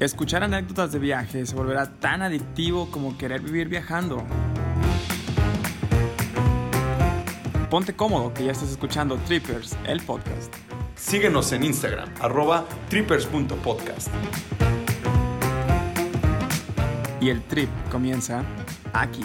Escuchar 0.00 0.44
anécdotas 0.44 0.92
de 0.92 1.00
viaje 1.00 1.44
se 1.44 1.56
volverá 1.56 1.90
tan 1.98 2.22
adictivo 2.22 2.88
como 2.92 3.18
querer 3.18 3.40
vivir 3.40 3.68
viajando. 3.68 4.24
Ponte 7.68 7.96
cómodo 7.96 8.32
que 8.32 8.44
ya 8.44 8.52
estás 8.52 8.70
escuchando 8.70 9.16
Trippers, 9.26 9.76
el 9.88 10.00
podcast. 10.02 10.54
Síguenos 10.94 11.50
en 11.50 11.64
Instagram, 11.64 12.08
arroba 12.20 12.64
trippers.podcast. 12.88 14.08
Y 17.20 17.30
el 17.30 17.42
trip 17.42 17.68
comienza 17.90 18.44
aquí. 18.92 19.24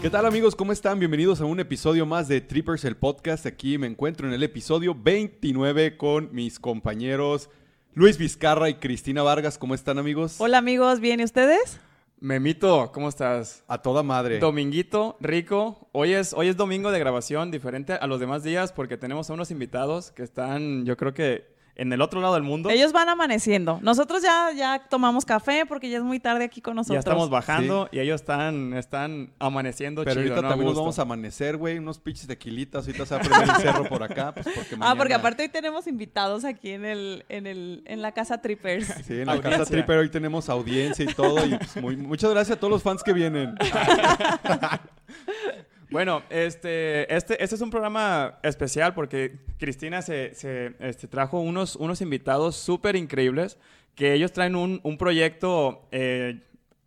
¿Qué 0.00 0.08
tal 0.08 0.24
amigos? 0.24 0.56
¿Cómo 0.56 0.72
están? 0.72 0.98
Bienvenidos 0.98 1.42
a 1.42 1.44
un 1.44 1.60
episodio 1.60 2.06
más 2.06 2.28
de 2.28 2.40
Trippers, 2.40 2.86
el 2.86 2.96
podcast. 2.96 3.44
Aquí 3.44 3.76
me 3.76 3.88
encuentro 3.88 4.26
en 4.26 4.32
el 4.32 4.42
episodio 4.42 4.94
29 4.94 5.98
con 5.98 6.30
mis 6.32 6.58
compañeros 6.58 7.50
Luis 7.96 8.18
Vizcarra 8.18 8.68
y 8.68 8.74
Cristina 8.74 9.22
Vargas. 9.22 9.56
¿Cómo 9.56 9.72
están 9.72 10.00
amigos? 10.00 10.40
Hola 10.40 10.58
amigos, 10.58 10.98
¿bien 10.98 11.20
y 11.20 11.24
ustedes? 11.24 11.78
Memito, 12.18 12.90
¿cómo 12.92 13.08
estás? 13.08 13.62
A 13.68 13.82
toda 13.82 14.02
madre. 14.02 14.40
Dominguito, 14.40 15.16
rico. 15.20 15.88
Hoy 15.92 16.12
es, 16.12 16.32
hoy 16.32 16.48
es 16.48 16.56
domingo 16.56 16.90
de 16.90 16.98
grabación, 16.98 17.52
diferente 17.52 17.92
a 17.92 18.04
los 18.08 18.18
demás 18.18 18.42
días 18.42 18.72
porque 18.72 18.96
tenemos 18.96 19.30
a 19.30 19.34
unos 19.34 19.52
invitados 19.52 20.10
que 20.10 20.24
están, 20.24 20.84
yo 20.84 20.96
creo 20.96 21.14
que 21.14 21.53
en 21.76 21.92
el 21.92 22.00
otro 22.00 22.20
lado 22.20 22.34
del 22.34 22.42
mundo. 22.42 22.70
Ellos 22.70 22.92
van 22.92 23.08
amaneciendo. 23.08 23.78
Nosotros 23.82 24.22
ya, 24.22 24.52
ya 24.56 24.82
tomamos 24.88 25.24
café 25.24 25.64
porque 25.66 25.90
ya 25.90 25.98
es 25.98 26.04
muy 26.04 26.20
tarde 26.20 26.44
aquí 26.44 26.60
con 26.60 26.76
nosotros. 26.76 26.96
Ya 26.96 27.10
estamos 27.10 27.30
bajando 27.30 27.88
y 27.90 27.98
ellos 27.98 28.20
están, 28.20 28.74
están 28.74 29.32
amaneciendo 29.38 30.04
Pero 30.04 30.20
ahorita 30.20 30.42
también 30.42 30.66
nos 30.66 30.76
vamos 30.76 30.98
a 30.98 31.02
amanecer, 31.02 31.56
güey. 31.56 31.78
Unos 31.78 31.98
pinches 31.98 32.26
tequilitas. 32.26 32.86
Ahorita 32.86 33.06
se 33.06 33.14
va 33.14 33.20
a 33.20 33.24
prender 33.24 33.48
el 33.48 33.62
cerro 33.62 33.88
por 33.88 34.02
acá. 34.02 34.32
Pues 34.32 34.46
porque 34.54 34.76
Ah, 34.80 34.94
porque 34.96 35.14
aparte 35.14 35.42
hoy 35.42 35.48
tenemos 35.48 35.86
invitados 35.86 36.44
aquí 36.44 36.70
en 36.70 36.84
el, 36.84 37.24
en 37.28 37.46
el, 37.46 37.82
en 37.86 38.02
la 38.02 38.12
casa 38.12 38.40
Trippers. 38.40 38.92
Sí, 39.04 39.20
en 39.20 39.26
la 39.26 39.40
casa 39.40 39.66
Tripper 39.66 39.98
hoy 39.98 40.08
tenemos 40.08 40.48
audiencia 40.48 41.04
y 41.04 41.12
todo. 41.12 41.44
Y 41.44 41.56
pues 41.56 41.76
muy, 41.76 41.96
muchas 41.96 42.30
gracias 42.30 42.56
a 42.56 42.60
todos 42.60 42.70
los 42.70 42.82
fans 42.82 43.02
que 43.02 43.12
vienen. 43.12 43.54
Bueno, 45.94 46.24
este, 46.28 47.14
este, 47.14 47.40
este 47.40 47.54
es 47.54 47.60
un 47.60 47.70
programa 47.70 48.40
especial 48.42 48.94
porque 48.94 49.38
Cristina 49.60 50.02
se, 50.02 50.34
se 50.34 50.74
este, 50.80 51.06
trajo 51.06 51.38
unos, 51.38 51.76
unos 51.76 52.00
invitados 52.00 52.56
súper 52.56 52.96
increíbles 52.96 53.58
que 53.94 54.12
ellos 54.12 54.32
traen 54.32 54.56
un, 54.56 54.80
un 54.82 54.98
proyecto... 54.98 55.86
Eh, 55.92 56.40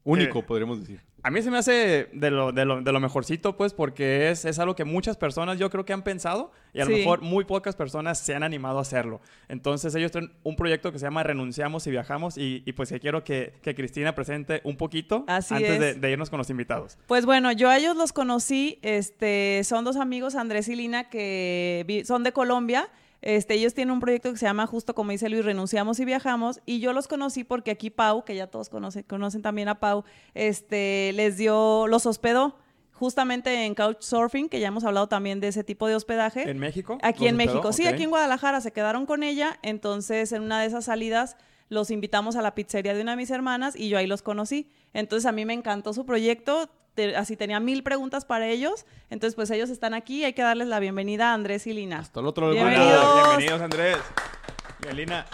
Único, 0.03 0.45
podríamos 0.45 0.81
decir 0.81 1.06
a 1.27 1.29
mí 1.29 1.41
se 1.41 1.51
me 1.51 1.57
hace 1.57 2.07
de 2.13 2.31
lo, 2.31 2.53
de 2.53 2.63
lo, 2.63 2.81
de 2.81 2.89
lo 2.93 3.01
mejorcito, 3.01 3.57
pues, 3.57 3.73
porque 3.73 4.29
es, 4.29 4.45
es, 4.45 4.59
algo 4.59 4.77
que 4.77 4.85
muchas 4.85 5.17
personas 5.17 5.59
yo 5.59 5.69
creo 5.69 5.83
que 5.83 5.91
han 5.91 6.01
pensado 6.01 6.53
y 6.73 6.79
a 6.79 6.85
lo 6.85 6.91
mejor 6.91 7.21
muy 7.21 7.43
pocas 7.43 7.75
personas 7.75 8.17
se 8.17 8.33
han 8.33 8.43
animado 8.43 8.77
a 8.77 8.83
hacerlo. 8.83 9.19
Entonces 9.49 9.93
ellos 9.95 10.09
tienen 10.13 10.31
un 10.43 10.55
proyecto 10.55 10.89
que 10.93 10.99
se 10.99 11.05
llama 11.05 11.23
Renunciamos 11.23 11.85
y 11.85 11.91
Viajamos 11.91 12.37
y, 12.37 12.63
y 12.65 12.71
pues 12.71 12.93
quiero 13.01 13.25
que, 13.25 13.55
que, 13.61 13.75
Cristina 13.75 14.15
presente 14.15 14.61
un 14.63 14.77
poquito 14.77 15.25
antes 15.27 15.79
de, 15.79 15.95
de, 15.95 16.11
irnos 16.11 16.29
con 16.29 16.37
los 16.37 16.49
invitados. 16.49 16.97
Pues 17.07 17.25
bueno, 17.25 17.51
yo 17.51 17.69
a 17.69 17.77
ellos 17.77 17.97
los 17.97 18.13
conocí, 18.13 18.79
este, 18.81 19.65
son 19.65 19.83
dos 19.83 19.97
amigos, 19.97 20.35
Andrés 20.35 20.69
y 20.69 20.77
Lina, 20.77 21.09
que 21.09 22.03
son 22.07 22.23
de 22.23 22.31
Colombia. 22.31 22.87
Este, 23.21 23.55
ellos 23.55 23.73
tienen 23.73 23.91
un 23.91 23.99
proyecto 23.99 24.31
que 24.31 24.37
se 24.37 24.45
llama, 24.45 24.67
justo 24.67 24.93
como 24.93 25.11
dice 25.11 25.29
Luis, 25.29 25.43
Renunciamos 25.43 25.99
y 25.99 26.05
Viajamos. 26.05 26.61
Y 26.65 26.79
yo 26.79 26.93
los 26.93 27.07
conocí 27.07 27.43
porque 27.43 27.71
aquí 27.71 27.89
Pau, 27.89 28.23
que 28.23 28.35
ya 28.35 28.47
todos 28.47 28.69
conocen, 28.69 29.03
conocen 29.03 29.41
también 29.41 29.67
a 29.69 29.79
Pau, 29.79 30.03
este, 30.33 31.11
les 31.13 31.37
dio, 31.37 31.87
los 31.87 32.05
hospedó 32.05 32.55
justamente 32.97 33.65
en 33.65 33.75
Couchsurfing, 33.75 34.49
que 34.49 34.59
ya 34.59 34.69
hemos 34.69 34.83
hablado 34.83 35.07
también 35.07 35.39
de 35.39 35.49
ese 35.49 35.63
tipo 35.63 35.87
de 35.87 35.95
hospedaje. 35.95 36.49
¿En 36.49 36.57
México? 36.57 36.97
Aquí 37.03 37.27
en 37.27 37.35
México, 37.35 37.71
sí, 37.71 37.83
okay. 37.83 37.93
aquí 37.93 38.03
en 38.03 38.09
Guadalajara 38.09 38.59
se 38.61 38.71
quedaron 38.71 39.05
con 39.05 39.23
ella. 39.23 39.59
Entonces, 39.61 40.31
en 40.31 40.41
una 40.41 40.61
de 40.61 40.67
esas 40.67 40.85
salidas 40.85 41.37
los 41.69 41.91
invitamos 41.91 42.35
a 42.35 42.41
la 42.41 42.55
pizzería 42.55 42.93
de 42.93 43.01
una 43.01 43.11
de 43.11 43.17
mis 43.17 43.29
hermanas 43.29 43.75
y 43.75 43.89
yo 43.89 43.97
ahí 43.97 44.07
los 44.07 44.21
conocí. 44.21 44.69
Entonces, 44.93 45.25
a 45.25 45.31
mí 45.31 45.45
me 45.45 45.53
encantó 45.53 45.93
su 45.93 46.05
proyecto 46.05 46.69
así 47.15 47.35
tenía 47.35 47.59
mil 47.59 47.83
preguntas 47.83 48.25
para 48.25 48.47
ellos. 48.47 48.85
Entonces, 49.09 49.35
pues 49.35 49.49
ellos 49.51 49.69
están 49.69 49.93
aquí 49.93 50.21
y 50.21 50.25
hay 50.25 50.33
que 50.33 50.41
darles 50.41 50.67
la 50.67 50.79
bienvenida 50.79 51.31
a 51.31 51.33
Andrés 51.33 51.67
y 51.67 51.73
Lina. 51.73 51.99
Hasta 51.99 52.19
el 52.19 52.27
otro 52.27 52.51
lado. 52.51 52.65
Bienvenidos. 52.65 53.27
Bienvenidos, 53.27 53.61
Andrés. 53.61 53.97
Y 54.89 54.95
Lina. 54.95 55.25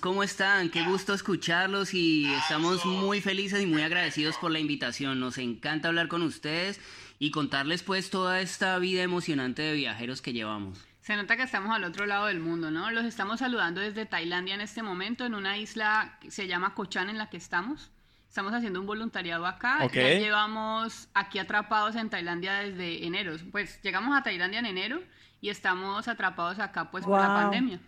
¿Cómo 0.00 0.22
están? 0.22 0.68
Qué 0.68 0.82
gusto 0.82 1.14
escucharlos 1.14 1.94
y 1.94 2.30
estamos 2.34 2.84
muy 2.84 3.22
felices 3.22 3.62
y 3.62 3.66
muy 3.66 3.80
agradecidos 3.80 4.36
por 4.36 4.50
la 4.50 4.58
invitación. 4.58 5.18
Nos 5.18 5.38
encanta 5.38 5.88
hablar 5.88 6.08
con 6.08 6.20
ustedes 6.20 6.78
y 7.18 7.30
contarles 7.30 7.82
pues 7.82 8.10
toda 8.10 8.42
esta 8.42 8.78
vida 8.78 9.02
emocionante 9.02 9.62
de 9.62 9.72
viajeros 9.72 10.20
que 10.20 10.34
llevamos. 10.34 10.78
Se 11.00 11.16
nota 11.16 11.38
que 11.38 11.42
estamos 11.42 11.74
al 11.74 11.84
otro 11.84 12.04
lado 12.04 12.26
del 12.26 12.38
mundo, 12.38 12.70
¿no? 12.70 12.90
Los 12.90 13.06
estamos 13.06 13.38
saludando 13.40 13.80
desde 13.80 14.04
Tailandia 14.04 14.54
en 14.54 14.60
este 14.60 14.82
momento, 14.82 15.24
en 15.24 15.34
una 15.34 15.56
isla 15.56 16.18
que 16.20 16.30
se 16.30 16.46
llama 16.48 16.74
Cochan 16.74 17.08
en 17.08 17.16
la 17.16 17.30
que 17.30 17.38
estamos. 17.38 17.90
Estamos 18.34 18.52
haciendo 18.52 18.80
un 18.80 18.86
voluntariado 18.86 19.46
acá. 19.46 19.84
Okay. 19.84 20.18
Ya 20.18 20.24
llevamos 20.24 21.08
aquí 21.14 21.38
atrapados 21.38 21.94
en 21.94 22.10
Tailandia 22.10 22.54
desde 22.54 23.06
enero. 23.06 23.36
Pues 23.52 23.80
llegamos 23.80 24.18
a 24.18 24.24
Tailandia 24.24 24.58
en 24.58 24.66
enero 24.66 25.00
y 25.40 25.50
estamos 25.50 26.08
atrapados 26.08 26.58
acá 26.58 26.90
pues 26.90 27.04
wow. 27.04 27.12
por 27.12 27.20
la 27.22 27.28
pandemia. 27.28 27.78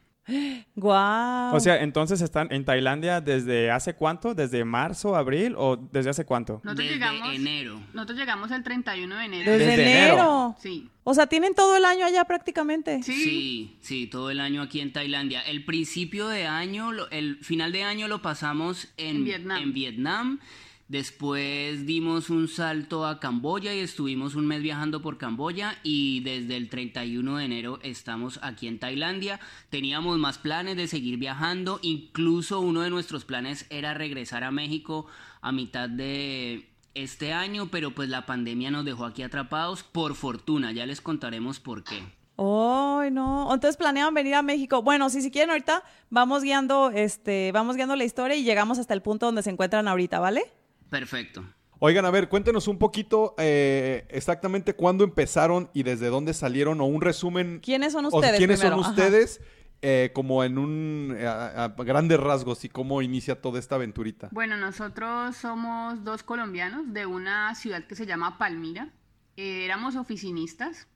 Wow. 0.75 1.55
O 1.55 1.61
sea, 1.61 1.83
entonces 1.83 2.21
están 2.21 2.49
en 2.51 2.65
Tailandia 2.65 3.21
desde 3.21 3.71
hace 3.71 3.95
cuánto? 3.95 4.35
¿Desde 4.35 4.65
marzo, 4.65 5.15
abril 5.17 5.55
o 5.57 5.77
desde 5.77 6.11
hace 6.11 6.25
cuánto? 6.25 6.61
Nosotros 6.65 6.77
desde 6.79 6.95
llegamos, 6.95 7.35
enero. 7.35 7.81
Nosotros 7.93 8.19
llegamos 8.19 8.51
el 8.51 8.63
31 8.63 9.17
de 9.17 9.25
enero. 9.25 9.51
¿Desde, 9.53 9.67
¿Desde 9.67 9.83
enero? 9.83 10.15
enero? 10.15 10.57
Sí. 10.59 10.91
O 11.05 11.15
sea, 11.15 11.27
tienen 11.29 11.55
todo 11.55 11.77
el 11.77 11.85
año 11.85 12.05
allá 12.05 12.25
prácticamente. 12.25 13.03
Sí. 13.03 13.13
sí, 13.13 13.79
sí, 13.81 14.07
todo 14.09 14.31
el 14.31 14.41
año 14.41 14.63
aquí 14.63 14.81
en 14.81 14.93
Tailandia. 14.93 15.41
El 15.43 15.65
principio 15.65 16.29
de 16.29 16.47
año, 16.47 16.91
el 17.11 17.39
final 17.45 17.71
de 17.71 17.85
año 17.85 18.09
lo 18.09 18.23
pasamos 18.23 18.93
en, 18.97 19.17
en 19.17 19.25
Vietnam. 19.25 19.63
En 19.63 19.73
Vietnam. 19.73 20.41
Después 20.89 21.85
dimos 21.85 22.31
un 22.31 22.47
salto 22.47 23.07
a 23.07 23.19
Camboya 23.19 23.75
y 23.75 23.81
estuvimos 23.81 24.37
un 24.37 24.47
mes 24.47 24.63
viajando 24.63 25.03
por 25.03 25.19
Camboya 25.19 25.77
y 25.83 26.21
desde 26.21 26.57
el 26.57 26.69
31 26.69 27.39
de 27.39 27.45
enero 27.45 27.79
estamos 27.83 28.39
aquí 28.41 28.69
en 28.69 28.79
Tailandia. 28.79 29.41
Teníamos 29.69 30.17
más 30.19 30.39
planes 30.39 30.77
de 30.77 30.87
seguir 30.87 31.19
viajando, 31.19 31.81
incluso 31.83 32.61
uno 32.61 32.83
de 32.83 32.91
nuestros 32.91 33.25
planes 33.25 33.67
era 33.69 33.95
regresar 33.95 34.45
a 34.45 34.53
México 34.53 35.09
a 35.41 35.51
mitad 35.51 35.89
de 35.89 36.71
este 36.95 37.33
año, 37.33 37.69
pero 37.69 37.91
pues 37.91 38.09
la 38.09 38.25
pandemia 38.25 38.71
nos 38.71 38.85
dejó 38.85 39.07
aquí 39.07 39.25
atrapados, 39.25 39.83
por 39.83 40.15
fortuna, 40.15 40.71
ya 40.71 40.87
les 40.87 41.01
contaremos 41.01 41.59
por 41.59 41.83
qué. 41.83 42.05
¡Ay, 42.39 43.11
no! 43.11 43.53
Entonces 43.53 43.77
planeaban 43.77 44.15
venir 44.15 44.37
a 44.37 44.43
México. 44.43 44.83
Bueno, 44.83 45.11
si, 45.11 45.21
si 45.21 45.33
quieren 45.33 45.51
ahorita, 45.51 45.83
vamos 46.11 46.45
guiando, 46.45 46.91
este, 46.91 47.51
vamos 47.51 47.75
guiando 47.75 47.97
la 47.97 48.05
historia 48.05 48.37
y 48.37 48.45
llegamos 48.45 48.79
hasta 48.79 48.95
el 48.95 49.03
punto 49.03 49.27
donde 49.27 49.43
se 49.43 49.51
encuentran 49.51 49.89
ahorita, 49.89 50.21
¿vale? 50.21 50.45
Perfecto. 50.91 51.45
Oigan, 51.79 52.07
a 52.07 52.11
ver, 52.11 52.29
cuéntenos 52.29 52.69
un 52.69 52.79
poquito 52.79 53.35
eh, 53.39 54.07
exactamente 54.09 54.75
cuándo 54.75 55.05
empezaron 55.05 55.71
y 55.75 55.83
desde 55.83 56.07
dónde 56.07 56.33
salieron 56.33 56.81
o 56.81 56.87
un 56.87 57.03
resumen. 57.03 57.61
¿Quiénes 57.63 57.93
son 57.93 58.07
ustedes? 58.07 58.35
O 58.35 58.39
¿Quiénes 58.39 58.61
primero? 58.61 58.83
son 58.83 58.91
ustedes? 58.91 59.41
Eh, 59.83 60.11
como 60.15 60.43
en 60.43 60.57
un 60.57 61.15
a, 61.21 61.65
a 61.65 61.69
grandes 61.69 62.19
rasgos 62.19 62.65
y 62.65 62.71
cómo 62.71 63.03
inicia 63.03 63.43
toda 63.43 63.59
esta 63.59 63.75
aventurita. 63.75 64.31
Bueno, 64.33 64.57
nosotros 64.57 65.37
somos 65.37 66.03
dos 66.03 66.23
colombianos 66.23 66.95
de 66.95 67.05
una 67.05 67.55
ciudad 67.55 67.85
que 67.85 67.95
se 67.95 68.07
llama 68.07 68.39
Palmira. 68.39 68.91
Eh, 69.37 69.67
éramos 69.67 69.97
oficinistas. 69.97 70.89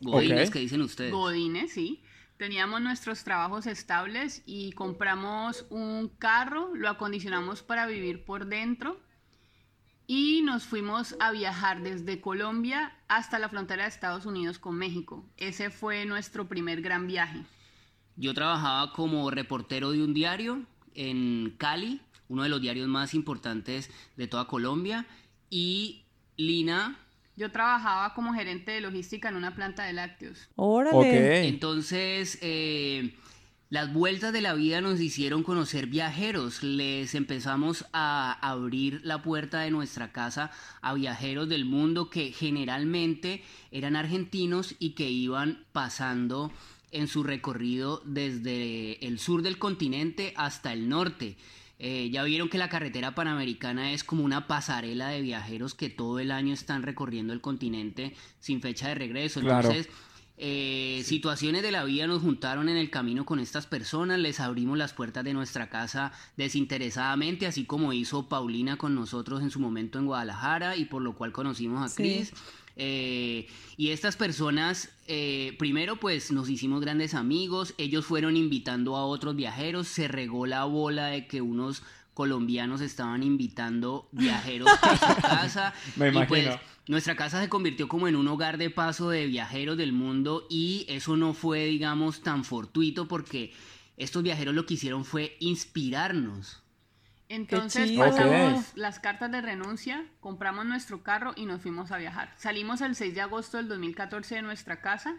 Godines, 0.00 0.48
okay. 0.48 0.50
¿qué 0.50 0.58
dicen 0.58 0.82
ustedes? 0.82 1.12
Godines, 1.12 1.72
sí. 1.72 2.02
Teníamos 2.36 2.82
nuestros 2.82 3.22
trabajos 3.22 3.66
estables 3.68 4.42
y 4.44 4.72
compramos 4.72 5.64
un 5.70 6.08
carro, 6.08 6.74
lo 6.74 6.88
acondicionamos 6.88 7.62
para 7.62 7.86
vivir 7.86 8.24
por 8.24 8.46
dentro 8.46 9.00
y 10.06 10.42
nos 10.42 10.64
fuimos 10.64 11.16
a 11.20 11.32
viajar 11.32 11.82
desde 11.82 12.20
Colombia 12.20 12.92
hasta 13.08 13.38
la 13.38 13.48
frontera 13.48 13.84
de 13.84 13.88
Estados 13.88 14.26
Unidos 14.26 14.58
con 14.58 14.76
México. 14.76 15.24
Ese 15.36 15.70
fue 15.70 16.04
nuestro 16.06 16.46
primer 16.48 16.80
gran 16.80 17.06
viaje. 17.06 17.42
Yo 18.16 18.32
trabajaba 18.32 18.92
como 18.92 19.30
reportero 19.30 19.90
de 19.90 20.02
un 20.02 20.14
diario 20.14 20.62
en 20.94 21.54
Cali, 21.58 22.00
uno 22.28 22.44
de 22.44 22.48
los 22.48 22.60
diarios 22.60 22.88
más 22.88 23.14
importantes 23.14 23.90
de 24.16 24.26
toda 24.26 24.46
Colombia, 24.46 25.06
y 25.50 26.04
Lina... 26.36 26.98
Yo 27.38 27.52
trabajaba 27.52 28.14
como 28.14 28.32
gerente 28.32 28.72
de 28.72 28.80
logística 28.80 29.28
en 29.28 29.36
una 29.36 29.54
planta 29.54 29.84
de 29.84 29.92
lácteos. 29.92 30.48
¡Órale! 30.54 30.96
Okay. 30.96 31.48
Entonces... 31.48 32.38
Eh, 32.40 33.14
las 33.68 33.92
vueltas 33.92 34.32
de 34.32 34.40
la 34.40 34.54
vida 34.54 34.80
nos 34.80 35.00
hicieron 35.00 35.42
conocer 35.42 35.88
viajeros, 35.88 36.62
les 36.62 37.16
empezamos 37.16 37.84
a 37.92 38.32
abrir 38.40 39.00
la 39.02 39.22
puerta 39.22 39.60
de 39.60 39.72
nuestra 39.72 40.12
casa 40.12 40.52
a 40.82 40.94
viajeros 40.94 41.48
del 41.48 41.64
mundo 41.64 42.08
que 42.08 42.30
generalmente 42.30 43.42
eran 43.72 43.96
argentinos 43.96 44.76
y 44.78 44.90
que 44.90 45.10
iban 45.10 45.64
pasando 45.72 46.52
en 46.92 47.08
su 47.08 47.24
recorrido 47.24 48.02
desde 48.04 49.04
el 49.04 49.18
sur 49.18 49.42
del 49.42 49.58
continente 49.58 50.32
hasta 50.36 50.72
el 50.72 50.88
norte. 50.88 51.36
Eh, 51.78 52.08
ya 52.10 52.22
vieron 52.22 52.48
que 52.48 52.58
la 52.58 52.68
carretera 52.68 53.14
panamericana 53.14 53.92
es 53.92 54.04
como 54.04 54.24
una 54.24 54.46
pasarela 54.46 55.08
de 55.08 55.20
viajeros 55.20 55.74
que 55.74 55.90
todo 55.90 56.20
el 56.20 56.30
año 56.30 56.54
están 56.54 56.84
recorriendo 56.84 57.32
el 57.32 57.40
continente 57.40 58.14
sin 58.38 58.62
fecha 58.62 58.88
de 58.88 58.94
regreso. 58.94 59.40
Claro. 59.40 59.68
Entonces, 59.68 59.92
Eh, 60.38 61.02
situaciones 61.04 61.62
de 61.62 61.70
la 61.70 61.84
vida 61.84 62.06
nos 62.06 62.20
juntaron 62.20 62.68
en 62.68 62.76
el 62.76 62.90
camino 62.90 63.24
con 63.24 63.38
estas 63.40 63.66
personas, 63.66 64.18
les 64.18 64.38
abrimos 64.38 64.76
las 64.76 64.92
puertas 64.92 65.24
de 65.24 65.32
nuestra 65.32 65.70
casa 65.70 66.12
desinteresadamente, 66.36 67.46
así 67.46 67.64
como 67.64 67.94
hizo 67.94 68.28
Paulina 68.28 68.76
con 68.76 68.94
nosotros 68.94 69.40
en 69.40 69.50
su 69.50 69.60
momento 69.60 69.98
en 69.98 70.06
Guadalajara 70.06 70.76
y 70.76 70.84
por 70.84 71.00
lo 71.00 71.14
cual 71.14 71.32
conocimos 71.32 71.90
a 71.90 71.94
Cris. 71.94 72.34
Eh, 72.78 73.48
y 73.78 73.90
estas 73.90 74.16
personas, 74.16 74.90
eh, 75.06 75.56
primero 75.58 75.96
pues 75.96 76.30
nos 76.30 76.50
hicimos 76.50 76.82
grandes 76.82 77.14
amigos, 77.14 77.72
ellos 77.78 78.04
fueron 78.04 78.36
invitando 78.36 78.96
a 78.96 79.06
otros 79.06 79.34
viajeros, 79.34 79.88
se 79.88 80.08
regó 80.08 80.44
la 80.44 80.64
bola 80.64 81.06
de 81.06 81.26
que 81.26 81.40
unos 81.40 81.82
colombianos 82.12 82.82
estaban 82.82 83.22
invitando 83.22 84.08
viajeros 84.12 84.68
a 84.82 84.96
su 84.96 85.20
casa. 85.22 85.74
Me 85.96 86.08
y 86.08 86.12
pues 86.26 86.44
imagino. 86.44 86.75
Nuestra 86.88 87.16
casa 87.16 87.40
se 87.40 87.48
convirtió 87.48 87.88
como 87.88 88.08
en 88.08 88.16
un 88.16 88.28
hogar 88.28 88.58
de 88.58 88.70
paso 88.70 89.10
de 89.10 89.26
viajeros 89.26 89.76
del 89.76 89.92
mundo 89.92 90.46
y 90.48 90.86
eso 90.88 91.16
no 91.16 91.34
fue, 91.34 91.64
digamos, 91.66 92.22
tan 92.22 92.44
fortuito 92.44 93.08
porque 93.08 93.52
estos 93.96 94.22
viajeros 94.22 94.54
lo 94.54 94.66
que 94.66 94.74
hicieron 94.74 95.04
fue 95.04 95.36
inspirarnos. 95.40 96.62
Entonces 97.28 97.90
pasamos 97.98 98.72
las 98.76 99.00
cartas 99.00 99.32
de 99.32 99.40
renuncia, 99.40 100.06
compramos 100.20 100.64
nuestro 100.64 101.02
carro 101.02 101.32
y 101.34 101.46
nos 101.46 101.60
fuimos 101.60 101.90
a 101.90 101.98
viajar. 101.98 102.32
Salimos 102.36 102.80
el 102.80 102.94
6 102.94 103.14
de 103.14 103.20
agosto 103.20 103.56
del 103.56 103.68
2014 103.68 104.36
de 104.36 104.42
nuestra 104.42 104.80
casa 104.80 105.16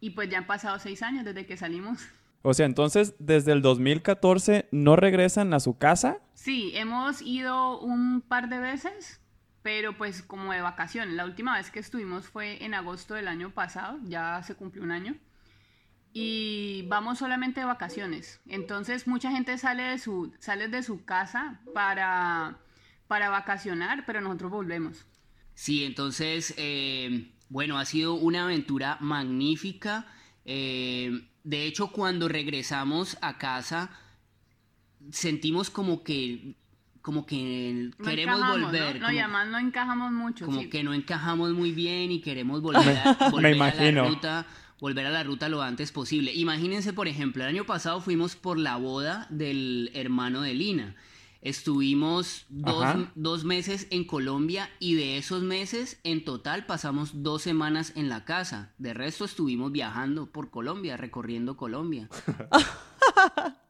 y 0.00 0.10
pues 0.10 0.30
ya 0.30 0.38
han 0.38 0.46
pasado 0.46 0.78
seis 0.78 1.02
años 1.02 1.24
desde 1.24 1.44
que 1.44 1.56
salimos. 1.56 2.00
O 2.46 2.52
sea, 2.52 2.66
entonces, 2.66 3.14
desde 3.18 3.52
el 3.52 3.62
2014 3.62 4.68
no 4.70 4.96
regresan 4.96 5.54
a 5.54 5.60
su 5.60 5.78
casa. 5.78 6.18
Sí, 6.34 6.72
hemos 6.74 7.22
ido 7.22 7.80
un 7.80 8.20
par 8.20 8.50
de 8.50 8.58
veces, 8.58 9.20
pero 9.64 9.96
pues 9.96 10.22
como 10.22 10.52
de 10.52 10.60
vacaciones. 10.60 11.14
La 11.14 11.24
última 11.24 11.56
vez 11.56 11.70
que 11.70 11.80
estuvimos 11.80 12.26
fue 12.26 12.62
en 12.62 12.74
agosto 12.74 13.14
del 13.14 13.28
año 13.28 13.48
pasado, 13.48 13.98
ya 14.04 14.42
se 14.42 14.54
cumplió 14.56 14.84
un 14.84 14.90
año. 14.90 15.16
Y 16.12 16.84
vamos 16.88 17.18
solamente 17.18 17.60
de 17.60 17.66
vacaciones. 17.66 18.42
Entonces 18.46 19.06
mucha 19.06 19.30
gente 19.30 19.56
sale 19.56 19.84
de 19.84 19.98
su, 19.98 20.34
sale 20.38 20.68
de 20.68 20.82
su 20.82 21.06
casa 21.06 21.62
para, 21.72 22.58
para 23.08 23.30
vacacionar, 23.30 24.04
pero 24.04 24.20
nosotros 24.20 24.50
volvemos. 24.50 25.06
Sí, 25.54 25.84
entonces, 25.84 26.52
eh, 26.58 27.32
bueno, 27.48 27.78
ha 27.78 27.86
sido 27.86 28.14
una 28.16 28.44
aventura 28.44 28.98
magnífica. 29.00 30.06
Eh, 30.44 31.26
de 31.42 31.64
hecho, 31.64 31.90
cuando 31.90 32.28
regresamos 32.28 33.16
a 33.22 33.38
casa, 33.38 33.98
sentimos 35.10 35.70
como 35.70 36.04
que, 36.04 36.58
como 37.04 37.26
que 37.26 37.90
No 37.98 38.04
queremos 38.06 38.40
volver. 38.40 38.94
¿no? 38.94 39.00
No, 39.00 39.06
como- 39.06 39.12
y 39.12 39.18
además 39.18 39.48
no 39.48 39.58
encajamos 39.58 40.10
mucho. 40.10 40.46
como 40.46 40.62
sí. 40.62 40.70
que 40.70 40.82
no 40.82 40.94
encajamos 40.94 41.52
muy 41.52 41.70
bien 41.72 42.10
y 42.10 42.22
queremos 42.22 42.62
volver 42.62 42.96
a, 42.96 43.28
volver 43.30 43.52
a 43.52 43.56
imagino. 43.56 44.02
la 44.04 44.08
ruta 44.08 44.46
volver 44.80 45.06
a 45.06 45.10
la 45.10 45.22
ruta 45.22 45.50
lo 45.50 45.60
antes 45.60 45.92
posible. 45.92 46.32
Imagínense, 46.32 46.94
por 46.94 47.06
ejemplo, 47.06 47.42
el 47.42 47.50
año 47.50 47.64
pasado 47.66 48.00
fuimos 48.00 48.36
por 48.36 48.58
la 48.58 48.76
boda 48.76 49.26
del 49.28 49.90
hermano 49.92 50.40
de 50.40 50.54
Lina. 50.54 50.96
Estuvimos 51.42 52.46
dos, 52.48 52.86
dos 53.14 53.44
meses 53.44 53.86
en 53.90 54.04
Colombia 54.04 54.70
y 54.80 54.94
de 54.94 55.18
esos 55.18 55.42
meses 55.42 56.00
en 56.04 56.24
total 56.24 56.64
pasamos 56.64 57.22
dos 57.22 57.42
semanas 57.42 57.92
en 57.96 58.08
la 58.08 58.24
casa. 58.24 58.72
De 58.78 58.94
resto 58.94 59.26
estuvimos 59.26 59.72
viajando 59.72 60.24
por 60.32 60.50
Colombia, 60.50 60.96
recorriendo 60.96 61.58
Colombia. 61.58 62.08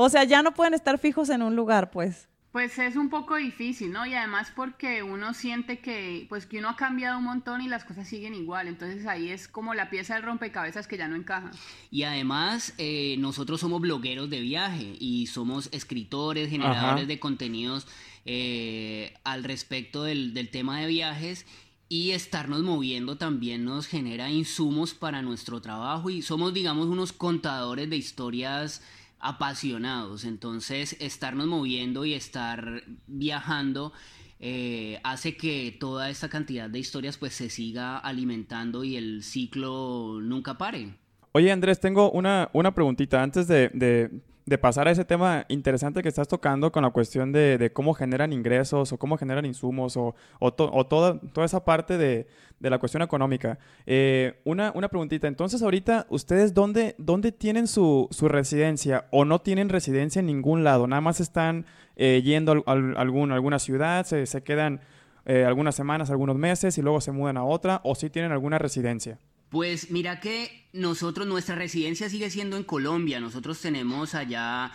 O 0.00 0.08
sea, 0.08 0.22
ya 0.22 0.44
no 0.44 0.54
pueden 0.54 0.74
estar 0.74 0.96
fijos 0.98 1.28
en 1.28 1.42
un 1.42 1.56
lugar, 1.56 1.90
pues. 1.90 2.28
Pues 2.52 2.78
es 2.78 2.96
un 2.96 3.10
poco 3.10 3.36
difícil, 3.36 3.92
¿no? 3.92 4.06
Y 4.06 4.14
además 4.14 4.50
porque 4.56 5.02
uno 5.02 5.34
siente 5.34 5.80
que, 5.80 6.24
pues 6.30 6.46
que 6.46 6.58
uno 6.58 6.70
ha 6.70 6.76
cambiado 6.76 7.18
un 7.18 7.24
montón 7.24 7.60
y 7.60 7.68
las 7.68 7.84
cosas 7.84 8.08
siguen 8.08 8.34
igual. 8.34 8.68
Entonces 8.68 9.06
ahí 9.06 9.28
es 9.28 9.48
como 9.48 9.74
la 9.74 9.90
pieza 9.90 10.14
del 10.14 10.22
rompecabezas 10.22 10.86
que 10.86 10.96
ya 10.96 11.08
no 11.08 11.16
encaja. 11.16 11.50
Y 11.90 12.04
además, 12.04 12.72
eh, 12.78 13.16
nosotros 13.18 13.60
somos 13.60 13.82
blogueros 13.82 14.30
de 14.30 14.40
viaje 14.40 14.96
y 14.98 15.26
somos 15.26 15.68
escritores, 15.72 16.48
generadores 16.48 17.02
Ajá. 17.02 17.06
de 17.06 17.20
contenidos 17.20 17.86
eh, 18.24 19.14
al 19.24 19.44
respecto 19.44 20.04
del, 20.04 20.32
del 20.32 20.48
tema 20.48 20.80
de 20.80 20.86
viajes. 20.86 21.44
Y 21.90 22.10
estarnos 22.10 22.62
moviendo 22.62 23.16
también 23.16 23.64
nos 23.64 23.86
genera 23.86 24.30
insumos 24.30 24.92
para 24.92 25.22
nuestro 25.22 25.62
trabajo 25.62 26.10
y 26.10 26.20
somos, 26.20 26.52
digamos, 26.52 26.86
unos 26.86 27.12
contadores 27.12 27.88
de 27.88 27.96
historias 27.96 28.82
apasionados. 29.20 30.24
Entonces, 30.24 30.96
estarnos 31.00 31.46
moviendo 31.46 32.04
y 32.04 32.14
estar 32.14 32.82
viajando 33.06 33.92
eh, 34.40 35.00
hace 35.02 35.36
que 35.36 35.76
toda 35.80 36.10
esta 36.10 36.28
cantidad 36.28 36.70
de 36.70 36.78
historias 36.78 37.16
pues 37.18 37.34
se 37.34 37.50
siga 37.50 37.98
alimentando 37.98 38.84
y 38.84 38.96
el 38.96 39.22
ciclo 39.24 40.20
nunca 40.22 40.56
pare. 40.58 40.94
Oye, 41.32 41.50
Andrés, 41.52 41.80
tengo 41.80 42.10
una, 42.12 42.48
una 42.52 42.72
preguntita 42.74 43.22
antes 43.22 43.48
de, 43.48 43.68
de- 43.74 44.10
de 44.48 44.56
pasar 44.56 44.88
a 44.88 44.90
ese 44.90 45.04
tema 45.04 45.44
interesante 45.48 46.02
que 46.02 46.08
estás 46.08 46.26
tocando 46.26 46.72
con 46.72 46.82
la 46.82 46.90
cuestión 46.90 47.32
de, 47.32 47.70
cómo 47.74 47.92
generan 47.92 48.32
ingresos 48.32 48.92
o 48.92 48.96
cómo 48.98 49.18
generan 49.18 49.44
insumos 49.44 49.96
o, 49.96 50.14
o, 50.40 50.52
to- 50.54 50.70
o 50.72 50.86
toda, 50.86 51.20
toda 51.32 51.44
esa 51.44 51.64
parte 51.64 51.98
de, 51.98 52.26
la 52.60 52.78
cuestión 52.78 53.02
económica. 53.02 53.58
Eh, 53.86 54.40
una, 54.44 54.72
una 54.74 54.88
preguntita. 54.88 55.28
Entonces, 55.28 55.62
ahorita, 55.62 56.06
¿ustedes 56.08 56.54
dónde, 56.54 56.94
dónde 56.98 57.30
tienen 57.30 57.66
su, 57.66 58.08
su 58.10 58.26
residencia 58.28 59.04
o 59.10 59.26
no 59.26 59.40
tienen 59.40 59.68
residencia 59.68 60.20
en 60.20 60.26
ningún 60.26 60.64
lado? 60.64 60.86
Nada 60.86 61.02
más 61.02 61.20
están 61.20 61.66
eh, 61.96 62.22
yendo 62.24 62.64
a 62.66 62.72
alguna 62.72 63.58
ciudad, 63.58 64.06
se, 64.06 64.42
quedan 64.42 64.80
eh, 65.26 65.44
algunas 65.44 65.74
semanas, 65.74 66.10
algunos 66.10 66.36
meses 66.36 66.78
y 66.78 66.82
luego 66.82 67.02
se 67.02 67.12
mudan 67.12 67.36
a 67.36 67.44
otra 67.44 67.82
o 67.84 67.94
sí 67.94 68.08
tienen 68.08 68.32
alguna 68.32 68.58
residencia. 68.58 69.18
Pues 69.50 69.90
mira 69.90 70.20
que 70.20 70.68
nosotros, 70.72 71.26
nuestra 71.26 71.54
residencia 71.54 72.10
sigue 72.10 72.30
siendo 72.30 72.56
en 72.56 72.64
Colombia. 72.64 73.20
Nosotros 73.20 73.60
tenemos 73.60 74.14
allá 74.14 74.72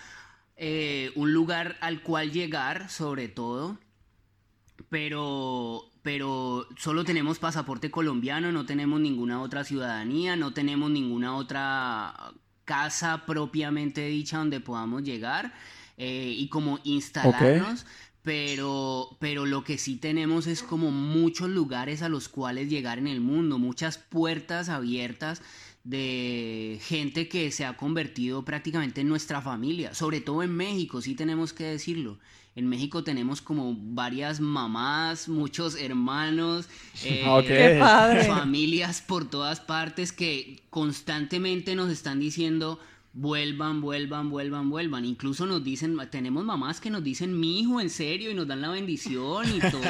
eh, 0.56 1.12
un 1.16 1.34
lugar 1.34 1.78
al 1.82 2.02
cual 2.02 2.32
llegar, 2.32 2.90
sobre 2.90 3.28
todo, 3.28 3.78
pero, 4.90 5.90
pero 6.02 6.68
solo 6.78 7.04
tenemos 7.04 7.40
pasaporte 7.40 7.92
colombiano, 7.92 8.52
no 8.52 8.66
tenemos 8.66 9.00
ninguna 9.00 9.42
otra 9.42 9.64
ciudadanía, 9.64 10.36
no 10.36 10.54
tenemos 10.54 10.90
ninguna 10.92 11.36
otra 11.36 12.34
casa 12.66 13.26
propiamente 13.26 14.08
dicha 14.08 14.38
donde 14.38 14.60
podamos 14.60 15.04
llegar 15.04 15.54
eh, 15.98 16.34
y 16.36 16.48
como 16.50 16.80
instalarnos. 16.84 17.86
Pero, 18.24 19.18
pero 19.20 19.46
lo 19.46 19.64
que 19.66 19.78
sí 19.78 19.98
tenemos 19.98 20.48
es 20.48 20.64
como 20.64 20.92
muchos 20.92 21.50
lugares 21.50 22.02
a 22.02 22.10
los 22.10 22.30
cuales 22.30 22.70
llegar 22.70 22.98
en 22.98 23.08
el 23.08 23.20
mundo, 23.20 23.60
muchas 23.60 23.98
puertas 23.98 24.70
abiertas 24.70 25.42
de 25.84 26.80
gente 26.82 27.28
que 27.28 27.52
se 27.52 27.66
ha 27.66 27.76
convertido 27.76 28.46
prácticamente 28.46 29.02
en 29.02 29.10
nuestra 29.10 29.42
familia, 29.42 29.94
sobre 29.94 30.22
todo 30.22 30.42
en 30.44 30.56
México, 30.56 31.02
sí 31.02 31.16
tenemos 31.16 31.52
que 31.52 31.66
decirlo. 31.66 32.18
En 32.56 32.68
México 32.68 33.04
tenemos 33.04 33.42
como 33.42 33.76
varias 33.76 34.40
mamás, 34.40 35.28
muchos 35.28 35.76
hermanos, 35.76 36.70
eh, 37.04 37.84
familias 38.28 39.02
por 39.02 39.28
todas 39.28 39.60
partes 39.60 40.12
que 40.12 40.62
constantemente 40.70 41.76
nos 41.76 41.90
están 41.90 42.20
diciendo 42.20 42.80
vuelvan, 43.14 43.80
vuelvan, 43.80 44.30
vuelvan, 44.30 44.70
vuelvan. 44.70 45.06
Incluso 45.06 45.46
nos 45.46 45.64
dicen, 45.64 45.96
tenemos 46.10 46.44
mamás 46.44 46.82
que 46.82 46.90
nos 46.90 47.04
dicen 47.04 47.40
mi 47.40 47.60
hijo 47.60 47.80
en 47.80 47.90
serio 47.90 48.32
y 48.32 48.34
nos 48.34 48.48
dan 48.48 48.62
la 48.62 48.70
bendición 48.70 49.46
y 49.56 49.60
todo. 49.60 49.82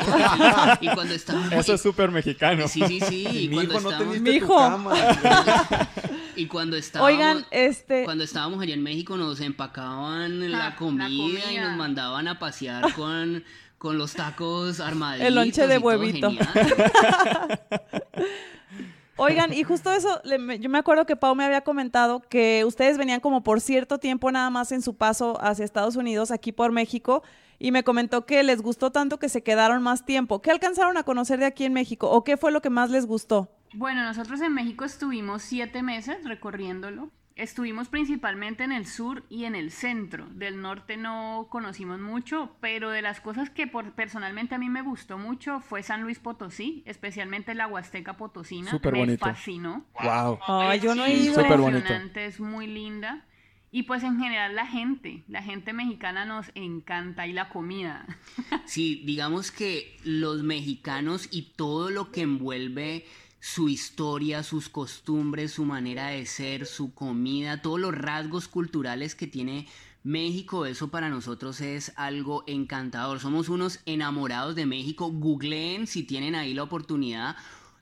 Y, 0.82 0.86
y 0.88 0.89
cuando 0.94 1.13
estábamos 1.13 1.51
Eso 1.53 1.74
es 1.74 1.82
súper 1.82 2.12
mexicano. 2.12 2.68
Sí, 2.68 2.82
sí, 2.86 3.00
sí. 3.00 3.25
Y 3.46 3.48
Mi 3.48 3.56
cuando 3.56 3.74
hijo, 3.74 3.82
no 3.82 3.89
estábamos, 3.89 4.13
teniste 4.13 4.39
tu 4.39 4.46
Mijo. 4.46 4.58
cama. 4.58 4.94
y 6.36 6.46
cuando 6.48 6.75
estábamos, 6.75 7.13
Oigan, 7.13 7.46
este... 7.51 8.03
cuando 8.03 8.24
estábamos 8.25 8.62
allá 8.62 8.74
en 8.74 8.84
México 8.84 9.15
nos 9.18 9.39
empacaban 9.39 10.51
la, 10.51 10.58
la 10.58 10.75
comida 10.75 11.51
y 11.51 11.58
nos 11.58 11.77
mandaban 11.77 12.27
a 12.27 12.39
pasear 12.39 12.94
con, 12.94 13.44
con 13.77 13.98
los 13.98 14.13
tacos 14.13 14.82
armaditos. 14.82 15.27
El 15.27 15.36
lonche 15.36 15.65
de 15.65 15.75
y 15.75 15.80
todo 15.80 15.88
huevito. 15.88 16.32
Oigan, 19.17 19.53
y 19.53 19.63
justo 19.63 19.91
eso, 19.91 20.20
le- 20.24 20.60
yo 20.60 20.70
me 20.70 20.79
acuerdo 20.79 21.05
que 21.05 21.15
Pau 21.15 21.36
me 21.36 21.46
había 21.46 21.62
comentado 21.62 22.22
que 22.22 22.63
ustedes 22.65 22.98
venían 22.98 23.20
como 23.20 23.43
por 23.43 23.62
cierto 23.62 24.00
tiempo 24.00 24.32
nada 24.32 24.50
más 24.50 24.72
en 24.72 24.82
su 24.82 24.96
paso 24.96 25.38
hacia 25.41 25.63
Estados 25.65 25.96
Unidos, 25.96 26.32
aquí 26.32 26.51
por 26.51 26.72
México, 26.72 27.24
y 27.60 27.72
me 27.72 27.84
comentó 27.84 28.25
que 28.25 28.41
les 28.43 28.62
gustó 28.62 28.91
tanto 28.91 29.20
que 29.20 29.29
se 29.29 29.43
quedaron 29.43 29.84
más 29.84 30.03
tiempo. 30.05 30.41
¿Qué 30.41 30.50
alcanzaron 30.51 30.98
a 30.98 31.03
conocer 31.03 31.39
de 31.39 31.46
aquí 31.46 31.63
en 31.65 31.74
México 31.74 32.10
o 32.10 32.24
qué 32.24 32.38
fue 32.38 32.51
lo 32.51 32.62
que 32.62 32.70
más 32.72 32.89
les 32.89 33.05
gustó? 33.05 33.50
Bueno, 33.75 34.03
nosotros 34.03 34.41
en 34.41 34.53
México 34.53 34.84
estuvimos 34.86 35.43
siete 35.43 35.82
meses 35.84 36.17
recorriéndolo. 36.24 37.10
Estuvimos 37.36 37.88
principalmente 37.90 38.63
en 38.63 38.72
el 38.72 38.86
sur 38.86 39.24
y 39.28 39.46
en 39.46 39.56
el 39.56 39.72
centro. 39.72 40.28
Del 40.34 40.62
norte 40.62 40.98
no 40.98 41.48
conocimos 41.50 42.00
mucho, 42.00 42.56
pero 42.62 42.92
de 42.92 43.02
las 43.02 43.22
cosas 43.22 43.50
que 43.50 43.66
por, 43.66 43.94
personalmente 43.94 44.54
a 44.54 44.60
mí 44.60 44.70
me 44.70 44.84
gustó 44.84 45.18
mucho 45.18 45.60
fue 45.60 45.82
San 45.82 46.04
Luis 46.04 46.20
Potosí, 46.20 46.84
especialmente 46.86 47.56
la 47.56 47.68
Huasteca 47.68 48.18
Potosina. 48.18 48.70
Súper 48.70 48.94
me 48.94 49.00
bonito. 49.00 49.25
fascinó. 49.25 49.84
Wow. 50.04 50.40
Ay, 50.48 50.80
yo 50.80 50.94
no 50.94 51.06
he 51.06 51.13
Es 51.13 51.25
ido. 51.25 51.36
Súper 51.42 51.58
bonito. 51.58 51.78
impresionante, 51.80 52.25
es 52.25 52.40
muy 52.40 52.68
linda. 52.68 53.25
Y 53.72 53.84
pues 53.84 54.04
en 54.04 54.20
general 54.20 54.56
la 54.56 54.68
gente, 54.68 55.24
la 55.28 55.42
gente 55.42 55.74
mexicana 55.74 56.25
nos 56.25 56.52
encanta 56.54 57.25
y 57.25 57.34
la 57.34 57.50
comida. 57.50 58.06
Sí, 58.66 59.02
digamos 59.06 59.52
que 59.52 59.98
los 60.04 60.44
mexicanos 60.44 61.28
y 61.32 61.54
todo 61.56 61.90
lo 61.90 62.12
que 62.12 62.22
envuelve 62.22 63.06
su 63.44 63.68
historia, 63.68 64.42
sus 64.42 64.70
costumbres, 64.70 65.52
su 65.52 65.66
manera 65.66 66.08
de 66.08 66.26
ser, 66.26 66.66
su 66.66 66.94
comida, 66.94 67.62
todos 67.62 67.78
los 67.78 67.94
rasgos 67.94 68.48
culturales 68.48 69.16
que 69.16 69.28
tiene 69.28 69.68
México, 70.02 70.66
eso 70.66 70.88
para 70.88 71.10
nosotros 71.10 71.60
es 71.60 71.92
algo 71.98 72.46
encantador. 72.48 73.20
Somos 73.20 73.50
unos 73.50 73.82
enamorados 73.86 74.56
de 74.56 74.66
México. 74.66 75.12
Googleen 75.12 75.88
si 75.88 76.04
tienen 76.04 76.36
ahí 76.36 76.54
la 76.54 76.64
oportunidad. 76.64 77.36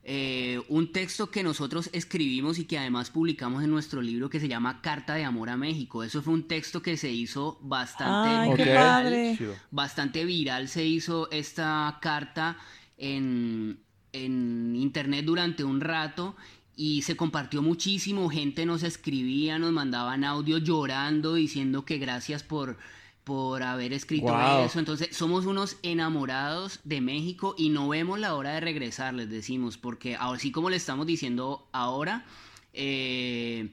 Eh, 0.03 0.59
un 0.67 0.91
texto 0.91 1.29
que 1.29 1.43
nosotros 1.43 1.91
escribimos 1.93 2.57
y 2.57 2.65
que 2.65 2.79
además 2.79 3.11
publicamos 3.11 3.63
en 3.63 3.69
nuestro 3.69 4.01
libro 4.01 4.31
que 4.31 4.39
se 4.39 4.47
llama 4.47 4.81
Carta 4.81 5.13
de 5.13 5.25
Amor 5.25 5.51
a 5.51 5.57
México. 5.57 6.03
Eso 6.03 6.23
fue 6.23 6.33
un 6.33 6.47
texto 6.47 6.81
que 6.81 6.97
se 6.97 7.11
hizo 7.11 7.59
bastante 7.61 8.55
viral. 8.55 9.37
Bastante 9.69 10.25
viral 10.25 10.69
se 10.69 10.83
hizo 10.85 11.29
esta 11.29 11.99
carta 12.01 12.57
en, 12.97 13.79
en 14.13 14.75
internet 14.75 15.25
durante 15.25 15.63
un 15.63 15.81
rato 15.81 16.35
y 16.75 17.01
se 17.03 17.15
compartió 17.15 17.61
muchísimo, 17.61 18.29
gente 18.29 18.65
nos 18.65 18.83
escribía, 18.83 19.59
nos 19.59 19.71
mandaban 19.71 20.23
audio 20.23 20.57
llorando 20.57 21.35
diciendo 21.35 21.85
que 21.85 21.97
gracias 21.97 22.43
por, 22.43 22.77
por 23.23 23.61
haber 23.61 23.93
escrito 23.93 24.35
eso. 24.65 24.79
Entonces, 24.79 25.15
somos 25.15 25.45
unos 25.45 25.77
enamorados 25.83 26.79
de 26.83 27.01
México 27.01 27.55
y 27.57 27.69
no 27.69 27.89
vemos 27.89 28.19
la 28.19 28.35
hora 28.35 28.53
de 28.53 28.61
regresar, 28.61 29.13
les 29.13 29.29
decimos, 29.29 29.77
porque 29.77 30.15
así 30.15 30.51
como 30.51 30.69
le 30.69 30.77
estamos 30.77 31.05
diciendo 31.05 31.67
ahora, 31.71 32.25
eh, 32.73 33.69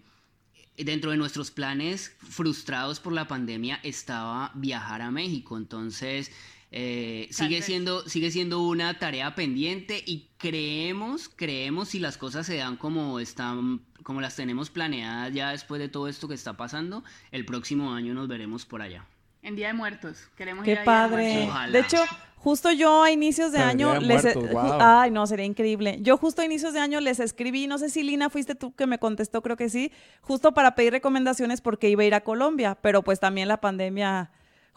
dentro 0.76 1.11
de 1.11 1.16
nuestros 1.16 1.50
planes 1.50 2.14
frustrados 2.18 3.00
por 3.00 3.12
la 3.12 3.26
pandemia 3.26 3.80
estaba 3.83 4.52
viajar 4.54 5.02
a 5.02 5.11
México. 5.11 5.57
Entonces, 5.57 6.30
eh, 6.70 7.28
sigue, 7.30 7.62
siendo, 7.62 8.06
sigue 8.08 8.30
siendo 8.30 8.60
una 8.60 8.98
tarea 8.98 9.34
pendiente 9.34 10.02
y 10.04 10.28
creemos, 10.37 11.30
creemos 11.34 11.88
si 11.88 11.98
las 11.98 12.18
cosas 12.18 12.46
se 12.46 12.56
dan 12.56 12.76
como 12.76 13.20
están, 13.20 13.80
como 14.02 14.20
las 14.20 14.37
tenemos 14.37 14.68
planeadas 14.68 15.32
ya 15.32 15.50
después 15.52 15.80
de 15.80 15.88
todo 15.88 16.08
esto 16.08 16.28
que 16.28 16.34
está 16.34 16.58
pasando, 16.58 17.04
el 17.30 17.46
próximo 17.46 17.94
año 17.94 18.12
nos 18.12 18.28
veremos 18.28 18.66
por 18.66 18.82
allá. 18.82 19.06
En 19.40 19.56
Día 19.56 19.68
de 19.68 19.72
Muertos, 19.72 20.28
queremos 20.37 20.64
Qué 20.64 20.76
padre. 20.84 21.48
De, 21.70 21.78
hecho, 21.78 22.04
justo 22.37 22.70
yo 22.70 23.02
a 23.02 23.12
inicios 23.12 23.50
de 23.52 23.60
año 23.60 23.98
les 24.00 24.26
e- 24.26 24.34
ay 24.80 25.10
no 25.10 25.26
sería 25.26 25.46
increíble. 25.46 25.98
Yo 26.02 26.18
justo 26.18 26.42
a 26.42 26.44
inicios 26.44 26.75
de 26.75 26.80
año 26.80 27.00
les 27.00 27.18
escribí 27.18 27.66
no 27.66 27.78
sé 27.78 27.88
si 27.88 28.02
Lina 28.02 28.28
fuiste 28.28 28.54
tú 28.54 28.75
que 28.75 28.87
me 28.87 28.98
contestó 28.98 29.40
creo 29.40 29.56
que 29.56 29.70
sí 29.70 29.90
justo 30.20 30.52
para 30.52 30.75
pedir 30.75 30.92
recomendaciones 30.92 31.60
porque 31.62 31.88
iba 31.88 32.02
a 32.02 32.06
ir 32.06 32.14
a 32.14 32.22
Colombia 32.22 32.76
pero 32.82 33.02
pues 33.02 33.20
también 33.20 33.48
la 33.48 33.60
pandemia 33.60 34.32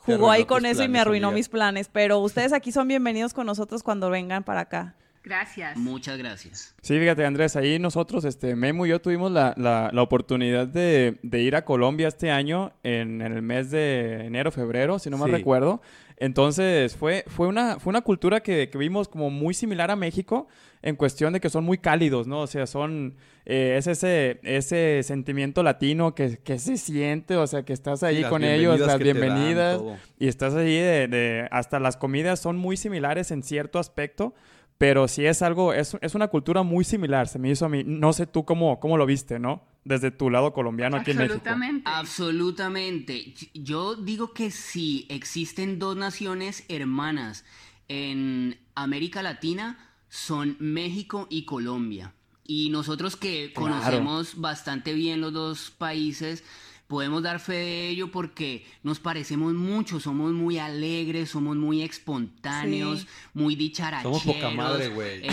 jugó 0.06 0.32
ahí 0.32 0.46
con 0.46 0.66
eso 0.66 0.84
y 0.84 0.88
me 0.88 1.00
arruinó 1.00 1.32
mis 1.32 1.50
planes. 1.50 1.90
Pero 1.92 2.20
ustedes 2.20 2.54
aquí 2.54 2.72
son 2.72 2.88
bienvenidos 2.88 3.34
con 3.34 3.46
nosotros 3.46 3.84
cuando 3.84 4.10
vengan 4.10 4.44
para 4.44 4.62
acá. 4.62 4.96
Gracias. 5.24 5.78
Muchas 5.78 6.18
gracias. 6.18 6.76
Sí, 6.82 6.98
fíjate 7.00 7.26
Andrés, 7.26 7.56
ahí 7.56 7.78
nosotros, 7.78 8.26
este, 8.26 8.56
Memo 8.56 8.86
y 8.86 8.90
yo 8.90 9.02
tuvimos 9.02 9.32
la, 9.32 9.54
la, 9.56 9.92
la 9.94 10.02
oportunidad 10.02 10.68
de, 10.68 11.20
de, 11.22 11.42
ir 11.42 11.56
a 11.56 11.64
Colombia 11.64 12.08
este 12.08 12.32
año 12.32 12.74
en, 12.82 13.22
en, 13.22 13.34
el 13.34 13.42
mes 13.44 13.70
de 13.70 14.26
enero, 14.26 14.52
febrero, 14.52 14.98
si 14.98 15.12
no 15.12 15.18
mal 15.18 15.32
recuerdo. 15.32 15.82
Entonces 16.22 16.96
fue, 16.96 17.24
fue, 17.28 17.48
una, 17.48 17.80
fue 17.80 17.90
una 17.90 18.02
cultura 18.02 18.42
que, 18.42 18.70
que, 18.70 18.78
vimos 18.78 19.08
como 19.08 19.32
muy 19.32 19.56
similar 19.56 19.90
a 19.90 19.96
México 19.96 20.48
en 20.84 20.96
cuestión 20.96 21.34
de 21.34 21.40
que 21.40 21.50
son 21.50 21.64
muy 21.64 21.80
cálidos, 21.80 22.28
¿no? 22.28 22.42
O 22.42 22.48
sea, 22.48 22.68
son, 22.68 23.16
eh, 23.44 23.76
es 23.78 23.88
ese, 23.88 24.40
ese 24.44 25.02
sentimiento 25.02 25.64
latino 25.64 26.14
que, 26.14 26.38
que, 26.38 26.60
se 26.60 26.78
siente, 26.78 27.38
o 27.38 27.48
sea, 27.48 27.64
que 27.64 27.74
estás 27.74 28.04
ahí 28.04 28.24
con 28.24 28.44
ellos, 28.44 28.80
las 28.80 29.00
bienvenidas, 29.00 29.82
y 30.20 30.28
estás 30.28 30.54
ahí 30.54 30.78
de, 30.78 31.08
de, 31.08 31.48
hasta 31.50 31.80
las 31.80 31.98
comidas 31.98 32.40
son 32.40 32.56
muy 32.56 32.78
similares 32.78 33.32
en 33.32 33.42
cierto 33.42 33.80
aspecto, 33.80 34.36
pero 34.82 35.08
sí 35.08 35.28
es 35.28 35.44
algo, 35.44 35.74
es, 35.74 35.96
es, 36.02 36.16
una 36.16 36.28
cultura 36.30 36.64
muy 36.64 36.84
similar, 36.84 37.28
se 37.28 37.38
me 37.38 37.52
hizo 37.52 37.66
a 37.66 37.70
mí. 37.70 37.84
No 37.86 38.14
sé 38.14 38.26
tú 38.26 38.46
cómo, 38.46 38.80
cómo 38.80 38.98
lo 38.98 39.06
viste, 39.06 39.38
¿no? 39.38 39.64
Desde 39.86 40.10
tu 40.10 40.32
lado 40.32 40.54
colombiano 40.54 40.98
aquí 40.98 41.12
en 41.12 41.18
México. 41.18 41.36
Absolutamente. 41.36 41.84
Absolutamente. 41.88 43.34
Yo 43.54 43.96
digo 43.96 44.34
que 44.34 44.50
sí, 44.50 45.06
existen 45.08 45.78
dos 45.78 45.96
naciones 45.98 46.66
hermanas 46.68 47.46
en 47.90 48.60
América 48.74 49.22
Latina, 49.22 49.78
son 50.10 50.58
México 50.60 51.28
y 51.30 51.46
Colombia. 51.46 52.16
Y 52.44 52.72
nosotros 52.72 53.16
que 53.16 53.54
conocemos 53.54 54.42
bastante 54.42 54.94
bien 54.94 55.22
los 55.22 55.32
dos 55.32 55.70
países, 55.70 56.44
podemos 56.92 57.24
dar 57.24 57.40
fe 57.40 57.54
de 57.54 57.88
ello 57.88 58.12
porque 58.12 58.66
nos 58.84 59.00
parecemos 59.00 59.54
mucho, 59.54 60.02
somos 60.02 60.34
muy 60.34 60.58
alegres, 60.58 61.30
somos 61.30 61.56
muy 61.56 61.84
espontáneos, 61.84 63.08
muy 63.34 63.56
dicharacheros. 63.56 64.22
Somos 64.22 64.36
poca 64.36 64.50
madre, 64.50 64.90
güey. 64.90 65.22
Eh, 65.24 65.32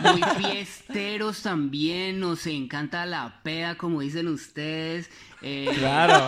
muy 0.00 0.20
fiesteros 0.36 1.42
también, 1.42 2.18
nos 2.18 2.44
encanta 2.48 3.06
la 3.06 3.40
peda, 3.44 3.78
como 3.78 4.00
dicen 4.00 4.26
ustedes. 4.26 5.08
Eh, 5.42 5.70
claro. 5.78 6.26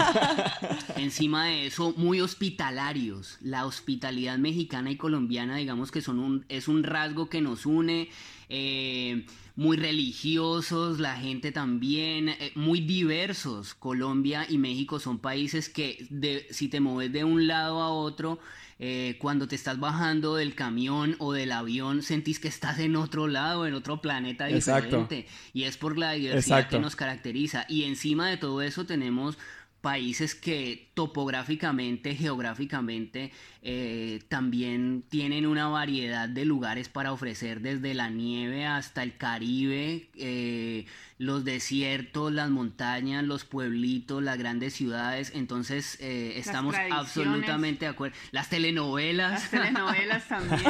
Encima 0.95 1.47
de 1.47 1.67
eso, 1.67 1.93
muy 1.97 2.21
hospitalarios. 2.21 3.37
La 3.41 3.67
hospitalidad 3.67 4.39
mexicana 4.39 4.93
y 4.93 4.97
colombiana, 4.97 5.57
digamos 5.57 5.91
que 5.91 6.03
son 6.03 6.21
un, 6.21 6.45
es 6.49 6.69
un 6.69 6.85
rasgo 6.85 7.29
que 7.29 7.41
nos 7.41 7.67
une. 7.67 8.11
Eh, 8.49 9.27
muy 9.57 9.77
religiosos, 9.77 11.01
la 11.01 11.17
gente 11.17 11.51
también, 11.51 12.29
eh, 12.29 12.53
muy 12.55 12.81
diversos. 12.81 13.75
Colombia 13.75 14.47
y 14.49 14.57
México 14.57 15.01
son 15.01 15.19
países 15.19 15.69
que 15.69 16.07
de, 16.11 16.47
si 16.51 16.69
te 16.69 16.79
mueves 16.79 17.13
de 17.13 17.25
un 17.25 17.49
lado 17.49 17.83
a 17.83 17.91
otro, 17.91 18.39
eh, 18.79 19.17
cuando 19.21 19.49
te 19.49 19.57
estás 19.57 19.81
bajando 19.81 20.37
del 20.37 20.55
camión 20.55 21.17
o 21.19 21.33
del 21.33 21.51
avión, 21.51 22.03
sentís 22.03 22.39
que 22.39 22.47
estás 22.47 22.79
en 22.79 22.95
otro 22.95 23.27
lado, 23.27 23.67
en 23.67 23.75
otro 23.75 24.01
planeta 24.01 24.47
diferente. 24.47 25.27
Y 25.53 25.65
es 25.65 25.77
por 25.77 25.99
la 25.99 26.13
diversidad 26.13 26.69
que 26.69 26.79
nos 26.79 26.95
caracteriza. 26.95 27.67
Y 27.69 27.83
encima 27.83 28.31
de 28.31 28.37
todo 28.37 28.63
eso 28.63 28.87
tenemos 28.87 29.37
países 29.81 30.35
que 30.35 30.89
topográficamente, 30.95 32.17
geográficamente, 32.17 33.33
eh, 33.63 34.23
también 34.29 35.05
tienen 35.09 35.47
una 35.47 35.69
variedad 35.69 36.29
de 36.29 36.45
lugares 36.45 36.89
para 36.89 37.13
ofrecer, 37.13 37.61
desde 37.61 37.95
la 37.95 38.11
nieve 38.11 38.67
hasta 38.67 39.03
el 39.03 39.17
Caribe, 39.17 40.09
eh, 40.17 40.87
los 41.19 41.45
desiertos, 41.45 42.33
las 42.33 42.51
montañas, 42.51 43.25
los 43.25 43.45
pueblitos, 43.45 44.23
las 44.23 44.39
grandes 44.39 44.75
ciudades. 44.75 45.33
Entonces, 45.35 45.99
eh, 46.01 46.35
estamos 46.37 46.75
absolutamente 46.91 47.85
de 47.85 47.91
acuerdo. 47.91 48.17
Las 48.33 48.49
telenovelas. 48.49 49.33
Las 49.33 49.51
telenovelas 49.51 50.29
también. 50.29 50.61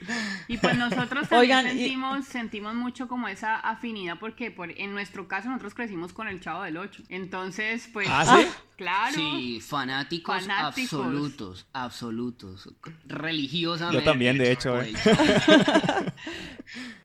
Y 0.48 0.58
pues 0.58 0.76
nosotros 0.76 1.28
también 1.28 1.62
sentimos, 1.62 2.26
sentimos 2.26 2.74
mucho 2.74 3.08
como 3.08 3.28
esa 3.28 3.56
afinidad 3.56 4.18
porque 4.18 4.50
por, 4.50 4.70
en 4.70 4.92
nuestro 4.92 5.28
caso 5.28 5.48
nosotros 5.48 5.74
crecimos 5.74 6.12
con 6.12 6.28
el 6.28 6.40
Chavo 6.40 6.62
del 6.62 6.76
Ocho. 6.76 7.02
Entonces, 7.08 7.88
pues... 7.92 8.08
¿Ah, 8.10 8.24
sí? 8.24 8.46
Claro. 8.76 9.14
Sí, 9.14 9.60
fanáticos, 9.62 10.46
absolutos, 10.50 11.66
absolutos. 11.72 12.68
Religiosamente. 13.06 13.98
Yo 13.98 14.04
también, 14.04 14.36
de 14.36 14.52
hecho. 14.52 14.78
Eh. 14.82 14.92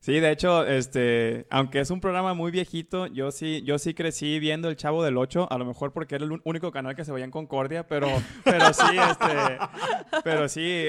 sí, 0.01 0.19
de 0.19 0.31
hecho, 0.31 0.67
este, 0.67 1.47
aunque 1.49 1.79
es 1.79 1.89
un 1.89 2.01
programa 2.01 2.33
muy 2.33 2.51
viejito, 2.51 3.07
yo 3.07 3.31
sí, 3.31 3.61
yo 3.63 3.79
sí 3.79 3.93
crecí 3.93 4.37
viendo 4.39 4.67
El 4.67 4.75
Chavo 4.75 5.01
del 5.01 5.17
Ocho, 5.17 5.47
a 5.49 5.57
lo 5.57 5.63
mejor 5.63 5.93
porque 5.93 6.15
era 6.15 6.25
el 6.25 6.41
único 6.43 6.73
canal 6.73 6.93
que 6.93 7.05
se 7.05 7.13
veía 7.13 7.23
en 7.23 7.31
Concordia, 7.31 7.87
pero, 7.87 8.09
pero 8.43 8.73
sí, 8.73 8.97
este, 9.09 9.59
pero 10.25 10.49
sí, 10.49 10.87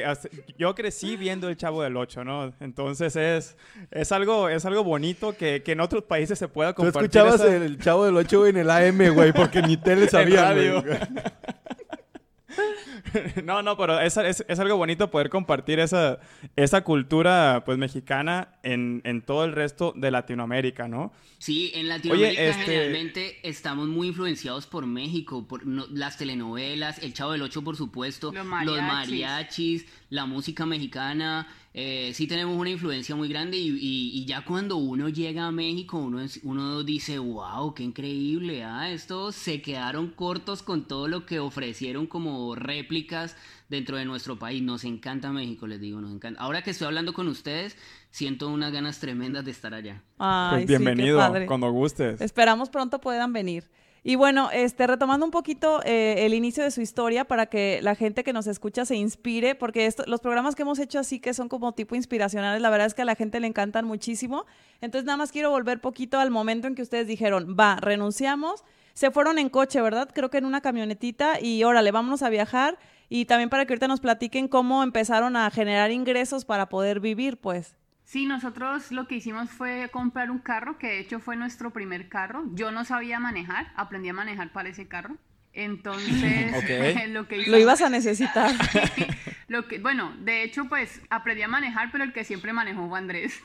yo 0.59 0.75
crecí 0.75 1.17
viendo 1.17 1.49
El 1.49 1.57
Chavo 1.57 1.85
del 1.85 1.97
Ocho, 1.97 2.25
¿no? 2.25 2.53
Entonces 2.59 3.15
es, 3.15 3.57
es 3.93 4.11
algo, 4.11 4.49
es 4.49 4.65
algo 4.65 4.83
bonito 4.83 5.37
que, 5.37 5.63
que 5.63 5.73
en 5.73 5.81
otros 5.81 6.03
países 6.03 6.41
se 6.41 6.49
pueda 6.49 6.73
compartir. 6.73 7.09
Tú 7.09 7.19
escuchabas 7.19 7.53
El 7.53 7.79
Chavo 7.79 8.05
del 8.05 8.17
Ocho 8.17 8.49
en 8.49 8.57
el 8.57 8.69
AM, 8.69 9.15
güey, 9.15 9.33
porque 9.33 9.63
ni 9.63 9.77
tele 9.77 10.07
sabía, 10.09 10.53
no, 13.45 13.63
no, 13.63 13.77
pero 13.77 14.01
es, 14.01 14.17
es, 14.17 14.59
algo 14.59 14.77
bonito 14.77 15.11
poder 15.11 15.29
compartir 15.29 15.81
esa, 15.81 16.19
esa 16.57 16.83
cultura 16.83 17.63
pues 17.65 17.79
mexicana 17.79 18.57
en, 18.63 19.01
en, 19.05 19.23
todo 19.23 19.45
el 19.45 19.53
resto 19.53 19.93
de 19.97 20.11
Latinoamérica, 20.11 20.89
¿no? 20.89 21.13
Sí, 21.39 21.73
en 21.75 21.89
Latinoamérica 21.89 22.43
este 22.43 22.65
generalmente 22.65 23.49
estamos 23.49 23.89
muy 23.89 24.09
influenciados 24.09 24.67
por 24.67 24.87
México, 24.87 25.47
por 25.47 25.67
las 25.67 26.17
telenovelas, 26.17 27.03
El 27.03 27.15
Chavo 27.15 27.33
del 27.33 27.43
Ocho, 27.43 27.63
por 27.63 27.77
supuesto, 27.77 28.33
los 28.33 28.47
mariachis 28.47 29.87
la 30.13 30.27
música 30.27 30.67
mexicana, 30.67 31.49
eh, 31.75 32.13
sí 32.13 32.27
tenemos 32.27 32.59
una 32.59 32.69
influencia 32.69 33.17
muy 33.17 33.29
grande 33.29 33.57
y, 33.57 34.25
ya 34.27 34.45
cuando 34.45 34.77
uno 34.77 35.09
llega 35.09 35.47
a 35.47 35.51
México 35.51 35.97
uno, 35.99 36.23
uno 36.43 36.83
dice, 36.83 37.19
wow, 37.19 37.73
qué 37.75 37.83
increíble, 37.83 38.63
ah, 38.63 38.91
estos 38.91 39.35
se 39.35 39.63
quedaron 39.63 40.09
cortos 40.11 40.63
con 40.63 40.87
todo 40.87 41.09
lo 41.09 41.25
que 41.25 41.41
ofrecieron 41.41 42.07
como 42.07 42.55
réplicas 42.55 43.37
dentro 43.71 43.97
de 43.97 44.05
nuestro 44.05 44.39
país. 44.39 44.63
Nos 44.63 44.85
encanta 44.85 45.33
México, 45.33 45.67
les 45.67 45.81
digo, 45.81 46.01
nos 46.01 46.13
encanta. 46.13 46.41
Ahora 46.41 46.63
que 46.63 46.71
estoy 46.71 46.87
hablando 46.87 47.15
con 47.15 47.27
ustedes, 47.27 47.77
siento 48.11 48.49
unas 48.49 48.71
ganas 48.71 49.01
tremendas 49.01 49.45
de 49.45 49.51
estar 49.51 49.73
allá. 49.73 50.03
pues 50.51 50.67
bienvenido, 50.67 51.19
cuando 51.47 51.71
gustes. 51.73 52.21
Esperamos 52.21 52.69
pronto 52.69 53.01
puedan 53.01 53.33
venir. 53.33 53.71
Y 54.05 54.17
bueno, 54.17 54.51
este, 54.53 54.89
retomando 54.89 55.25
un 55.25 55.31
poquito 55.31 55.81
eh, 55.85 56.27
el 56.27 56.35
inicio 56.35 56.65
de 56.65 56.73
su 56.73 56.81
historia 56.81 57.25
para 57.25 57.47
que 57.47 57.79
la 57.83 57.95
gente 57.95 58.25
que 58.25 58.33
nos 58.33 58.49
escucha 58.49 58.85
se 58.85 58.97
inspire, 58.97 59.55
porque 59.55 59.89
los 60.07 60.21
programas 60.21 60.57
que 60.57 60.63
hemos 60.63 60.81
hecho 60.81 60.99
así 60.99 61.21
que 61.21 61.33
son 61.35 61.49
como 61.49 61.73
tipo 61.73 61.95
inspiracionales, 61.95 62.61
la 62.61 62.71
verdad 62.71 62.89
es 62.89 62.95
que 62.95 63.03
a 63.03 63.05
la 63.05 63.15
gente 63.15 63.39
le 63.39 63.47
encantan 63.47 63.85
muchísimo. 63.85 64.45
Entonces 64.81 65.07
nada 65.07 65.19
más 65.19 65.31
quiero 65.31 65.51
volver 65.51 65.81
poquito 65.81 66.19
al 66.19 66.33
momento 66.33 66.67
en 66.67 66.75
que 66.75 66.83
ustedes 66.83 67.07
dijeron, 67.07 67.57
va, 67.59 67.77
renunciamos, 67.77 68.65
se 68.93 69.13
fueron 69.13 69.39
en 69.39 69.49
coche, 69.49 69.81
¿verdad? 69.81 70.09
Creo 70.13 70.31
que 70.31 70.39
en 70.39 70.47
una 70.47 70.63
camionetita 70.63 71.41
y 71.41 71.63
órale, 71.63 71.93
vámonos 71.93 72.23
a 72.23 72.29
viajar. 72.29 72.79
Y 73.09 73.27
también 73.27 73.51
para 73.51 73.67
que 73.67 73.75
ahorita 73.75 73.89
nos 73.89 74.01
platiquen 74.01 74.49
cómo 74.49 74.83
empezaron 74.83 75.37
a 75.37 75.51
generar 75.51 75.91
ingresos 75.91 76.45
para 76.45 76.69
poder 76.69 76.99
vivir, 76.99 77.37
pues. 77.37 77.77
Sí, 78.13 78.27
nosotros 78.27 78.93
lo 78.93 79.09
que 79.09 79.15
hicimos 79.15 79.49
fue 79.49 79.89
comprar 79.91 80.31
un 80.31 80.39
carro, 80.39 80.77
que 80.77 80.87
de 80.87 80.99
hecho 80.99 81.19
fue 81.19 81.35
nuestro 81.35 81.71
primer 81.71 82.11
carro. 82.11 82.45
Yo 82.53 82.71
no 82.71 82.85
sabía 82.85 83.19
manejar, 83.19 83.73
aprendí 83.75 84.11
a 84.11 84.13
manejar 84.13 84.53
para 84.53 84.69
ese 84.69 84.87
carro. 84.87 85.17
Entonces, 85.55 86.53
lo 87.09 87.27
que 87.27 87.47
Lo 87.47 87.57
ibas 87.57 87.81
a 87.81 87.89
necesitar. 87.89 88.55
lo 89.49 89.67
que, 89.67 89.79
bueno, 89.79 90.15
de 90.19 90.43
hecho, 90.43 90.67
pues 90.69 91.01
aprendí 91.09 91.41
a 91.41 91.49
manejar, 91.49 91.91
pero 91.91 92.05
el 92.05 92.13
que 92.13 92.23
siempre 92.25 92.53
manejó 92.53 92.87
fue 92.87 92.99
Andrés. 92.99 93.41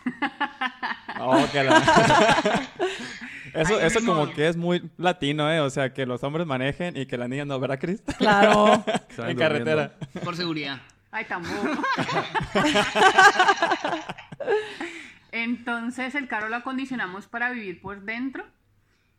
Oh, 1.21 1.39
eso 3.53 3.79
eso 3.79 4.05
como 4.05 4.33
que 4.33 4.49
es 4.49 4.57
muy 4.57 4.91
latino, 4.97 5.49
¿eh? 5.49 5.61
O 5.61 5.69
sea, 5.69 5.93
que 5.93 6.05
los 6.05 6.25
hombres 6.25 6.45
manejen 6.45 6.97
y 6.97 7.05
que 7.05 7.17
las 7.17 7.29
niñas 7.29 7.47
no, 7.47 7.57
¿verdad, 7.57 7.79
Cris? 7.79 8.01
Claro. 8.17 8.83
en 9.17 9.37
carretera. 9.37 9.93
Por 10.25 10.35
seguridad. 10.35 10.81
Ay, 11.17 11.25
tampoco. 11.25 11.81
Entonces 15.31 16.13
el 16.13 16.27
carro 16.27 16.47
lo 16.47 16.57
acondicionamos 16.57 17.25
para 17.25 17.49
vivir 17.49 17.81
por 17.81 18.03
dentro 18.03 18.45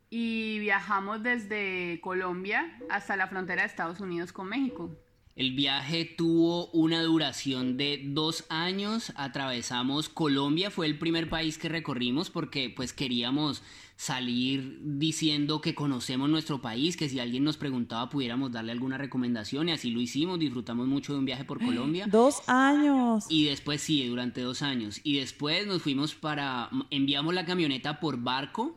y 0.09 0.61
viajamos 0.61 1.25
desde 1.25 2.01
Colombia 2.01 2.79
hasta 2.89 3.17
la 3.17 3.27
frontera 3.27 3.63
de 3.63 3.67
Estados 3.67 3.99
Unidos 3.99 4.33
con 4.33 4.49
México. 4.49 4.97
El 5.39 5.53
viaje 5.53 6.05
tuvo 6.05 6.67
una 6.73 7.01
duración 7.01 7.77
de 7.77 8.03
dos 8.05 8.45
años. 8.49 9.13
Atravesamos 9.15 10.09
Colombia, 10.09 10.69
fue 10.69 10.87
el 10.87 10.99
primer 10.99 11.29
país 11.31 11.59
que 11.59 11.69
recorrimos 11.69 12.29
porque 12.29 12.71
pues 12.75 12.93
queríamos 12.93 13.63
salir 13.95 14.81
diciendo 14.83 15.61
que 15.61 15.77
conocemos 15.77 16.29
nuestro 16.29 16.61
país, 16.61 16.97
que 16.97 17.09
si 17.09 17.21
alguien 17.21 17.45
nos 17.45 17.57
preguntaba 17.57 18.11
pudiéramos 18.11 18.51
darle 18.51 18.73
alguna 18.73 18.99
recomendación 18.99 19.69
y 19.69 19.73
así 19.73 19.93
lo 19.93 20.01
hicimos, 20.01 20.41
disfrutamos 20.41 20.89
mucho 20.89 21.13
de 21.13 21.21
un 21.21 21.25
viaje 21.25 21.45
por 21.45 21.65
Colombia. 21.65 22.07
Dos 22.11 22.43
años. 22.49 23.27
Y 23.29 23.45
después 23.45 23.81
sí, 23.81 24.05
durante 24.09 24.41
dos 24.41 24.63
años. 24.63 25.01
Y 25.05 25.21
después 25.21 25.69
nos 25.69 25.83
fuimos 25.83 26.17
para, 26.17 26.69
enviamos 26.91 27.33
la 27.33 27.47
camioneta 27.47 28.01
por 28.01 28.17
barco 28.17 28.77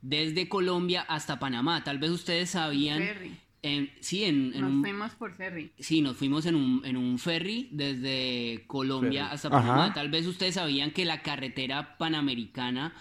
desde 0.00 0.48
Colombia 0.48 1.02
hasta 1.02 1.38
Panamá. 1.38 1.84
Tal 1.84 1.98
vez 1.98 2.10
ustedes 2.10 2.50
sabían 2.50 3.04
sí, 4.00 4.24
en, 4.24 4.50
nos 4.60 4.80
fuimos 4.80 5.12
por 5.12 5.34
ferry. 5.34 5.70
Sí, 5.78 6.02
nos 6.02 6.16
fuimos 6.16 6.46
en 6.46 6.56
un, 6.56 6.82
en 6.84 6.96
un 6.96 7.18
ferry 7.18 7.68
desde 7.70 8.64
Colombia 8.66 9.30
hasta 9.30 9.50
Panamá. 9.50 9.92
Tal 9.94 10.10
vez 10.10 10.26
ustedes 10.26 10.54
sabían 10.54 10.90
que 10.90 11.04
la 11.04 11.22
carretera 11.22 11.96
panamericana 11.98 12.94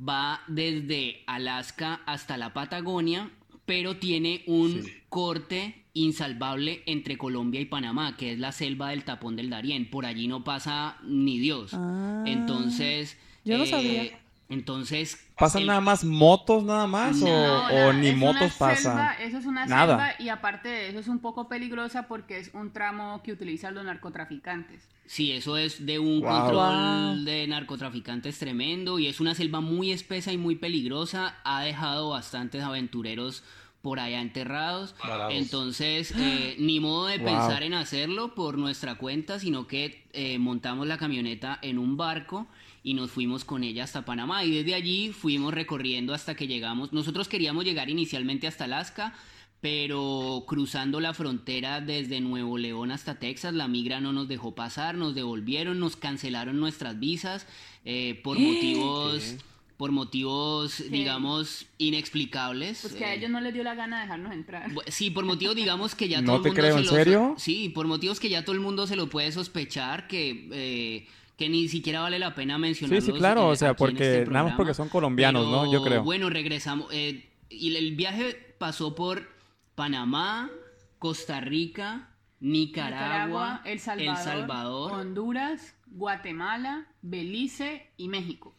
va 0.00 0.42
desde 0.48 1.22
Alaska 1.26 2.00
hasta 2.06 2.36
la 2.36 2.52
Patagonia, 2.52 3.30
pero 3.64 3.96
tiene 3.96 4.42
un 4.46 4.82
corte 5.08 5.84
insalvable 5.92 6.82
entre 6.86 7.16
Colombia 7.16 7.60
y 7.60 7.64
Panamá, 7.64 8.16
que 8.16 8.32
es 8.32 8.38
la 8.38 8.52
selva 8.52 8.90
del 8.90 9.04
tapón 9.04 9.36
del 9.36 9.50
Darién. 9.50 9.88
Por 9.88 10.04
allí 10.04 10.28
no 10.28 10.44
pasa 10.44 10.98
ni 11.04 11.38
Dios. 11.38 11.72
Ah. 11.74 12.24
Entonces... 12.26 13.18
Yo 13.44 13.58
no 13.58 13.64
sabía. 13.64 14.18
Entonces. 14.48 15.26
¿Pasan 15.36 15.66
nada 15.66 15.80
más 15.80 16.04
motos 16.04 16.62
nada 16.62 16.86
más? 16.86 17.20
o, 17.22 17.92
ni 17.92 18.12
motos 18.12 18.52
pasan? 18.54 19.16
eso 19.20 19.38
es 19.38 19.46
una 19.46 19.66
selva 19.66 20.10
y 20.18 20.28
aparte 20.28 20.68
de 20.68 20.88
eso 20.88 21.00
es 21.00 21.08
un 21.08 21.18
poco 21.18 21.48
peligrosa 21.48 22.06
porque 22.06 22.38
es 22.38 22.50
un 22.54 22.72
tramo 22.72 23.22
que 23.22 23.32
utilizan 23.32 23.74
los 23.74 23.84
narcotraficantes. 23.84 24.88
Sí, 25.06 25.32
eso 25.32 25.56
es 25.56 25.86
de 25.86 25.98
un 25.98 26.20
control 26.20 27.24
de 27.24 27.46
narcotraficantes 27.46 28.38
tremendo 28.38 28.98
y 28.98 29.06
es 29.06 29.20
una 29.20 29.34
selva 29.34 29.60
muy 29.60 29.92
espesa 29.92 30.32
y 30.32 30.38
muy 30.38 30.56
peligrosa. 30.56 31.36
Ha 31.44 31.62
dejado 31.62 32.10
bastantes 32.10 32.62
aventureros 32.62 33.44
por 33.82 34.00
allá 34.00 34.20
enterrados. 34.20 34.96
Entonces, 35.30 36.12
eh, 36.16 36.56
ni 36.58 36.80
modo 36.80 37.06
de 37.06 37.20
pensar 37.20 37.62
en 37.62 37.74
hacerlo 37.74 38.34
por 38.34 38.58
nuestra 38.58 38.96
cuenta, 38.96 39.38
sino 39.38 39.68
que 39.68 40.08
eh, 40.12 40.38
montamos 40.38 40.88
la 40.88 40.98
camioneta 40.98 41.58
en 41.62 41.78
un 41.78 41.96
barco 41.96 42.48
y 42.86 42.94
nos 42.94 43.10
fuimos 43.10 43.44
con 43.44 43.64
ella 43.64 43.82
hasta 43.82 44.04
Panamá 44.04 44.44
y 44.44 44.52
desde 44.52 44.76
allí 44.76 45.10
fuimos 45.10 45.52
recorriendo 45.52 46.14
hasta 46.14 46.36
que 46.36 46.46
llegamos. 46.46 46.92
Nosotros 46.92 47.26
queríamos 47.26 47.64
llegar 47.64 47.90
inicialmente 47.90 48.46
hasta 48.46 48.62
Alaska, 48.62 49.12
pero 49.60 50.44
cruzando 50.46 51.00
la 51.00 51.12
frontera 51.12 51.80
desde 51.80 52.20
Nuevo 52.20 52.58
León 52.58 52.92
hasta 52.92 53.18
Texas, 53.18 53.54
la 53.54 53.66
migra 53.66 53.98
no 53.98 54.12
nos 54.12 54.28
dejó 54.28 54.54
pasar, 54.54 54.94
nos 54.94 55.16
devolvieron, 55.16 55.80
nos 55.80 55.96
cancelaron 55.96 56.60
nuestras 56.60 57.00
visas 57.00 57.48
eh, 57.84 58.20
por 58.22 58.38
motivos... 58.38 59.34
por 59.76 59.90
motivos, 59.90 60.84
digamos, 60.88 61.66
inexplicables. 61.78 62.82
Pues 62.82 62.94
que 62.94 63.04
a 63.04 63.14
ellos 63.14 63.30
no 63.30 63.40
les 63.40 63.52
dio 63.52 63.64
la 63.64 63.74
gana 63.74 63.96
de 63.96 64.02
dejarnos 64.02 64.32
entrar. 64.32 64.70
Sí, 64.86 65.10
por 65.10 65.24
motivos, 65.24 65.56
digamos, 65.56 65.96
que 65.96 66.08
ya 66.08 66.18
todo 66.24 66.36
el 66.36 66.42
mundo 66.42 66.54
te 66.54 66.60
creo, 66.60 66.78
¿en 66.78 66.86
serio? 66.86 67.34
Sí, 67.36 67.68
por 67.68 67.88
motivos 67.88 68.20
que 68.20 68.28
ya 68.28 68.44
todo 68.44 68.54
el 68.54 68.62
mundo 68.62 68.86
se 68.86 68.94
lo 68.94 69.08
puede 69.10 69.32
sospechar, 69.32 70.06
que 70.06 70.48
eh, 70.52 71.06
que 71.36 71.48
ni 71.48 71.68
siquiera 71.68 72.00
vale 72.00 72.18
la 72.18 72.34
pena 72.34 72.58
mencionar. 72.58 73.00
Sí, 73.00 73.12
sí, 73.12 73.12
claro, 73.12 73.48
o 73.48 73.56
sea, 73.56 73.74
porque 73.74 74.20
este 74.20 74.30
nada 74.30 74.46
más 74.46 74.56
porque 74.56 74.74
son 74.74 74.88
colombianos, 74.88 75.46
¿no? 75.46 75.70
Yo 75.70 75.82
creo. 75.82 76.02
Bueno, 76.02 76.30
regresamos. 76.30 76.88
Eh, 76.92 77.30
y 77.48 77.76
el 77.76 77.94
viaje 77.94 78.54
pasó 78.58 78.94
por 78.94 79.28
Panamá, 79.74 80.50
Costa 80.98 81.40
Rica, 81.40 82.10
Nicaragua, 82.40 83.62
el, 83.64 83.80
Salvador, 83.80 84.92
Honduras, 84.92 85.76
Guatemala, 85.86 86.86
Belice 87.02 87.90
y 87.96 88.08
México. 88.08 88.55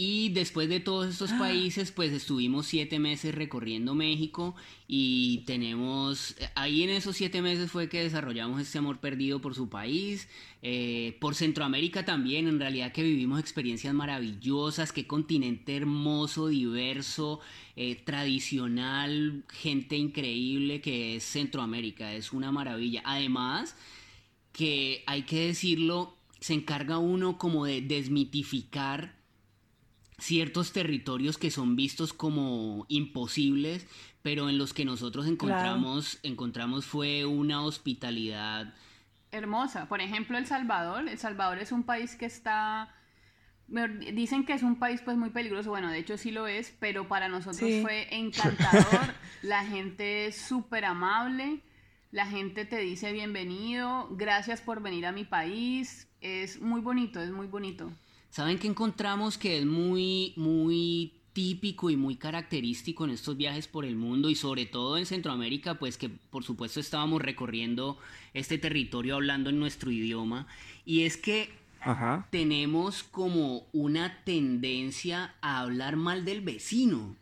Y 0.00 0.28
después 0.28 0.68
de 0.68 0.78
todos 0.78 1.08
estos 1.08 1.32
ah. 1.32 1.38
países, 1.40 1.90
pues 1.90 2.12
estuvimos 2.12 2.68
siete 2.68 3.00
meses 3.00 3.34
recorriendo 3.34 3.96
México 3.96 4.54
y 4.86 5.38
tenemos, 5.38 6.36
ahí 6.54 6.84
en 6.84 6.90
esos 6.90 7.16
siete 7.16 7.42
meses 7.42 7.68
fue 7.68 7.88
que 7.88 8.04
desarrollamos 8.04 8.60
este 8.60 8.78
amor 8.78 9.00
perdido 9.00 9.40
por 9.40 9.56
su 9.56 9.68
país, 9.68 10.28
eh, 10.62 11.16
por 11.20 11.34
Centroamérica 11.34 12.04
también, 12.04 12.46
en 12.46 12.60
realidad 12.60 12.92
que 12.92 13.02
vivimos 13.02 13.40
experiencias 13.40 13.92
maravillosas, 13.92 14.92
qué 14.92 15.08
continente 15.08 15.74
hermoso, 15.76 16.46
diverso, 16.46 17.40
eh, 17.74 17.96
tradicional, 17.96 19.42
gente 19.48 19.96
increíble 19.96 20.80
que 20.80 21.16
es 21.16 21.24
Centroamérica, 21.24 22.14
es 22.14 22.32
una 22.32 22.52
maravilla. 22.52 23.02
Además, 23.04 23.74
que 24.52 25.02
hay 25.08 25.22
que 25.22 25.48
decirlo, 25.48 26.14
se 26.38 26.54
encarga 26.54 26.98
uno 26.98 27.36
como 27.36 27.64
de 27.64 27.82
desmitificar 27.82 29.17
ciertos 30.18 30.72
territorios 30.72 31.38
que 31.38 31.50
son 31.50 31.76
vistos 31.76 32.12
como 32.12 32.84
imposibles, 32.88 33.86
pero 34.22 34.48
en 34.48 34.58
los 34.58 34.74
que 34.74 34.84
nosotros 34.84 35.26
encontramos, 35.26 36.18
encontramos 36.22 36.84
fue 36.84 37.24
una 37.24 37.62
hospitalidad 37.62 38.74
hermosa. 39.30 39.88
Por 39.88 40.00
ejemplo, 40.00 40.38
El 40.38 40.46
Salvador. 40.46 41.08
El 41.08 41.18
Salvador 41.18 41.58
es 41.58 41.72
un 41.72 41.82
país 41.84 42.16
que 42.16 42.26
está 42.26 42.94
dicen 44.14 44.46
que 44.46 44.54
es 44.54 44.62
un 44.62 44.76
país 44.76 45.02
pues 45.04 45.18
muy 45.18 45.28
peligroso, 45.28 45.68
bueno, 45.68 45.90
de 45.90 45.98
hecho 45.98 46.16
sí 46.16 46.30
lo 46.30 46.46
es, 46.46 46.74
pero 46.80 47.06
para 47.06 47.28
nosotros 47.28 47.70
fue 47.82 48.08
encantador, 48.16 49.14
la 49.42 49.62
gente 49.62 50.26
es 50.26 50.36
súper 50.36 50.86
amable, 50.86 51.60
la 52.10 52.26
gente 52.26 52.64
te 52.64 52.78
dice 52.78 53.12
bienvenido, 53.12 54.08
gracias 54.12 54.62
por 54.62 54.80
venir 54.80 55.04
a 55.04 55.12
mi 55.12 55.24
país, 55.24 56.08
es 56.22 56.62
muy 56.62 56.80
bonito, 56.80 57.20
es 57.20 57.30
muy 57.30 57.46
bonito. 57.46 57.92
¿Saben 58.30 58.58
qué 58.58 58.66
encontramos 58.68 59.38
que 59.38 59.58
es 59.58 59.66
muy, 59.66 60.32
muy 60.36 61.12
típico 61.32 61.88
y 61.88 61.96
muy 61.96 62.16
característico 62.16 63.04
en 63.04 63.10
estos 63.10 63.36
viajes 63.36 63.68
por 63.68 63.84
el 63.84 63.94
mundo 63.94 64.28
y 64.28 64.34
sobre 64.34 64.66
todo 64.66 64.98
en 64.98 65.06
Centroamérica, 65.06 65.78
pues 65.78 65.96
que 65.96 66.08
por 66.08 66.42
supuesto 66.42 66.80
estábamos 66.80 67.22
recorriendo 67.22 67.96
este 68.34 68.58
territorio 68.58 69.14
hablando 69.14 69.48
en 69.50 69.60
nuestro 69.60 69.92
idioma, 69.92 70.48
y 70.84 71.02
es 71.02 71.16
que 71.16 71.50
tenemos 72.30 73.04
como 73.04 73.68
una 73.72 74.24
tendencia 74.24 75.36
a 75.40 75.60
hablar 75.60 75.94
mal 75.94 76.24
del 76.24 76.40
vecino. 76.40 77.14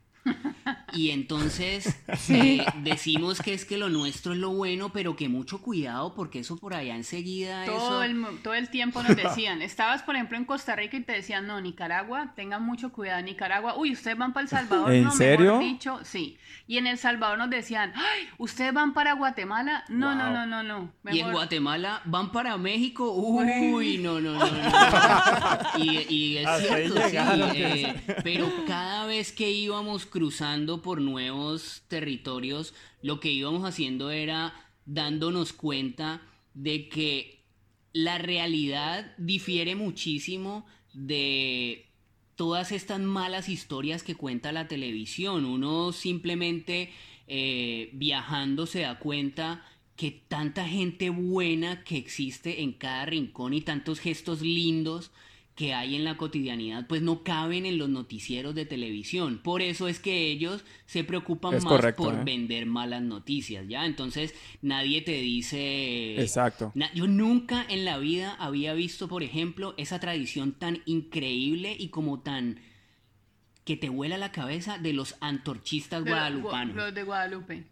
Y 0.93 1.11
entonces 1.11 2.01
eh, 2.29 2.65
decimos 2.83 3.41
que 3.41 3.55
es 3.55 3.65
que 3.65 3.77
lo 3.77 3.89
nuestro 3.89 4.33
es 4.33 4.39
lo 4.39 4.51
bueno, 4.51 4.91
pero 4.93 5.17
que 5.17 5.29
mucho 5.29 5.61
cuidado 5.61 6.15
porque 6.15 6.41
eso 6.41 6.57
por 6.57 6.75
allá 6.75 6.97
enseguida... 6.97 7.65
Todo, 7.65 8.03
el, 8.03 8.25
todo 8.43 8.55
el 8.55 8.71
tiempo 8.71 9.03
nos 9.03 9.17
decían, 9.17 9.63
estabas 9.63 10.03
por 10.03 10.15
ejemplo 10.15 10.39
en 10.39 10.45
Costa 10.45 10.75
Rica 10.77 10.97
y 10.97 11.03
te 11.03 11.13
decían, 11.13 11.47
no, 11.47 11.61
Nicaragua, 11.61 12.33
tengan 12.35 12.63
mucho 12.63 12.93
cuidado, 12.93 13.23
Nicaragua, 13.23 13.77
uy, 13.77 13.93
ustedes 13.93 14.17
van 14.17 14.33
para 14.33 14.45
El 14.45 14.49
Salvador, 14.49 14.93
¿En 14.93 15.05
no, 15.05 15.11
serio? 15.13 15.59
dicho, 15.59 16.01
sí. 16.05 16.39
Y 16.67 16.79
en 16.79 16.87
El 16.87 16.99
Salvador 16.99 17.39
nos 17.39 17.51
decían, 17.51 17.93
ay, 17.95 18.29
ustedes 18.39 18.73
van 18.73 18.95
para 18.95 19.13
Guatemala, 19.13 19.85
no, 19.89 20.15
no, 20.15 20.31
no, 20.31 20.47
no, 20.47 20.63
no. 20.63 20.93
Y 21.11 21.21
en 21.21 21.33
Guatemala 21.33 22.01
van 22.05 22.33
para 22.33 22.57
México, 22.57 23.13
uy, 23.13 23.99
no, 23.99 24.21
no, 24.21 24.33
no, 24.33 24.47
no. 24.47 25.79
y, 25.79 26.39
es 26.39 26.49
cierto, 26.63 27.09
sí, 27.09 27.17
eh, 27.17 27.95
pero 28.23 28.51
cada 28.67 29.07
vez 29.07 29.33
que 29.33 29.51
íbamos 29.51 30.07
cruzando 30.17 30.81
por 30.81 31.03
nuevos 31.03 31.83
territorios, 31.89 32.73
lo 33.03 33.21
que 33.21 33.31
íbamos 33.31 33.69
haciendo 33.69 34.11
era 34.11 34.55
dándonos 34.87 35.53
cuenta 35.53 36.23
de 36.55 36.89
que 36.89 37.45
la 37.93 38.17
realidad 38.17 39.15
difiere 39.19 39.75
muchísimo 39.75 40.65
de 40.95 41.91
todas 42.35 42.73
estas 42.73 42.99
malas 42.99 43.51
historias 43.51 44.03
que 44.03 44.15
cuenta 44.15 44.53
la 44.53 44.69
televisión. 44.69 45.45
Uno 45.45 45.93
simplemente 45.93 46.91
eh, 47.27 47.91
viajando 47.93 48.65
se 48.65 48.81
da 48.81 48.99
cuenta 48.99 49.67
que 49.97 50.13
tanta 50.13 50.67
gente 50.67 51.11
buena 51.11 51.85
que 51.85 51.99
existe 51.99 52.63
en 52.63 52.73
cada 52.73 53.05
rincón 53.05 53.53
y 53.53 53.61
tantos 53.61 54.01
gestos 54.01 54.41
lindos 54.41 55.11
que 55.57 55.73
hay 55.73 55.97
en 55.97 56.05
la 56.05 56.19
cotidianidad 56.19 56.87
pues 56.87 57.01
no 57.01 57.25
caben 57.25 57.65
en 57.65 57.79
los 57.79 57.89
noticieros 57.89 58.55
de 58.55 58.67
televisión. 58.67 59.41
Por 59.43 59.63
eso 59.63 59.89
es 59.89 59.99
que 59.99 60.31
ellos 60.31 60.63
se 60.85 61.03
preocupan 61.03 61.65
más 61.65 61.95
por 61.95 62.15
¿eh? 62.15 62.23
vender 62.25 62.67
malas 62.67 63.01
noticias, 63.01 63.67
¿ya? 63.67 63.87
Entonces 63.87 64.35
nadie 64.61 65.01
te 65.01 65.13
dice... 65.13 66.21
Exacto. 66.21 66.73
yo 66.95 67.07
nunca 67.07 67.65
en 67.69 67.87
la 67.87 67.97
vida 67.97 68.37
había 68.39 68.75
visto, 68.75 69.09
por 69.09 69.23
ejemplo, 69.23 69.75
esa 69.79 69.99
tradición 69.99 70.53
tan 70.53 70.83
increíble 70.85 71.75
y 71.77 71.89
como 71.89 72.21
tan 72.21 72.61
que 73.65 73.79
te 73.79 73.89
vuela 73.89 74.19
la 74.19 74.33
cabeza 74.33 74.77
de 74.77 74.93
los 74.93 75.17
antorchistas 75.21 76.05
guadalupanos. 76.05 76.77
Los 76.77 76.95
de 76.95 77.03
Guadalupe. 77.03 77.65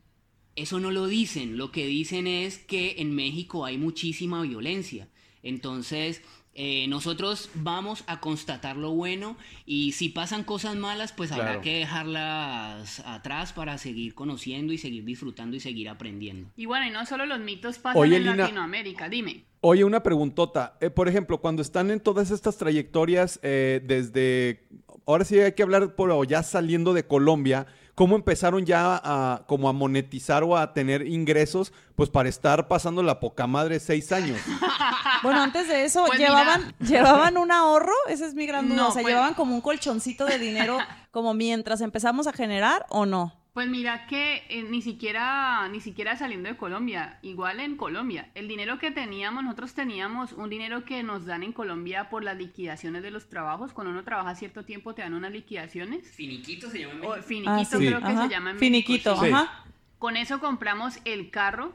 Eso 0.57 0.81
no 0.81 0.91
lo 0.91 1.07
dicen, 1.07 1.59
lo 1.59 1.71
que 1.71 1.87
dicen 1.87 2.27
es 2.27 2.59
que 2.59 2.97
en 2.99 3.15
México 3.15 3.67
hay 3.67 3.77
muchísima 3.77 4.41
violencia. 4.41 5.09
Entonces, 5.43 6.23
eh, 6.55 6.87
nosotros 6.89 7.51
vamos 7.55 8.05
a 8.07 8.21
constatar 8.21 8.77
lo 8.77 8.93
bueno 8.93 9.37
y 9.67 9.93
si 9.93 10.09
pasan 10.09 10.45
cosas 10.45 10.77
malas, 10.77 11.13
pues 11.13 11.33
habrá 11.33 11.61
que 11.61 11.79
dejarlas 11.79 13.01
atrás 13.01 13.53
para 13.53 13.77
seguir 13.79 14.15
conociendo 14.15 14.73
y 14.73 14.79
seguir 14.79 15.05
disfrutando 15.05 15.57
y 15.57 15.61
seguir 15.61 15.89
aprendiendo. 15.89 16.49
Y 16.57 16.67
bueno, 16.67 16.87
y 16.87 16.91
no 16.91 17.07
solo 17.07 17.27
los 17.27 17.41
mitos 17.41 17.79
pasan 17.79 18.13
en 18.13 18.37
Latinoamérica, 18.37 19.09
dime. 19.09 19.45
Oye, 19.61 19.83
una 19.83 20.03
preguntota. 20.03 20.77
Eh, 20.81 20.91
por 20.91 21.09
ejemplo, 21.09 21.41
cuando 21.41 21.63
están 21.63 21.91
en 21.91 21.99
todas 21.99 22.31
estas 22.31 22.57
trayectorias 22.57 23.41
eh, 23.43 23.81
desde... 23.85 24.69
Ahora 25.07 25.25
sí 25.25 25.39
hay 25.39 25.53
que 25.53 25.63
hablar 25.63 25.97
por 25.97 26.27
ya 26.27 26.43
saliendo 26.43 26.93
de 26.93 27.07
Colombia 27.07 27.67
cómo 27.95 28.17
empezaron 28.17 28.65
ya 28.67 29.01
a, 29.03 29.45
como 29.47 29.69
a 29.69 29.73
monetizar 29.73 30.43
o 30.43 30.57
a 30.57 30.73
tener 30.73 31.07
ingresos, 31.07 31.73
pues 31.95 32.11
para 32.11 32.29
estar 32.29 32.69
pasando 32.69 33.03
la 33.03 33.21
poca 33.21 33.47
madre 33.47 33.81
seis 33.81 34.13
años. 34.13 34.41
Bueno, 35.23 35.41
antes 35.41 35.69
de 35.69 35.85
eso, 35.87 36.05
pues 36.07 36.19
¿llevaban, 36.19 36.75
¿llevaban 36.81 37.39
un 37.39 37.51
ahorro? 37.51 37.95
Esa 38.09 38.27
es 38.27 38.35
mi 38.35 38.47
gran 38.47 38.69
duda. 38.69 38.89
o 38.89 38.93
sea, 38.93 39.01
pues 39.01 39.15
¿llevaban 39.15 39.33
como 39.33 39.55
un 39.55 39.63
colchoncito 39.63 40.27
de 40.27 40.39
dinero 40.39 40.77
como 41.13 41.33
mientras 41.33 41.81
empezamos 41.81 42.27
a 42.27 42.35
generar 42.35 42.85
o 42.91 43.07
no? 43.07 43.33
Pues 43.55 43.69
mira 43.69 44.09
que 44.09 44.43
eh, 44.49 44.65
ni 44.65 44.83
siquiera 44.83 45.69
ni 45.69 45.81
siquiera 45.81 46.17
saliendo 46.17 46.49
de 46.49 46.57
Colombia, 46.57 47.21
igual 47.23 47.61
en 47.61 47.77
Colombia, 47.77 48.29
el 48.35 48.49
dinero 48.49 48.81
que 48.81 48.91
teníamos, 48.91 49.45
nosotros 49.45 49.75
teníamos 49.75 50.33
un 50.33 50.51
dinero 50.51 50.85
que 50.85 51.05
nos 51.05 51.25
dan 51.25 51.45
en 51.45 51.53
Colombia 51.53 52.11
por 52.11 52.25
las 52.25 52.37
liquidaciones 52.37 53.05
de 53.05 53.13
los 53.13 53.29
trabajos, 53.29 53.73
cuando 53.73 53.93
uno 53.93 54.03
trabaja 54.03 54.35
cierto 54.35 54.65
tiempo 54.65 54.93
te 54.97 55.03
dan 55.03 55.15
unas 55.15 55.31
liquidaciones. 55.31 56.11
Finiquito 56.11 56.69
se 56.69 56.81
llama 56.81 56.95
en 56.95 57.01
México. 57.01 57.23
finiquito 57.23 57.77
ah, 57.77 57.79
creo 57.79 58.01
que 58.01 58.17
se 58.17 58.29
llama 58.29 58.51
en 58.51 58.59
Finiquito, 58.59 59.13
ajá. 59.13 59.65
Con 60.01 60.17
eso 60.17 60.41
compramos 60.41 60.99
el 61.05 61.31
carro 61.31 61.75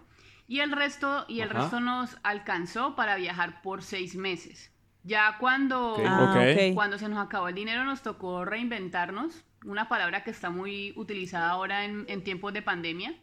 y 0.50 0.60
el 0.60 0.74
resto 0.74 1.24
y 1.30 1.40
el 1.40 1.50
resto 1.50 1.80
nos 1.80 2.18
alcanzó 2.24 2.98
para 2.98 3.16
viajar 3.16 3.62
por 3.62 3.84
seis 3.84 4.18
meses. 4.18 4.74
Ya 5.04 5.38
cuando, 5.40 5.96
ah, 6.06 6.46
cuando 6.74 6.98
se 6.98 7.08
nos 7.08 7.26
acabó 7.26 7.48
el 7.48 7.56
dinero 7.56 7.86
nos 7.86 8.02
tocó 8.02 8.44
reinventarnos 8.44 9.46
una 9.66 9.90
palabra 9.90 10.24
que 10.24 10.32
está 10.32 10.50
muy 10.50 10.94
utilizada 10.96 11.50
ahora 11.50 11.86
en, 11.86 12.24
tiempos 12.24 12.54
de 12.54 12.62
pandemia. 12.62 13.16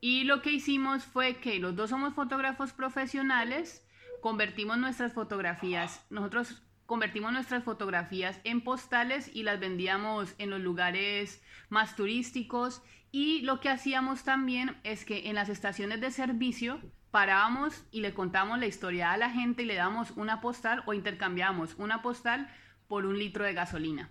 Y 0.00 0.24
lo 0.24 0.42
que 0.42 0.50
hicimos 0.50 1.04
fue 1.04 1.36
que 1.36 1.58
los 1.58 1.74
dos 1.76 1.90
somos 1.90 2.14
fotógrafos 2.14 2.72
profesionales, 2.72 3.86
convertimos 4.20 4.78
nuestras 4.78 5.12
fotografías, 5.12 6.04
nosotros 6.10 6.62
convertimos 6.86 7.32
nuestras 7.32 7.64
fotografías 7.64 8.40
en 8.44 8.60
postales 8.60 9.30
y 9.34 9.42
las 9.42 9.58
vendíamos 9.58 10.34
en 10.38 10.50
los 10.50 10.60
lugares 10.60 11.42
más 11.70 11.96
turísticos 11.96 12.82
y 13.10 13.42
lo 13.42 13.60
que 13.60 13.70
hacíamos 13.70 14.24
también 14.24 14.76
es 14.82 15.04
que 15.04 15.28
en 15.28 15.36
las 15.36 15.48
estaciones 15.48 16.00
de 16.00 16.10
servicio 16.10 16.80
parábamos 17.10 17.84
y 17.92 18.00
le 18.00 18.12
contábamos 18.12 18.58
la 18.58 18.66
historia 18.66 19.12
a 19.12 19.16
la 19.16 19.30
gente 19.30 19.62
y 19.62 19.66
le 19.66 19.76
damos 19.76 20.10
una 20.16 20.40
postal 20.40 20.82
o 20.84 20.94
intercambiamos 20.94 21.76
una 21.78 22.02
postal 22.02 22.50
por 22.88 23.06
un 23.06 23.16
litro 23.16 23.44
de 23.44 23.54
gasolina. 23.54 24.10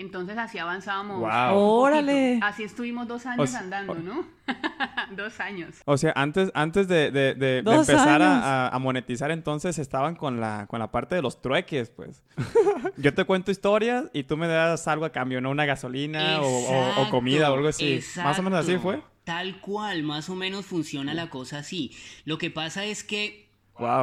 Entonces 0.00 0.38
así 0.38 0.56
avanzábamos. 0.56 1.20
Wow. 1.20 1.58
¡Órale! 1.58 2.40
Así 2.42 2.62
estuvimos 2.62 3.06
dos 3.06 3.26
años 3.26 3.54
andando, 3.54 3.94
¿no? 3.96 4.24
dos 5.14 5.38
años. 5.40 5.76
O 5.84 5.98
sea, 5.98 6.14
antes, 6.16 6.50
antes 6.54 6.88
de, 6.88 7.10
de, 7.10 7.58
empezar 7.58 8.22
a, 8.22 8.78
monetizar, 8.80 9.30
entonces 9.30 9.78
estaban 9.78 10.16
con 10.16 10.40
la, 10.40 10.66
con 10.68 10.80
la 10.80 10.90
parte 10.90 11.16
de 11.16 11.22
los 11.22 11.42
trueques, 11.42 11.90
pues. 11.90 12.22
Yo 12.96 13.12
te 13.12 13.24
cuento 13.24 13.50
historias 13.50 14.06
y 14.14 14.22
tú 14.22 14.38
me 14.38 14.48
das 14.48 14.88
algo 14.88 15.04
a 15.04 15.10
cambio, 15.10 15.42
¿no? 15.42 15.50
Una 15.50 15.66
gasolina 15.66 16.40
o, 16.40 17.10
comida 17.10 17.50
o 17.50 17.54
algo 17.56 17.68
así. 17.68 18.00
Más 18.16 18.38
o 18.38 18.42
menos 18.42 18.60
así 18.60 18.78
fue. 18.78 19.02
Tal 19.24 19.60
cual, 19.60 20.02
más 20.02 20.30
o 20.30 20.34
menos 20.34 20.64
funciona 20.64 21.12
la 21.12 21.28
cosa 21.28 21.58
así. 21.58 21.94
Lo 22.24 22.38
que 22.38 22.50
pasa 22.50 22.86
es 22.86 23.04
que 23.04 23.49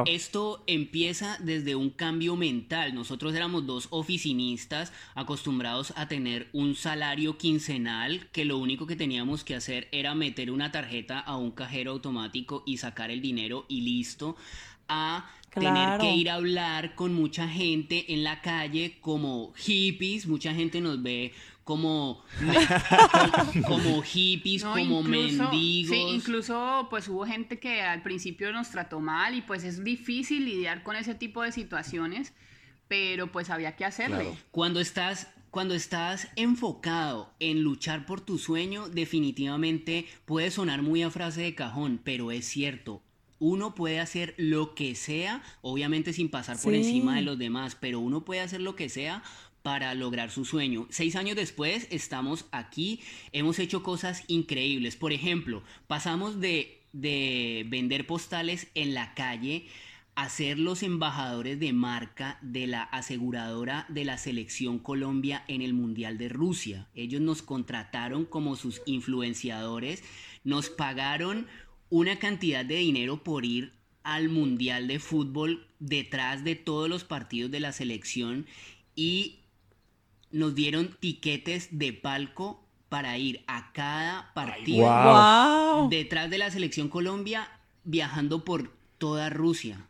esto 0.06 0.62
empieza 0.66 1.36
desde 1.40 1.74
un 1.74 1.90
cambio 1.90 2.36
mental. 2.36 2.94
Nosotros 2.94 3.34
éramos 3.34 3.66
dos 3.66 3.88
oficinistas 3.90 4.92
acostumbrados 5.14 5.92
a 5.96 6.08
tener 6.08 6.48
un 6.52 6.74
salario 6.74 7.38
quincenal 7.38 8.28
que 8.32 8.44
lo 8.44 8.58
único 8.58 8.86
que 8.86 8.96
teníamos 8.96 9.44
que 9.44 9.54
hacer 9.54 9.88
era 9.92 10.14
meter 10.14 10.50
una 10.50 10.72
tarjeta 10.72 11.18
a 11.20 11.36
un 11.36 11.50
cajero 11.50 11.92
automático 11.92 12.62
y 12.66 12.78
sacar 12.78 13.10
el 13.10 13.20
dinero 13.20 13.64
y 13.68 13.82
listo. 13.82 14.36
A 14.88 15.30
tener 15.50 15.98
que 16.00 16.14
ir 16.14 16.30
a 16.30 16.34
hablar 16.34 16.94
con 16.94 17.14
mucha 17.14 17.48
gente 17.48 18.12
en 18.12 18.24
la 18.24 18.40
calle 18.40 18.98
como 19.00 19.52
hippies, 19.54 20.26
mucha 20.26 20.54
gente 20.54 20.80
nos 20.80 21.02
ve 21.02 21.32
como, 21.68 22.24
como 23.68 24.00
hippies, 24.00 24.64
como 24.64 25.02
mendigos. 25.02 25.50
Sí, 25.50 26.00
incluso 26.14 26.86
pues 26.88 27.08
hubo 27.08 27.26
gente 27.26 27.58
que 27.58 27.82
al 27.82 28.00
principio 28.02 28.50
nos 28.54 28.70
trató 28.70 29.00
mal 29.00 29.34
y 29.34 29.42
pues 29.42 29.64
es 29.64 29.84
difícil 29.84 30.46
lidiar 30.46 30.82
con 30.82 30.96
ese 30.96 31.14
tipo 31.14 31.42
de 31.42 31.52
situaciones, 31.52 32.32
pero 32.88 33.30
pues 33.30 33.50
había 33.50 33.76
que 33.76 33.84
hacerlo. 33.84 34.34
Cuando 34.50 34.80
estás 34.80 35.28
cuando 35.50 35.74
estás 35.74 36.28
enfocado 36.36 37.34
en 37.38 37.60
luchar 37.60 38.06
por 38.06 38.22
tu 38.22 38.38
sueño, 38.38 38.88
definitivamente 38.88 40.06
puede 40.24 40.50
sonar 40.50 40.80
muy 40.80 41.02
a 41.02 41.10
frase 41.10 41.42
de 41.42 41.54
cajón, 41.54 42.00
pero 42.02 42.30
es 42.30 42.46
cierto. 42.46 43.02
Uno 43.40 43.74
puede 43.74 44.00
hacer 44.00 44.34
lo 44.36 44.74
que 44.74 44.94
sea, 44.94 45.42
obviamente 45.60 46.12
sin 46.12 46.28
pasar 46.28 46.58
por 46.58 46.74
encima 46.74 47.16
de 47.16 47.22
los 47.22 47.38
demás, 47.38 47.76
pero 47.78 48.00
uno 48.00 48.24
puede 48.24 48.40
hacer 48.40 48.60
lo 48.60 48.74
que 48.74 48.88
sea 48.88 49.22
para 49.68 49.94
lograr 49.94 50.30
su 50.30 50.46
sueño. 50.46 50.86
Seis 50.88 51.14
años 51.14 51.36
después 51.36 51.88
estamos 51.90 52.46
aquí, 52.52 53.00
hemos 53.32 53.58
hecho 53.58 53.82
cosas 53.82 54.24
increíbles. 54.26 54.96
Por 54.96 55.12
ejemplo, 55.12 55.62
pasamos 55.86 56.40
de, 56.40 56.80
de 56.94 57.66
vender 57.68 58.06
postales 58.06 58.68
en 58.74 58.94
la 58.94 59.12
calle 59.12 59.66
a 60.14 60.30
ser 60.30 60.58
los 60.58 60.82
embajadores 60.82 61.60
de 61.60 61.74
marca 61.74 62.38
de 62.40 62.66
la 62.66 62.82
aseguradora 62.82 63.84
de 63.90 64.06
la 64.06 64.16
selección 64.16 64.78
Colombia 64.78 65.44
en 65.48 65.60
el 65.60 65.74
Mundial 65.74 66.16
de 66.16 66.30
Rusia. 66.30 66.88
Ellos 66.94 67.20
nos 67.20 67.42
contrataron 67.42 68.24
como 68.24 68.56
sus 68.56 68.80
influenciadores, 68.86 70.02
nos 70.44 70.70
pagaron 70.70 71.46
una 71.90 72.18
cantidad 72.18 72.64
de 72.64 72.76
dinero 72.76 73.22
por 73.22 73.44
ir 73.44 73.74
al 74.02 74.30
Mundial 74.30 74.88
de 74.88 74.98
Fútbol 74.98 75.66
detrás 75.78 76.42
de 76.42 76.54
todos 76.54 76.88
los 76.88 77.04
partidos 77.04 77.50
de 77.50 77.60
la 77.60 77.72
selección 77.72 78.46
y 78.96 79.37
nos 80.30 80.54
dieron 80.54 80.96
tiquetes 81.00 81.68
de 81.70 81.92
palco 81.92 82.64
para 82.88 83.18
ir 83.18 83.44
a 83.46 83.72
cada 83.72 84.32
partido 84.34 85.88
detrás 85.90 86.30
de 86.30 86.38
la 86.38 86.50
selección 86.50 86.88
Colombia 86.88 87.50
viajando 87.84 88.44
por 88.44 88.72
toda 88.98 89.30
Rusia. 89.30 89.87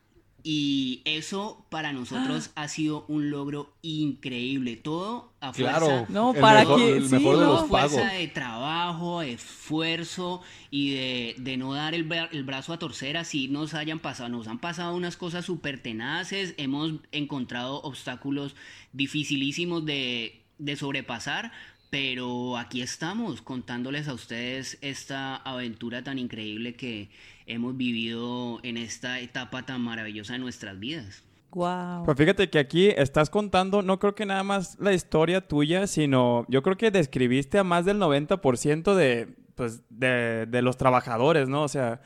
Y 0.51 1.03
eso 1.05 1.67
para 1.69 1.93
nosotros 1.93 2.53
ha 2.55 2.69
sido 2.69 3.05
un 3.07 3.29
logro 3.29 3.71
increíble. 3.83 4.77
Todo 4.77 5.31
a 5.43 5.53
fuerza, 5.53 5.79
claro, 5.79 6.07
no, 6.09 6.33
para 6.33 6.65
que, 6.65 7.03
fuerza 7.03 8.13
de 8.15 8.29
trabajo, 8.29 9.21
esfuerzo 9.21 10.41
y 10.71 11.35
de, 11.37 11.57
no 11.59 11.75
dar 11.75 11.95
el, 11.95 12.11
el, 12.33 12.45
brazo 12.45 12.73
a 12.73 12.79
torcer 12.79 13.19
así 13.19 13.49
nos 13.49 13.75
hayan 13.75 13.99
pasado. 13.99 14.31
Nos 14.31 14.49
han 14.49 14.59
pasado 14.59 14.97
unas 14.97 15.19
cosas 15.19 15.45
súper 15.45 15.83
tenaces. 15.83 16.55
Hemos 16.57 16.95
encontrado 17.13 17.83
obstáculos 17.83 18.57
dificilísimos 18.95 19.85
de, 19.85 20.41
de 20.57 20.77
sobrepasar. 20.77 21.53
Pero 21.91 22.59
aquí 22.59 22.83
estamos 22.83 23.41
contándoles 23.41 24.09
a 24.09 24.15
ustedes 24.15 24.79
esta 24.83 25.37
aventura 25.37 26.05
tan 26.05 26.19
increíble 26.19 26.75
que 26.75 27.09
hemos 27.47 27.77
vivido 27.77 28.61
en 28.63 28.77
esta 28.77 29.21
etapa 29.21 29.65
tan 29.65 29.81
maravillosa 29.81 30.35
de 30.35 30.39
nuestras 30.41 30.79
vidas. 30.79 31.25
Wow. 31.53 32.05
Pues 32.05 32.19
fíjate 32.19 32.51
que 32.51 32.59
aquí 32.59 32.89
estás 32.89 33.31
contando, 33.31 33.81
no 33.81 33.99
creo 33.99 34.15
que 34.15 34.27
nada 34.27 34.43
más 34.43 34.77
la 34.79 34.93
historia 34.93 35.41
tuya, 35.41 35.87
sino 35.87 36.45
yo 36.49 36.63
creo 36.63 36.77
que 36.77 36.91
describiste 36.91 37.59
a 37.59 37.65
más 37.65 37.87
del 37.87 37.99
90% 37.99 38.95
de, 38.95 39.35
pues, 39.55 39.83
de, 39.89 40.45
de 40.47 40.63
los 40.63 40.77
trabajadores, 40.77 41.49
¿no? 41.49 41.63
O 41.63 41.69
sea, 41.69 42.03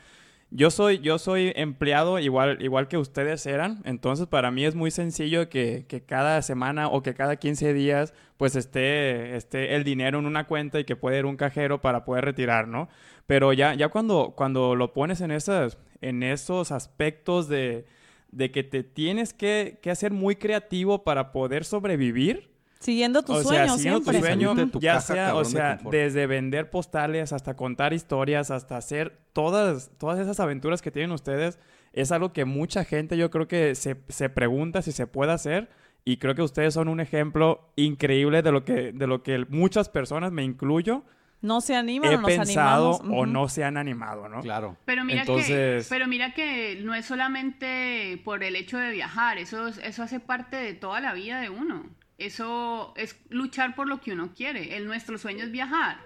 yo 0.55 0.71
soy, 0.71 0.99
yo 0.99 1.19
soy 1.19 1.53
empleado 1.57 2.19
igual, 2.19 2.61
igual 2.61 2.87
que 2.87 2.99
ustedes 2.99 3.47
eran, 3.47 3.81
entonces 3.85 4.27
para 4.27 4.51
mí 4.51 4.65
es 4.65 4.75
muy 4.75 4.91
sencillo 4.91 5.49
que, 5.49 5.87
que, 5.89 6.03
cada 6.03 6.43
semana 6.43 6.89
o 6.89 7.03
que 7.03 7.15
cada 7.15 7.37
15 7.37 7.73
días 7.73 8.13
pues 8.37 8.55
esté, 8.55 9.35
esté 9.35 9.75
el 9.75 9.85
dinero 9.85 10.19
en 10.19 10.27
una 10.27 10.47
cuenta 10.47 10.79
y 10.79 10.85
que 10.85 10.95
pueda 10.95 11.19
ir 11.19 11.27
un 11.27 11.37
cajero 11.37 11.81
para 11.81 12.05
poder 12.05 12.27
retirar, 12.27 12.69
¿no? 12.69 12.89
Pero 13.27 13.53
ya, 13.53 13.75
ya 13.75 13.89
cuando, 13.89 14.35
cuando 14.37 14.77
lo 14.77 14.93
pones 14.93 15.23
en, 15.23 15.31
esas, 15.31 15.79
en 16.03 16.23
esos 16.23 16.71
aspectos 16.71 17.49
de, 17.49 17.87
de 18.31 18.51
que 18.51 18.63
te 18.63 18.83
tienes 18.83 19.33
que, 19.33 19.79
que 19.81 19.91
hacer 19.91 20.13
muy 20.13 20.37
creativo 20.37 21.03
para 21.03 21.33
poder 21.33 21.65
sobrevivir, 21.65 22.52
Siguiendo 22.83 23.23
tu 23.23 23.33
o 23.33 23.43
sueño 23.43 23.65
sea, 23.67 23.77
siguiendo 23.77 24.01
siempre. 24.01 24.19
tu 24.21 24.27
sueño, 24.27 24.55
de 24.55 24.67
tu 24.67 24.81
ya 24.81 24.95
caja, 24.95 25.01
sea, 25.15 25.25
o 25.25 25.27
cabrón, 25.37 25.45
de 25.45 25.51
sea, 25.59 25.77
confort. 25.77 25.95
desde 25.95 26.27
vender 26.27 26.71
postales 26.71 27.33
hasta 27.33 27.55
contar 27.55 27.93
historias, 27.93 28.51
hasta 28.51 28.77
hacer 28.77 29.17
todas, 29.33 29.91
todas 29.99 30.19
esas 30.19 30.39
aventuras 30.41 30.83
que 30.83 30.91
tienen 30.91 31.13
ustedes, 31.13 31.59
es 31.93 32.11
algo 32.13 32.33
que 32.33 32.45
mucha 32.45 32.85
gente 32.85 33.17
yo 33.17 33.31
creo 33.31 33.47
que 33.49 33.75
se, 33.75 33.97
se 34.09 34.29
pregunta 34.29 34.83
si 34.83 34.93
se 34.93 35.07
puede 35.07 35.33
hacer 35.33 35.69
y 36.05 36.17
creo 36.17 36.35
que 36.35 36.43
ustedes 36.43 36.75
son 36.75 36.89
un 36.89 37.01
ejemplo 37.01 37.71
increíble 37.77 38.43
de 38.43 38.51
lo 38.53 38.65
que, 38.65 38.93
de 38.93 39.07
lo 39.07 39.23
que 39.23 39.47
muchas 39.49 39.89
personas, 39.89 40.33
me 40.33 40.43
incluyo, 40.43 41.05
No 41.43 41.61
se 41.61 41.77
animan 41.77 42.11
he 42.13 42.17
o 42.17 42.21
nos 42.21 42.31
pensado 42.31 42.95
animamos. 43.01 43.19
o 43.23 43.27
no 43.27 43.49
se 43.49 43.63
han 43.63 43.77
animado, 43.77 44.29
¿no? 44.29 44.41
Claro. 44.41 44.77
Pero 44.85 45.05
mira, 45.05 45.21
Entonces- 45.21 45.85
que, 45.85 45.89
pero 45.89 46.09
mira 46.09 46.35
que 46.35 46.81
no 46.83 46.95
es 46.95 47.07
solamente 47.07 48.21
por 48.25 48.43
el 48.43 48.57
hecho 48.57 48.79
de 48.79 48.91
viajar, 48.91 49.39
eso, 49.39 49.69
es- 49.69 49.79
eso 49.79 50.03
hace 50.03 50.19
parte 50.21 50.57
de 50.57 50.75
toda 50.75 51.01
la 51.01 51.13
vida 51.15 51.41
de 51.41 51.51
uno. 51.51 51.85
Eso 52.19 52.95
es 52.97 53.17
luchar 53.31 53.75
por 53.75 53.89
lo 53.89 54.01
que 54.01 54.13
uno 54.13 54.33
quiere. 54.35 54.77
El, 54.77 54.87
nuestro 54.87 55.19
sueño 55.19 55.45
es 55.45 55.51
viajar. 55.51 55.99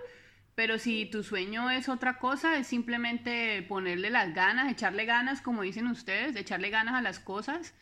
Pero 0.55 0.79
si 0.79 1.05
tu 1.05 1.23
sueño 1.23 1.69
es 1.71 1.88
otra 1.90 2.19
cosa, 2.19 2.57
es 2.59 2.66
simplemente 2.66 3.62
ponerle 3.69 4.09
las 4.09 4.35
ganas, 4.35 4.73
echarle 4.73 5.05
ganas, 5.05 5.42
como 5.42 5.62
dicen 5.62 5.87
ustedes, 5.87 6.35
echarle 6.35 6.71
ganas 6.71 6.95
a 6.95 7.03
las 7.03 7.21
cosas 7.21 7.75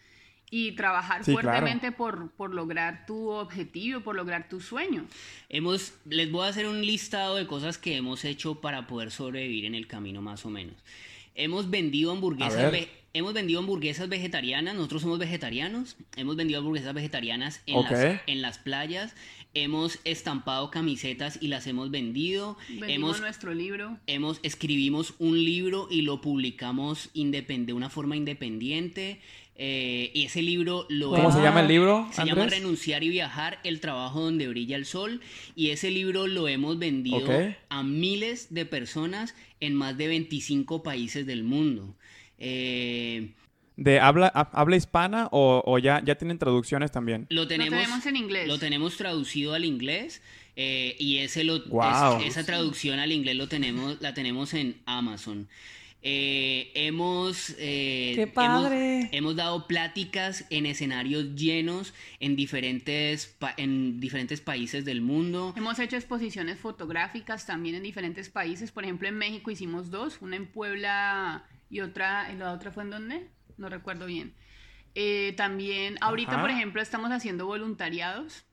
y 0.50 0.72
trabajar 0.72 1.24
Sí, 1.24 1.32
claro. 1.32 1.48
fuertemente 1.48 1.92
por, 1.92 2.32
por 2.32 2.52
lograr 2.52 3.06
tu 3.06 3.28
objetivo, 3.28 4.00
por 4.00 4.16
lograr 4.16 4.48
tu 4.48 4.60
sueño. 4.60 5.06
Hemos, 5.48 5.94
les 6.04 6.30
voy 6.32 6.46
a 6.46 6.48
hacer 6.50 6.66
un 6.66 6.84
listado 6.84 7.36
de 7.36 7.46
cosas 7.46 7.78
que 7.78 7.96
hemos 7.96 8.24
hecho 8.24 8.60
para 8.60 8.88
poder 8.88 9.12
sobrevivir 9.12 9.66
en 9.66 9.76
el 9.76 9.86
camino 9.86 10.20
más 10.20 10.44
o 10.44 10.50
menos. 10.50 10.74
Hemos 11.36 11.70
vendido 11.70 12.10
hamburguesas, 12.12 12.54
A 12.58 12.70
ver. 12.70 12.72
ve- 12.72 12.88
hemos 13.14 13.32
vendido 13.32 13.60
hamburguesas 13.60 14.08
vegetarianas, 14.08 14.74
nosotros 14.74 15.02
somos 15.02 15.18
vegetarianos, 15.18 15.96
hemos 16.16 16.36
vendido 16.36 16.58
hamburguesas 16.60 16.92
vegetarianas 16.94 17.62
en, 17.66 17.76
las, 17.82 18.20
en 18.26 18.42
las 18.42 18.58
playas, 18.58 19.14
hemos 19.54 20.00
estampado 20.04 20.70
camisetas 20.70 21.38
y 21.40 21.46
las 21.48 21.66
hemos 21.68 21.90
vendido, 21.90 22.58
Vendimos 22.68 22.88
hemos 22.90 23.20
nuestro 23.20 23.54
libro. 23.54 23.96
hemos 24.08 24.40
escribimos 24.42 25.14
un 25.18 25.42
libro 25.42 25.86
y 25.90 26.02
lo 26.02 26.20
publicamos 26.20 27.10
independ- 27.14 27.66
de 27.66 27.72
una 27.72 27.88
forma 27.88 28.16
independiente 28.16 29.20
eh, 29.56 30.10
y 30.12 30.24
ese 30.24 30.42
libro 30.42 30.84
lo 30.88 31.10
¿Cómo 31.10 31.30
se 31.30 31.40
llama 31.40 31.60
el 31.60 31.68
libro, 31.68 32.08
se 32.10 32.24
llama? 32.26 32.46
Renunciar 32.46 33.04
y 33.04 33.08
Viajar, 33.10 33.60
el 33.62 33.78
trabajo 33.78 34.20
donde 34.20 34.48
brilla 34.48 34.74
el 34.74 34.84
sol. 34.84 35.20
Y 35.54 35.70
ese 35.70 35.92
libro 35.92 36.26
lo 36.26 36.48
hemos 36.48 36.80
vendido 36.80 37.28
a 37.68 37.82
miles 37.84 38.52
de 38.52 38.66
personas 38.66 39.36
en 39.60 39.74
más 39.76 39.96
de 39.96 40.08
25 40.08 40.82
países 40.82 41.24
del 41.24 41.44
mundo. 41.44 41.94
Eh, 42.38 43.32
¿De 43.76 43.98
habla, 43.98 44.30
ha- 44.34 44.50
habla 44.52 44.76
hispana 44.76 45.28
o, 45.32 45.62
o 45.66 45.78
ya, 45.78 46.00
ya 46.04 46.14
tienen 46.16 46.38
traducciones 46.38 46.92
también? 46.92 47.26
lo, 47.30 47.48
tenemos, 47.48 47.80
tenemos 47.80 48.06
en 48.06 48.16
inglés. 48.16 48.46
Lo 48.48 48.58
tenemos 48.58 48.96
traducido 48.96 49.54
al 49.54 49.64
inglés. 49.64 50.22
eh, 50.56 50.94
y 51.00 51.18
ese 51.18 51.42
lo, 51.42 51.60
Guau. 51.64 52.20
es- 52.20 52.26
esa 52.28 52.44
traducción 52.46 53.00
al 53.00 53.10
inglés 53.10 53.34
lo 53.34 53.48
tenemos, 53.48 54.00
la 54.00 54.14
tenemos 54.14 54.54
en 54.54 54.76
Amazon. 54.86 55.48
Eh, 56.06 56.70
hemos, 56.74 57.50
eh, 57.58 58.12
¡Qué 58.14 58.22
hemos- 58.22 58.34
padre! 58.34 59.08
Hemos, 59.10 59.34
dado 59.36 59.66
pláticas 59.66 60.44
en 60.50 60.66
escenarios 60.66 61.34
llenos 61.34 61.94
en 62.20 62.36
diferentes, 62.36 63.34
en 63.56 63.98
diferentes 64.00 64.40
países 64.42 64.84
del 64.84 65.00
mundo. 65.00 65.54
Hemos 65.56 65.78
hecho 65.80 65.96
exposiciones 65.96 66.58
fotográficas 66.58 67.46
también 67.46 67.74
en 67.76 67.82
diferentes 67.82 68.28
países. 68.28 68.70
Por 68.70 68.84
ejemplo, 68.84 69.08
en 69.08 69.16
México 69.16 69.50
hicimos 69.50 69.90
dos, 69.90 70.18
una 70.20 70.36
en 70.36 70.46
Puebla 70.46 71.42
y 71.70 71.80
otra, 71.80 72.30
¿y 72.32 72.36
la 72.36 72.52
otra 72.52 72.70
fue 72.70 72.84
en 72.84 72.90
dónde? 72.90 73.30
No 73.56 73.68
recuerdo 73.68 74.06
bien. 74.06 74.34
Eh, 74.94 75.34
también, 75.36 75.96
ahorita, 76.00 76.32
Ajá. 76.32 76.40
por 76.40 76.50
ejemplo, 76.50 76.80
estamos 76.80 77.10
haciendo 77.10 77.46
voluntariados. 77.46 78.44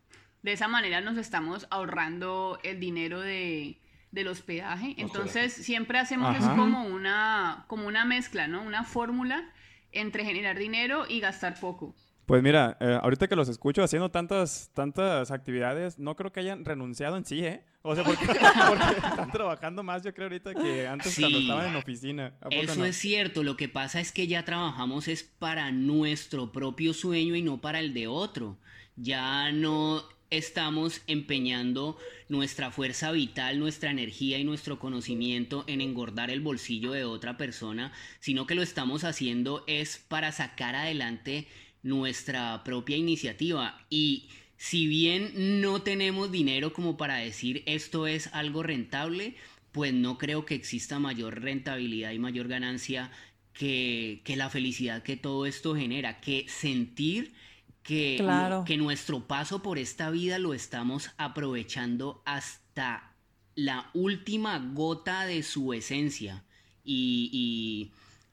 De 0.42 0.54
esa 0.54 0.68
manera 0.68 1.02
nos 1.02 1.18
estamos 1.18 1.68
ahorrando 1.70 2.60
el 2.64 2.80
dinero 2.80 3.22
de, 3.22 3.80
del 4.12 4.28
hospedaje. 4.28 4.96
Entonces, 4.98 5.54
siempre 5.54 6.00
hacemos 6.00 6.36
es 6.36 6.46
como 6.46 6.84
una, 6.86 7.66
como 7.68 7.88
una 7.88 8.06
mezcla, 8.06 8.48
¿no? 8.48 8.64
Una 8.64 8.84
fórmula 8.84 9.52
entre 9.92 10.26
generar 10.26 10.58
dinero 10.58 11.06
y 11.08 11.20
gastar 11.20 11.60
poco. 11.60 11.96
Pues 12.26 12.44
mira, 12.44 12.78
eh, 12.80 12.98
ahorita 13.02 13.28
que 13.28 13.36
los 13.36 13.50
escucho 13.50 13.84
haciendo 13.84 14.10
tantas, 14.10 14.72
tantas 14.74 15.32
actividades, 15.32 16.00
no 16.00 16.16
creo 16.16 16.32
que 16.32 16.40
hayan 16.40 16.64
renunciado 16.64 17.18
en 17.18 17.26
sí, 17.26 17.44
¿eh? 17.44 17.64
O 17.82 17.96
sea, 17.96 18.04
porque, 18.04 18.26
porque 18.68 19.08
están 19.08 19.32
trabajando 19.32 19.84
más, 19.84 20.04
yo 20.04 20.14
creo, 20.14 20.28
ahorita 20.28 20.54
que 20.54 20.88
antes 20.88 21.18
cuando 21.20 21.40
estaban 21.40 21.68
en 21.68 21.76
oficina. 21.76 22.34
¿A 22.40 22.50
poco 22.50 22.56
Eso 22.56 22.76
no? 22.76 22.86
es 22.86 22.96
cierto, 22.96 23.44
lo 23.44 23.58
que 23.58 23.70
pasa 23.70 24.00
es 24.00 24.12
que 24.12 24.28
ya 24.28 24.46
trabajamos 24.46 25.08
es 25.08 25.24
para 25.24 25.72
nuestro 25.72 26.52
propio 26.52 26.94
sueño 26.94 27.36
y 27.36 27.42
no 27.42 27.60
para 27.60 27.80
el 27.80 27.94
de 27.94 28.08
otro. 28.08 28.58
Ya 28.96 29.52
no 29.52 30.04
estamos 30.30 31.02
empeñando 31.08 31.98
nuestra 32.30 32.72
fuerza 32.72 33.12
vital, 33.12 33.60
nuestra 33.60 33.92
energía 33.92 34.38
y 34.38 34.46
nuestro 34.46 34.80
conocimiento 34.80 35.66
en 35.68 35.82
engordar 35.82 36.32
el 36.32 36.40
bolsillo 36.40 36.94
de 36.94 37.04
otra 37.04 37.36
persona, 37.36 37.92
sino 38.20 38.48
que 38.48 38.56
lo 38.56 38.62
estamos 38.62 39.04
haciendo 39.04 39.64
es 39.68 39.98
para 40.08 40.32
sacar 40.32 40.76
adelante 40.76 41.48
nuestra 41.84 42.64
propia 42.64 42.98
iniciativa 42.98 43.80
y 43.90 44.30
si 44.58 44.86
bien 44.88 45.62
no 45.62 45.82
tenemos 45.82 46.32
dinero 46.32 46.72
como 46.74 46.96
para 46.98 47.16
decir 47.18 47.64
esto 47.66 48.06
es 48.08 48.28
algo 48.34 48.62
rentable, 48.64 49.36
pues 49.72 49.94
no 49.94 50.18
creo 50.18 50.46
que 50.46 50.54
exista 50.56 51.00
mayor 51.00 51.42
rentabilidad 51.42 52.12
y 52.12 52.20
mayor 52.20 52.48
ganancia 52.48 53.12
que, 53.54 54.22
que 54.24 54.36
la 54.36 54.50
felicidad 54.50 55.02
que 55.02 55.18
todo 55.18 55.46
esto 55.46 55.76
genera, 55.76 56.20
que 56.22 56.46
sentir 56.48 57.34
que, 57.84 58.18
Claro. 58.20 58.64
que 58.66 58.78
nuestro 58.78 59.28
paso 59.28 59.64
por 59.64 59.80
esta 59.80 60.12
vida 60.12 60.38
lo 60.38 60.54
estamos 60.54 61.10
aprovechando 61.18 62.22
hasta 62.26 63.12
la 63.56 63.90
última 63.96 64.60
gota 64.74 65.26
de 65.26 65.42
su 65.42 65.74
esencia. 65.74 66.44
Y, 66.86 67.30
y- 67.34 67.92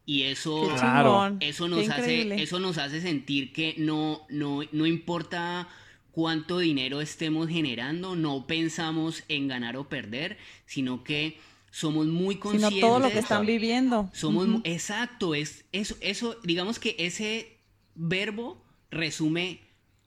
y 0.09 0.23
eso... 0.23 0.67
Claro. 0.75 1.37
Eso 1.39 1.69
nos, 1.69 1.87
hace, 1.91 2.43
eso 2.43 2.59
nos 2.59 2.79
hace 2.79 3.03
sentir 3.03 3.53
que 3.53 3.75
no, 3.77 4.23
no, 4.31 4.63
no 4.73 4.87
importa 4.87 5.69
cuánto 6.13 6.61
dinero 6.61 7.03
estemos 7.03 7.47
generando, 7.51 8.17
no 8.17 8.47
pensamos 8.47 9.23
en 9.29 9.49
ganar 9.49 9.77
o 9.77 9.87
perder, 9.87 10.39
sino 10.65 11.05
que 11.05 11.37
somos 11.71 12.07
muy 12.07 12.37
Sino 12.37 12.43
conscientes. 12.43 12.81
todo 12.81 13.01
lo 13.01 13.11
que 13.11 13.19
están 13.19 13.45
viviendo. 13.45 14.09
Somos 14.15 14.49
exacto, 14.65 15.35
es 15.35 15.67
eso, 15.73 15.95
eso, 16.01 16.37
digamos 16.43 16.79
que 16.79 16.97
ese 16.99 17.59
verbo 17.95 18.65
resume 18.91 19.61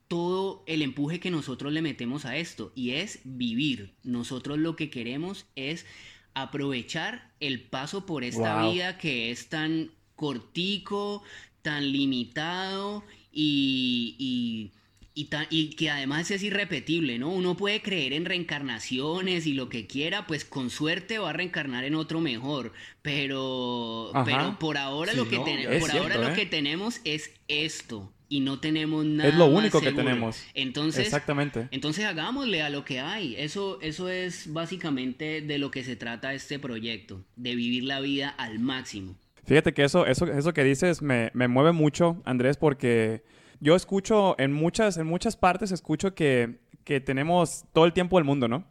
todo 0.07 0.63
el 0.65 0.81
empuje 0.81 1.19
que 1.19 1.29
nosotros 1.29 1.71
le 1.71 1.83
metemos 1.83 2.25
a 2.25 2.37
esto 2.37 2.71
y 2.73 2.93
es 2.93 3.19
vivir. 3.23 3.93
Nosotros 4.01 4.57
lo 4.57 4.75
que 4.75 4.89
queremos 4.89 5.45
es 5.55 5.85
aprovechar 6.33 7.31
el 7.39 7.61
paso 7.61 8.05
por 8.05 8.23
esta 8.23 8.61
Wow. 8.61 8.71
vida 8.73 8.97
que 8.97 9.31
es 9.31 9.47
tan 9.47 9.91
cortico, 10.15 11.23
tan 11.61 11.91
limitado 11.91 13.03
y, 13.31 14.15
y, 14.17 14.71
y 15.13 15.25
tan- 15.25 15.47
y 15.49 15.69
que 15.71 15.89
además 15.89 16.31
es 16.31 16.41
irrepetible, 16.43 17.19
¿no? 17.19 17.29
Uno 17.29 17.55
puede 17.57 17.81
creer 17.81 18.13
en 18.13 18.25
reencarnaciones 18.25 19.45
y 19.47 19.53
lo 19.53 19.67
que 19.69 19.87
quiera, 19.87 20.25
pues 20.27 20.45
con 20.45 20.69
suerte 20.69 21.19
va 21.19 21.31
a 21.31 21.33
reencarnar 21.33 21.83
en 21.83 21.95
otro 21.95 22.21
mejor, 22.21 22.71
pero, 23.01 24.11
Ajá. 24.13 24.23
pero 24.25 24.59
por 24.59 24.77
ahora 24.77 25.11
Sí, 25.11 25.17
lo 25.17 25.27
que 25.27 25.37
¿no? 25.37 25.43
ten- 25.43 25.59
Es 25.59 25.79
por 25.81 25.89
cierto, 25.91 26.01
ahora 26.13 26.17
lo 26.17 26.29
¿eh? 26.29 26.33
que 26.35 26.45
tenemos 26.45 27.01
es 27.03 27.31
esto 27.47 28.11
y 28.31 28.39
no 28.39 28.61
tenemos 28.61 29.05
nada 29.05 29.27
Es 29.27 29.35
lo 29.35 29.49
más 29.49 29.59
único 29.59 29.79
que 29.81 29.87
seguro. 29.87 30.05
tenemos. 30.05 30.41
Entonces, 30.53 31.05
Exactamente. 31.05 31.67
entonces 31.71 32.05
hagámosle 32.05 32.61
a 32.61 32.69
lo 32.69 32.85
que 32.85 33.01
hay. 33.01 33.35
Eso, 33.37 33.77
eso 33.81 34.07
es 34.07 34.51
básicamente 34.53 35.41
de 35.41 35.57
lo 35.57 35.69
que 35.69 35.83
se 35.83 35.97
trata 35.97 36.33
este 36.33 36.57
proyecto, 36.57 37.25
de 37.35 37.55
vivir 37.55 37.83
la 37.83 37.99
vida 37.99 38.29
al 38.29 38.59
máximo. 38.59 39.17
Fíjate 39.43 39.73
que 39.73 39.83
eso, 39.83 40.05
eso, 40.05 40.27
eso 40.27 40.53
que 40.53 40.63
dices 40.63 41.01
me, 41.01 41.29
me 41.33 41.49
mueve 41.49 41.73
mucho, 41.73 42.21
Andrés, 42.23 42.55
porque 42.55 43.21
yo 43.59 43.75
escucho 43.75 44.39
en 44.39 44.53
muchas, 44.53 44.95
en 44.95 45.07
muchas 45.07 45.35
partes, 45.35 45.73
escucho 45.73 46.15
que, 46.15 46.61
que 46.85 47.01
tenemos 47.01 47.65
todo 47.73 47.83
el 47.83 47.91
tiempo 47.91 48.15
del 48.17 48.23
mundo, 48.23 48.47
¿no? 48.47 48.63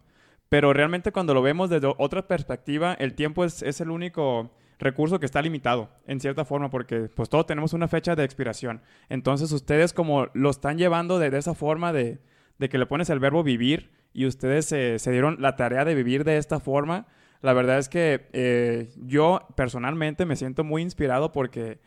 Pero 0.48 0.72
realmente 0.72 1.12
cuando 1.12 1.34
lo 1.34 1.42
vemos 1.42 1.68
desde 1.68 1.92
otra 1.98 2.26
perspectiva, 2.26 2.94
el 2.94 3.12
tiempo 3.12 3.44
es, 3.44 3.62
es 3.62 3.82
el 3.82 3.90
único 3.90 4.50
recurso 4.80 5.20
que 5.20 5.26
está 5.26 5.40
limitado, 5.40 5.90
en 6.06 6.20
cierta 6.20 6.44
forma, 6.44 6.70
porque 6.70 7.08
pues 7.14 7.28
todos 7.28 7.46
tenemos 7.46 7.72
una 7.72 7.86
fecha 7.86 8.16
de 8.16 8.24
expiración. 8.24 8.82
Entonces 9.08 9.52
ustedes 9.52 9.92
como 9.92 10.28
lo 10.34 10.50
están 10.50 10.78
llevando 10.78 11.18
de, 11.18 11.36
esa 11.36 11.54
forma 11.54 11.92
de, 11.92 12.18
que 12.58 12.78
le 12.78 12.86
pones 12.86 13.10
el 13.10 13.20
verbo 13.20 13.42
vivir 13.42 13.90
y 14.12 14.26
ustedes 14.26 14.66
se 14.66 15.10
dieron 15.12 15.36
la 15.40 15.54
tarea 15.56 15.84
de 15.84 15.94
vivir 15.94 16.24
de 16.24 16.36
esta 16.36 16.58
forma, 16.58 17.06
la 17.42 17.52
verdad 17.52 17.78
es 17.78 17.88
que 17.88 18.28
eh, 18.32 18.90
yo 18.96 19.46
personalmente 19.56 20.26
me 20.26 20.36
siento 20.36 20.62
muy 20.62 20.82
inspirado 20.82 21.32
porque 21.32 21.78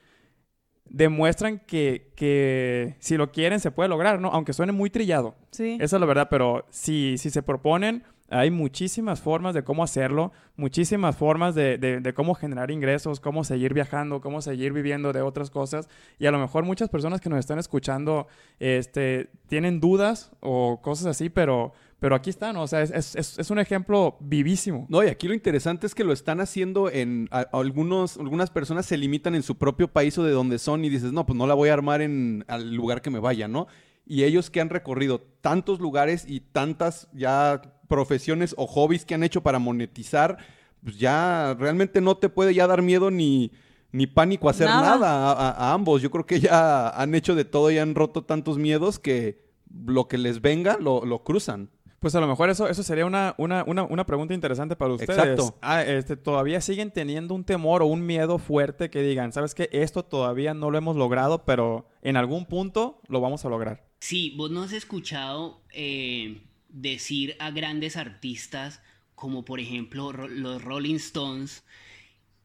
demuestran 0.85 1.59
que, 1.59 2.11
que, 2.15 2.95
si 2.99 3.17
lo 3.17 3.31
quieren 3.31 3.59
se 3.59 3.71
puede 3.71 3.89
lograr, 3.89 4.19
¿no? 4.19 4.29
Aunque 4.29 4.53
suene 4.53 4.71
muy 4.71 4.89
trillado. 4.89 5.35
Sí. 5.51 5.77
Esa 5.79 5.95
es 5.97 5.99
la 5.99 6.05
verdad, 6.05 6.27
pero 6.29 6.65
si, 6.69 7.17
si 7.17 7.29
se 7.29 7.43
proponen, 7.43 8.03
hay 8.33 8.51
muchísimas 8.51 9.21
formas 9.21 9.53
de 9.53 9.63
cómo 9.63 9.83
hacerlo, 9.83 10.31
muchísimas 10.55 11.15
formas 11.15 11.55
de, 11.55 11.77
de, 11.77 12.13
cómo 12.13 12.35
generar 12.35 12.71
ingresos, 12.71 13.19
cómo 13.19 13.43
seguir 13.43 13.73
viajando, 13.73 14.21
cómo 14.21 14.41
seguir 14.41 14.73
viviendo 14.73 15.13
de 15.13 15.21
otras 15.21 15.49
cosas. 15.49 15.87
Y 16.19 16.25
a 16.25 16.31
lo 16.31 16.39
mejor 16.39 16.65
muchas 16.65 16.89
personas 16.89 17.21
que 17.21 17.29
nos 17.29 17.39
están 17.39 17.59
escuchando 17.59 18.27
este, 18.59 19.29
tienen 19.47 19.79
dudas 19.79 20.31
o 20.39 20.81
cosas 20.81 21.07
así, 21.07 21.29
pero 21.29 21.73
pero 22.03 22.15
aquí 22.15 22.29
están, 22.29 22.57
o 22.57 22.67
sea, 22.67 22.81
es, 22.81 23.15
es, 23.15 23.49
un 23.49 23.59
ejemplo 23.59 24.17
vivísimo. 24.19 24.85
No, 24.89 25.01
y 25.01 25.07
aquí 25.07 25.25
lo 25.25 25.33
interesante 25.33 25.87
es 25.87 25.95
que 25.95 26.03
lo 26.03 26.11
están 26.11 26.41
haciendo 26.41 26.89
en... 26.91 27.29
algunos, 27.31 28.17
algunas 28.17 28.49
personas 28.49 28.85
se 28.85 28.97
limitan 28.97 29.35
en 29.35 29.41
su 29.41 29.57
propio 29.57 29.87
país 29.87 30.17
o 30.17 30.23
de 30.25 30.33
donde 30.33 30.59
son 30.59 30.83
y 30.83 30.89
dices, 30.89 31.13
no, 31.13 31.25
pues 31.25 31.37
no 31.37 31.47
la 31.47 31.53
voy 31.53 31.69
a 31.69 31.73
armar 31.73 32.01
en 32.01 32.43
al 32.49 32.73
lugar 32.73 33.01
que 33.01 33.09
me 33.09 33.19
vaya, 33.19 33.47
¿no? 33.47 33.67
Y 34.05 34.25
ellos 34.25 34.49
que 34.49 34.59
han 34.59 34.69
recorrido 34.69 35.21
tantos 35.21 35.79
lugares 35.79 36.25
y 36.27 36.41
tantas 36.41 37.07
ya 37.13 37.61
profesiones 37.93 38.55
o 38.57 38.65
hobbies 38.65 39.05
que 39.05 39.13
han 39.13 39.21
hecho 39.21 39.43
para 39.43 39.59
monetizar, 39.59 40.39
pues 40.83 40.97
ya 40.97 41.55
realmente 41.59 42.01
no 42.01 42.17
te 42.17 42.27
puede 42.27 42.55
ya 42.55 42.65
dar 42.65 42.81
miedo 42.81 43.11
ni, 43.11 43.51
ni 43.91 44.07
pánico 44.07 44.49
hacer 44.49 44.65
nada, 44.65 45.31
a, 45.31 45.73
ambos. 45.73 46.01
Yo 46.01 46.09
creo 46.09 46.25
que 46.25 46.39
ya 46.39 46.89
han 46.89 47.13
hecho 47.13 47.35
de 47.35 47.45
todo 47.45 47.69
y 47.69 47.77
han 47.77 47.93
roto 47.93 48.23
tantos 48.23 48.57
miedos 48.57 48.97
que 48.97 49.45
lo 49.85 50.07
que 50.07 50.17
les 50.17 50.41
venga 50.41 50.77
lo, 50.79 51.05
lo 51.05 51.23
cruzan. 51.23 51.69
Pues 51.99 52.15
a 52.15 52.19
lo 52.19 52.25
mejor 52.25 52.49
eso, 52.49 52.67
eso 52.67 52.81
sería 52.81 53.05
una, 53.05 53.35
una, 53.37 53.63
una, 53.67 53.83
una 53.83 54.07
pregunta 54.07 54.33
interesante 54.33 54.75
para 54.75 54.93
ustedes. 54.93 55.15
Exacto. 55.15 55.55
Ah, 55.61 55.83
este, 55.83 56.17
¿Todavía 56.17 56.61
siguen 56.61 56.89
teniendo 56.89 57.35
un 57.35 57.43
temor 57.43 57.83
o 57.83 57.85
un 57.85 58.07
miedo 58.07 58.39
fuerte 58.39 58.89
que 58.89 59.03
digan, 59.03 59.31
sabes 59.33 59.53
que 59.53 59.69
esto 59.71 60.03
todavía 60.03 60.55
no 60.55 60.71
lo 60.71 60.79
hemos 60.79 60.95
logrado, 60.95 61.45
pero 61.45 61.87
en 62.01 62.17
algún 62.17 62.47
punto 62.47 62.99
lo 63.07 63.21
vamos 63.21 63.45
a 63.45 63.49
lograr? 63.49 63.85
Sí, 63.99 64.33
vos 64.35 64.49
no 64.49 64.63
has 64.63 64.73
escuchado 64.73 65.61
eh, 65.71 66.41
decir 66.73 67.37
a 67.39 67.51
grandes 67.51 67.95
artistas, 67.95 68.81
como 69.15 69.45
por 69.45 69.61
ejemplo 69.61 70.11
los 70.11 70.61
Rolling 70.61 70.95
Stones, 70.95 71.63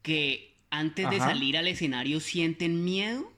que 0.02 0.54
antes 0.70 1.10
de 1.10 1.18
salir 1.18 1.56
al 1.56 1.66
escenario 1.66 2.20
sienten 2.20 2.84
miedo 2.84 3.32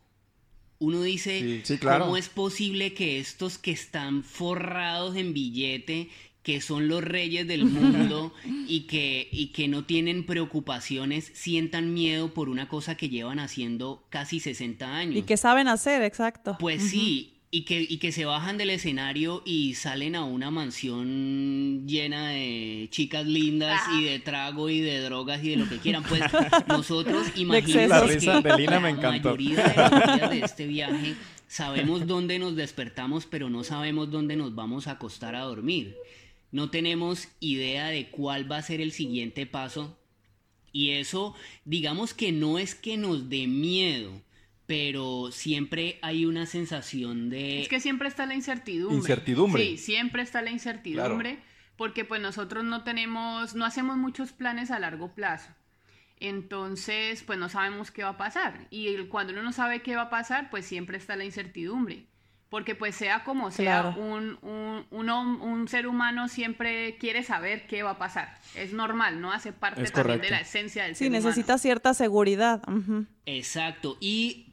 uno 0.80 1.02
dice, 1.02 1.62
¿cómo 1.82 2.16
es 2.16 2.30
posible 2.30 2.94
que 2.94 3.20
estos 3.20 3.58
que 3.58 3.70
están 3.70 4.24
forrados 4.24 5.14
en 5.14 5.34
billete, 5.34 6.08
que 6.42 6.62
son 6.62 6.88
los 6.88 7.04
reyes 7.04 7.46
del 7.46 7.64
mundo 7.66 8.32
y 8.66 8.86
que, 8.86 9.28
y 9.30 9.48
que 9.48 9.68
no 9.68 9.84
tienen 9.84 10.24
preocupaciones, 10.24 11.30
sientan 11.34 11.92
miedo 11.92 12.32
por 12.32 12.48
una 12.48 12.66
cosa 12.66 12.96
que 12.96 13.10
llevan 13.10 13.40
haciendo 13.40 14.06
casi 14.08 14.40
60 14.40 14.96
años? 14.96 15.16
Y 15.16 15.22
que 15.22 15.36
saben 15.36 15.68
hacer, 15.68 16.02
exacto. 16.02 16.56
Pues 16.58 16.82
sí, 16.82 17.34
y 17.52 17.62
que, 17.62 17.80
y 17.80 17.98
que 17.98 18.12
se 18.12 18.24
bajan 18.24 18.58
del 18.58 18.70
escenario 18.70 19.42
y 19.44 19.74
salen 19.74 20.14
a 20.14 20.24
una 20.24 20.52
mansión 20.52 21.86
llena 21.86 22.28
de 22.28 22.88
chicas 22.90 23.26
lindas 23.26 23.80
y 23.98 24.04
de 24.04 24.20
trago 24.20 24.68
y 24.68 24.80
de 24.80 25.00
drogas 25.00 25.42
y 25.42 25.50
de 25.50 25.56
lo 25.56 25.68
que 25.68 25.78
quieran. 25.78 26.04
Pues 26.04 26.22
nosotros 26.68 27.26
imaginamos 27.34 27.88
la 27.88 28.00
risa 28.02 28.40
de 28.40 28.56
Lina 28.56 28.78
me 28.78 28.90
encantó. 28.90 29.30
mayoría 29.30 29.64
de 29.64 29.76
los 29.76 30.16
días 30.16 30.30
de 30.30 30.40
este 30.40 30.66
viaje 30.66 31.14
sabemos 31.48 32.06
dónde 32.06 32.38
nos 32.38 32.54
despertamos, 32.54 33.26
pero 33.26 33.50
no 33.50 33.64
sabemos 33.64 34.08
dónde 34.12 34.36
nos 34.36 34.54
vamos 34.54 34.86
a 34.86 34.92
acostar 34.92 35.34
a 35.34 35.40
dormir. 35.40 35.96
No 36.52 36.70
tenemos 36.70 37.26
idea 37.40 37.88
de 37.88 38.10
cuál 38.10 38.50
va 38.50 38.58
a 38.58 38.62
ser 38.62 38.80
el 38.80 38.92
siguiente 38.92 39.46
paso. 39.46 39.98
Y 40.72 40.90
eso, 40.90 41.34
digamos 41.64 42.14
que 42.14 42.30
no 42.30 42.60
es 42.60 42.76
que 42.76 42.96
nos 42.96 43.28
dé 43.28 43.48
miedo, 43.48 44.12
pero 44.70 45.32
siempre 45.32 45.98
hay 46.00 46.24
una 46.26 46.46
sensación 46.46 47.28
de... 47.28 47.60
Es 47.60 47.68
que 47.68 47.80
siempre 47.80 48.06
está 48.06 48.24
la 48.24 48.36
incertidumbre. 48.36 48.98
Incertidumbre. 48.98 49.64
Sí, 49.64 49.76
siempre 49.76 50.22
está 50.22 50.42
la 50.42 50.50
incertidumbre, 50.50 51.40
porque 51.74 52.04
pues 52.04 52.20
nosotros 52.20 52.62
no 52.62 52.84
tenemos, 52.84 53.56
no 53.56 53.64
hacemos 53.64 53.96
muchos 53.96 54.30
planes 54.30 54.70
a 54.70 54.78
largo 54.78 55.12
plazo. 55.12 55.50
Entonces, 56.20 57.24
pues 57.24 57.36
no 57.36 57.48
sabemos 57.48 57.90
qué 57.90 58.04
va 58.04 58.10
a 58.10 58.16
pasar. 58.16 58.68
Y 58.70 58.96
cuando 59.06 59.32
uno 59.32 59.42
no 59.42 59.50
sabe 59.50 59.82
qué 59.82 59.96
va 59.96 60.02
a 60.02 60.10
pasar, 60.10 60.50
pues 60.50 60.66
siempre 60.66 60.98
está 60.98 61.16
la 61.16 61.24
incertidumbre. 61.24 62.06
Porque 62.48 62.76
pues 62.76 62.94
sea 62.94 63.24
como 63.24 63.50
sea, 63.50 63.96
un, 63.96 64.38
un, 64.40 65.08
un, 65.18 65.68
ser 65.68 65.88
humano 65.88 66.28
siempre 66.28 66.96
quiere 66.98 67.24
saber 67.24 67.66
qué 67.66 67.82
va 67.82 67.92
a 67.92 67.98
pasar. 67.98 68.38
Es 68.54 68.72
normal, 68.72 69.20
¿no? 69.20 69.32
Hace 69.32 69.52
parte 69.52 69.82
también 69.90 70.20
de 70.20 70.30
la 70.30 70.40
esencia 70.40 70.84
del 70.84 70.94
ser 70.94 71.08
humano. 71.08 71.22
Sí, 71.22 71.26
necesita 71.26 71.58
cierta 71.58 71.92
seguridad. 71.92 72.62
Exacto. 73.26 73.96
Y 74.00 74.49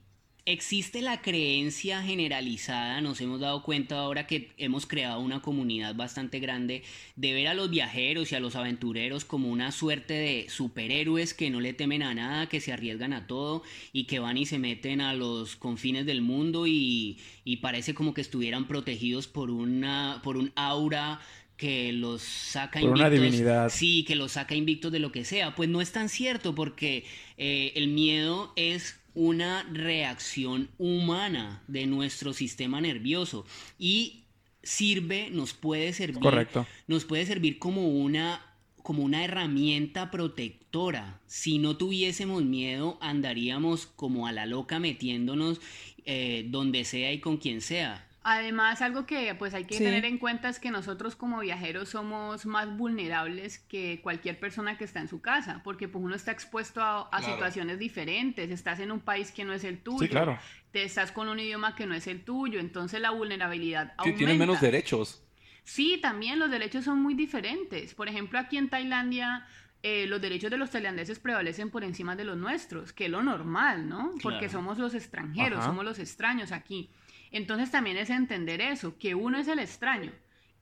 existe 0.48 1.02
la 1.02 1.22
creencia 1.22 2.02
generalizada, 2.02 3.02
nos 3.02 3.20
hemos 3.20 3.42
dado 3.42 3.64
cuenta 3.64 4.00
ahora 4.00 4.28
que 4.28 4.50
hemos 4.58 4.86
creado 4.86 5.20
una 5.20 5.42
comunidad 5.42 5.94
bastante 5.94 6.40
grande, 6.40 6.84
de 7.18 7.34
ver 7.34 7.50
a 7.50 7.54
los 7.54 7.70
viajeros 7.70 8.32
y 8.32 8.36
a 8.36 8.40
los 8.40 8.56
aventureros 8.56 9.26
como 9.26 9.50
una 9.50 9.74
suerte 9.74 10.14
de 10.14 10.46
superhéroes 10.48 11.34
que 11.34 11.50
no 11.50 11.60
le 11.60 11.74
temen 11.74 12.02
a 12.02 12.14
nada, 12.14 12.48
que 12.48 12.62
se 12.62 12.72
arriesgan 12.72 13.12
a 13.12 13.28
todo 13.28 13.62
y 13.92 14.06
que 14.06 14.20
van 14.20 14.38
y 14.38 14.46
se 14.46 14.58
meten 14.58 15.02
a 15.02 15.14
los 15.14 15.58
confines 15.58 16.06
del 16.06 16.22
mundo 16.22 16.66
y, 16.66 17.20
parece 17.62 17.94
como 17.94 18.14
que 18.14 18.22
estuvieran 18.22 18.68
protegidos 18.70 19.28
por, 19.28 19.52
una, 19.52 20.22
por 20.24 20.38
un 20.38 20.54
aura 20.56 21.20
que 21.58 21.92
los 21.92 22.22
saca 22.22 22.80
Por 22.80 22.92
Una 22.92 23.10
divinidad. 23.10 23.70
Sí, 23.70 24.06
que 24.06 24.16
los 24.16 24.34
saca 24.34 24.56
invictos 24.56 24.92
de 24.92 25.00
lo 25.00 25.12
que 25.12 25.26
sea. 25.26 25.56
Pues 25.56 25.68
no 25.68 25.82
es 25.82 25.92
tan 25.92 26.08
cierto 26.08 26.56
porque 26.56 27.04
eh, 27.38 27.74
el 27.76 27.88
miedo 27.90 28.54
es 28.56 29.00
una 29.18 29.64
reacción 29.64 30.70
humana 30.78 31.64
de 31.68 31.88
nuestro 31.88 32.34
sistema 32.34 32.80
nervioso 32.80 33.46
y 33.80 34.26
sirve, 34.62 35.32
nos 35.32 35.54
puede 35.54 35.92
servir, 35.92 36.22
Correcto. 36.22 36.68
nos 36.86 37.04
puede 37.04 37.26
servir 37.26 37.58
como 37.58 37.88
una 37.88 38.44
como 38.84 39.04
una 39.04 39.26
herramienta 39.26 40.12
protectora. 40.12 41.20
Si 41.26 41.58
no 41.58 41.76
tuviésemos 41.76 42.46
miedo, 42.46 42.98
andaríamos 43.02 43.86
como 43.88 44.28
a 44.28 44.32
la 44.32 44.46
loca 44.46 44.80
metiéndonos 44.80 45.60
eh, 46.06 46.46
donde 46.48 46.86
sea 46.86 47.12
y 47.12 47.20
con 47.20 47.36
quien 47.36 47.60
sea. 47.60 48.07
Además, 48.30 48.82
algo 48.82 49.06
que 49.06 49.34
pues 49.36 49.54
hay 49.54 49.64
que 49.64 49.78
tener 49.78 50.04
en 50.04 50.18
cuenta 50.18 50.50
es 50.50 50.60
que 50.60 50.70
nosotros 50.70 51.16
como 51.16 51.40
viajeros 51.40 51.88
somos 51.88 52.46
más 52.46 52.76
vulnerables 52.76 53.60
que 53.60 54.02
cualquier 54.04 54.38
persona 54.38 54.78
que 54.78 54.84
está 54.84 55.00
en 55.00 55.08
su 55.08 55.22
casa, 55.22 55.62
porque 55.64 55.88
pues 55.88 56.04
uno 56.04 56.14
está 56.14 56.34
expuesto 56.34 56.82
a, 56.84 57.22
situaciones 57.22 57.80
diferentes, 57.80 58.52
estás 58.52 58.82
en 58.82 58.92
un 58.92 59.00
país 59.00 59.32
que 59.32 59.46
no 59.46 59.54
es 59.54 59.64
el 59.64 59.80
tuyo, 59.80 60.10
claro. 60.10 60.38
te 60.74 60.84
estás 60.84 61.14
con 61.14 61.30
un 61.30 61.40
idioma 61.40 61.74
que 61.74 61.86
no 61.86 61.96
es 61.96 62.06
el 62.06 62.22
tuyo, 62.26 62.60
entonces 62.60 63.00
la 63.00 63.12
vulnerabilidad 63.12 63.94
aumenta. 63.96 64.18
tienen 64.18 64.38
menos 64.38 64.60
derechos. 64.60 65.24
Sí, 65.64 65.98
también 66.02 66.38
los 66.38 66.52
derechos 66.52 66.84
son 66.84 67.02
muy 67.02 67.14
diferentes. 67.14 67.94
Por 67.94 68.10
ejemplo, 68.10 68.40
aquí 68.40 68.58
en 68.58 68.68
Tailandia 68.68 69.48
eh, 69.84 70.06
los 70.06 70.20
derechos 70.20 70.52
de 70.52 70.58
los 70.58 70.70
tailandeses 70.70 71.18
prevalecen 71.20 71.70
por 71.70 71.86
encima 71.86 72.18
de 72.18 72.26
los 72.26 72.36
nuestros, 72.36 72.92
que 72.92 73.06
es 73.06 73.12
lo 73.12 73.24
normal, 73.24 73.88
¿no? 73.88 74.16
Porque 74.22 74.50
somos 74.50 74.80
los 74.80 74.94
extranjeros, 74.94 75.64
somos 75.64 75.86
los 75.86 75.98
extraños 76.00 76.52
aquí. 76.52 76.90
Entonces 77.32 77.72
también 77.72 77.98
es 77.98 78.10
entender 78.10 78.62
eso, 78.62 78.98
que 78.98 79.16
uno 79.16 79.38
es 79.38 79.48
el 79.48 79.60
extraño, 79.60 80.12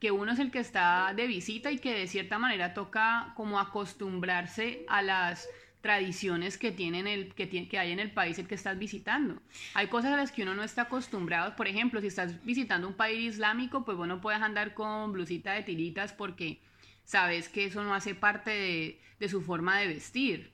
que 0.00 0.10
uno 0.10 0.32
es 0.32 0.38
el 0.38 0.50
que 0.50 0.58
está 0.58 1.12
de 1.14 1.26
visita 1.26 1.70
y 1.70 1.78
que 1.78 1.94
de 1.94 2.06
cierta 2.06 2.38
manera 2.38 2.74
toca 2.74 3.32
como 3.36 3.58
acostumbrarse 3.58 4.84
a 4.88 5.02
las 5.02 5.48
tradiciones 5.80 6.58
que, 6.58 6.72
tienen 6.72 7.06
el, 7.06 7.32
que, 7.34 7.48
que 7.48 7.78
hay 7.78 7.92
en 7.92 8.00
el 8.00 8.10
país 8.10 8.38
el 8.40 8.48
que 8.48 8.56
estás 8.56 8.76
visitando. 8.76 9.40
Hay 9.74 9.86
cosas 9.86 10.12
a 10.12 10.16
las 10.16 10.32
que 10.32 10.42
uno 10.42 10.54
no 10.54 10.64
está 10.64 10.82
acostumbrado. 10.82 11.54
Por 11.54 11.68
ejemplo, 11.68 12.00
si 12.00 12.08
estás 12.08 12.44
visitando 12.44 12.88
un 12.88 12.94
país 12.94 13.34
islámico, 13.34 13.84
pues 13.84 13.96
bueno, 13.96 14.20
puedes 14.20 14.42
andar 14.42 14.74
con 14.74 15.12
blusita 15.12 15.52
de 15.52 15.62
tiritas 15.62 16.12
porque 16.12 16.60
sabes 17.04 17.48
que 17.48 17.66
eso 17.66 17.84
no 17.84 17.94
hace 17.94 18.16
parte 18.16 18.98
de, 19.20 19.28
su 19.28 19.40
forma 19.42 19.78
de 19.78 19.86
vestir. 19.86 20.52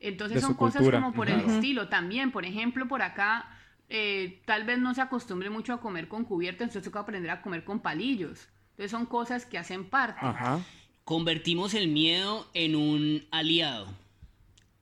Entonces 0.00 0.40
son 0.40 0.54
cosas 0.54 0.88
como 0.88 1.12
por 1.12 1.28
el 1.28 1.40
estilo. 1.40 1.88
También, 1.88 2.32
por 2.32 2.46
ejemplo, 2.46 2.88
por 2.88 3.02
acá 3.02 3.46
eh, 3.94 4.40
tal 4.46 4.64
vez 4.64 4.78
no 4.78 4.94
se 4.94 5.02
acostumbre 5.02 5.50
mucho 5.50 5.74
a 5.74 5.80
comer 5.82 6.08
con 6.08 6.24
cubierta, 6.24 6.64
entonces 6.64 6.82
toca 6.82 7.00
aprender 7.00 7.30
a 7.30 7.42
comer 7.42 7.62
con 7.62 7.80
palillos. 7.80 8.48
Entonces 8.70 8.90
son 8.90 9.04
cosas 9.04 9.44
que 9.44 9.58
hacen 9.58 9.84
parte. 9.84 10.18
Convertimos 11.04 11.74
el 11.74 11.88
miedo 11.88 12.48
en 12.54 12.74
un 12.74 13.26
aliado. 13.30 13.86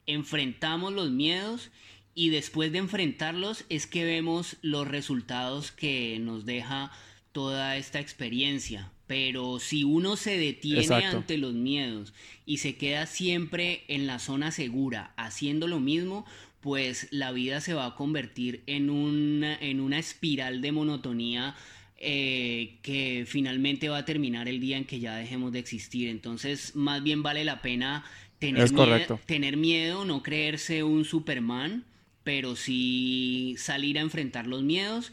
Enfrentamos 0.06 0.92
los 0.92 1.10
miedos 1.10 1.72
y 2.14 2.30
después 2.30 2.70
de 2.70 2.78
enfrentarlos 2.78 3.64
es 3.68 3.88
que 3.88 4.04
vemos 4.04 4.58
los 4.62 4.86
resultados 4.86 5.72
que 5.72 6.18
nos 6.20 6.46
deja 6.46 6.92
toda 7.32 7.76
esta 7.76 7.98
experiencia. 7.98 8.92
Pero 9.08 9.58
si 9.58 9.82
uno 9.82 10.14
se 10.14 10.38
detiene 10.38 11.04
ante 11.04 11.36
los 11.36 11.54
miedos 11.54 12.14
y 12.46 12.58
se 12.58 12.76
queda 12.76 13.06
siempre 13.06 13.82
en 13.88 14.06
la 14.06 14.20
zona 14.20 14.52
segura 14.52 15.14
haciendo 15.16 15.66
lo 15.66 15.80
mismo, 15.80 16.26
pues 16.60 17.08
la 17.10 17.32
vida 17.32 17.60
se 17.60 17.74
va 17.74 17.86
a 17.86 17.94
convertir 17.94 18.62
en 18.66 18.90
una, 18.90 19.56
en 19.56 19.80
una 19.80 19.98
espiral 19.98 20.60
de 20.60 20.72
monotonía 20.72 21.54
eh, 21.96 22.78
que 22.82 23.24
finalmente 23.26 23.88
va 23.88 23.98
a 23.98 24.04
terminar 24.04 24.48
el 24.48 24.60
día 24.60 24.76
en 24.76 24.84
que 24.84 25.00
ya 25.00 25.16
dejemos 25.16 25.52
de 25.52 25.58
existir. 25.58 26.08
Entonces, 26.08 26.74
más 26.74 27.02
bien 27.02 27.22
vale 27.22 27.44
la 27.44 27.62
pena 27.62 28.04
tener, 28.38 28.72
miedo, 28.72 29.20
tener 29.26 29.56
miedo, 29.56 30.04
no 30.04 30.22
creerse 30.22 30.82
un 30.82 31.04
Superman, 31.04 31.84
pero 32.24 32.56
sí 32.56 33.54
salir 33.58 33.98
a 33.98 34.02
enfrentar 34.02 34.46
los 34.46 34.62
miedos 34.62 35.12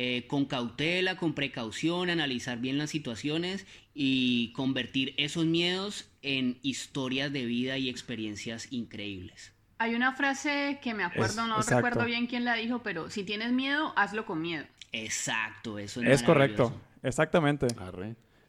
eh, 0.00 0.26
con 0.28 0.44
cautela, 0.44 1.16
con 1.16 1.34
precaución, 1.34 2.08
analizar 2.08 2.60
bien 2.60 2.78
las 2.78 2.90
situaciones 2.90 3.66
y 3.94 4.52
convertir 4.52 5.12
esos 5.16 5.44
miedos 5.44 6.08
en 6.22 6.58
historias 6.62 7.32
de 7.32 7.44
vida 7.46 7.78
y 7.78 7.88
experiencias 7.88 8.68
increíbles. 8.70 9.57
Hay 9.78 9.94
una 9.94 10.12
frase 10.12 10.78
que 10.82 10.94
me 10.94 11.04
acuerdo, 11.04 11.46
no 11.46 11.60
recuerdo 11.62 12.04
bien 12.04 12.26
quién 12.26 12.44
la 12.44 12.54
dijo, 12.54 12.80
pero 12.80 13.10
si 13.10 13.24
tienes 13.24 13.52
miedo, 13.52 13.92
hazlo 13.96 14.26
con 14.26 14.40
miedo. 14.40 14.64
Exacto, 14.92 15.78
eso 15.78 16.00
es 16.02 16.08
Es 16.08 16.22
correcto, 16.22 16.72
exactamente. 17.02 17.68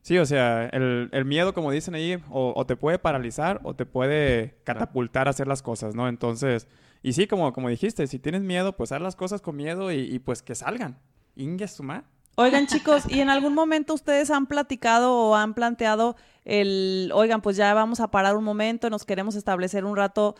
Sí, 0.02 0.18
o 0.18 0.26
sea, 0.26 0.66
el, 0.66 1.26
miedo, 1.26 1.54
como 1.54 1.72
dicen 1.72 1.94
ahí, 1.94 2.18
o, 2.30 2.66
te 2.66 2.76
puede 2.76 2.98
paralizar 2.98 3.60
o 3.64 3.76
te 3.76 3.86
puede 3.86 4.58
catapultar 4.64 5.28
a 5.28 5.32
hacer 5.32 5.48
las 5.48 5.62
cosas, 5.62 5.94
¿no? 5.94 6.08
Entonces, 6.08 6.68
y 7.04 7.14
sí, 7.14 7.28
como, 7.28 7.54
como 7.54 7.70
dijiste, 7.70 8.08
si 8.08 8.18
tienes 8.20 8.42
miedo, 8.42 8.76
pues 8.76 8.92
haz 8.92 9.02
las 9.02 9.16
cosas 9.16 9.42
con 9.42 9.56
miedo 9.56 9.92
y 9.92 10.18
pues 10.20 10.42
que 10.42 10.56
salgan. 10.56 10.98
Oigan, 12.36 12.68
chicos, 12.68 13.04
¿y 13.10 13.20
en 13.20 13.30
algún 13.30 13.54
momento 13.54 13.94
ustedes 13.94 14.32
han 14.32 14.46
platicado 14.46 15.14
o 15.14 15.36
han 15.36 15.54
planteado 15.54 16.16
el, 16.46 17.12
oigan, 17.14 17.42
pues 17.42 17.58
ya 17.58 17.74
vamos 17.74 18.00
a 18.00 18.12
parar 18.12 18.36
un 18.36 18.44
momento, 18.44 18.90
nos 18.90 19.06
queremos 19.06 19.36
establecer 19.36 19.84
un 19.84 19.96
rato, 19.96 20.36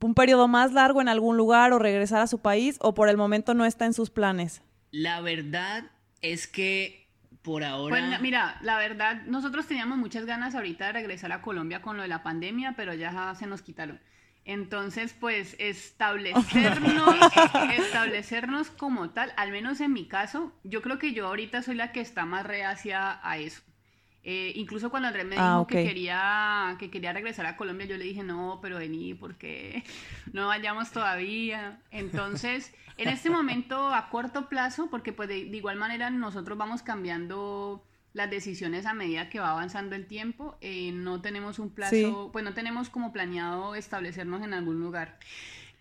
un 0.00 0.14
periodo 0.14 0.48
más 0.48 0.72
largo 0.72 1.00
en 1.00 1.08
algún 1.08 1.36
lugar 1.36 1.72
o 1.72 1.78
regresar 1.78 2.20
a 2.20 2.26
su 2.26 2.40
país 2.40 2.76
o 2.80 2.94
por 2.94 3.08
el 3.08 3.16
momento 3.16 3.54
no 3.54 3.64
está 3.64 3.86
en 3.86 3.94
sus 3.94 4.10
planes? 4.10 4.62
La 4.90 5.20
verdad 5.20 5.90
es 6.20 6.46
que 6.46 7.08
por 7.42 7.64
ahora... 7.64 7.96
Pues 7.96 8.20
mira, 8.20 8.58
la 8.62 8.78
verdad, 8.78 9.22
nosotros 9.26 9.66
teníamos 9.66 9.98
muchas 9.98 10.24
ganas 10.24 10.54
ahorita 10.54 10.86
de 10.86 10.92
regresar 10.92 11.32
a 11.32 11.42
Colombia 11.42 11.82
con 11.82 11.96
lo 11.96 12.02
de 12.02 12.08
la 12.08 12.22
pandemia, 12.22 12.74
pero 12.76 12.94
ya 12.94 13.34
se 13.34 13.46
nos 13.46 13.62
quitaron. 13.62 14.00
Entonces, 14.46 15.14
pues 15.18 15.56
establecernos, 15.58 17.14
establecernos 17.78 18.70
como 18.70 19.10
tal, 19.10 19.32
al 19.36 19.50
menos 19.50 19.80
en 19.80 19.92
mi 19.92 20.06
caso, 20.06 20.52
yo 20.64 20.82
creo 20.82 20.98
que 20.98 21.12
yo 21.12 21.26
ahorita 21.26 21.62
soy 21.62 21.76
la 21.76 21.92
que 21.92 22.00
está 22.00 22.26
más 22.26 22.46
reacia 22.46 23.20
a 23.22 23.38
eso. 23.38 23.62
Eh, 24.24 24.52
incluso 24.56 24.90
cuando 24.90 25.08
Andrés 25.08 25.26
me 25.26 25.36
ah, 25.38 25.50
dijo 25.50 25.66
que, 25.66 25.84
quería, 25.84 26.76
que 26.78 26.90
quería 26.90 27.12
regresar 27.12 27.46
a 27.46 27.56
Colombia, 27.56 27.86
yo 27.86 27.96
le 27.96 28.04
dije, 28.04 28.22
no, 28.22 28.58
pero 28.62 28.78
vení, 28.78 29.14
porque 29.14 29.84
no 30.32 30.48
vayamos 30.48 30.90
todavía. 30.90 31.78
Entonces, 31.90 32.72
en 32.96 33.08
este 33.08 33.30
momento, 33.30 33.94
a 33.94 34.08
corto 34.08 34.48
plazo, 34.48 34.88
porque 34.90 35.12
pues 35.12 35.28
de 35.28 35.38
igual 35.38 35.76
manera 35.76 36.10
nosotros 36.10 36.56
vamos 36.56 36.82
cambiando 36.82 37.84
las 38.14 38.30
decisiones 38.30 38.86
a 38.86 38.94
medida 38.94 39.28
que 39.28 39.40
va 39.40 39.50
avanzando 39.50 39.96
el 39.96 40.06
tiempo. 40.06 40.56
Eh, 40.60 40.92
no 40.92 41.20
tenemos 41.20 41.58
un 41.58 41.70
plazo, 41.70 42.30
pues 42.32 42.44
no 42.44 42.54
tenemos 42.54 42.88
como 42.88 43.12
planeado 43.12 43.74
establecernos 43.74 44.42
en 44.42 44.54
algún 44.54 44.80
lugar. 44.80 45.18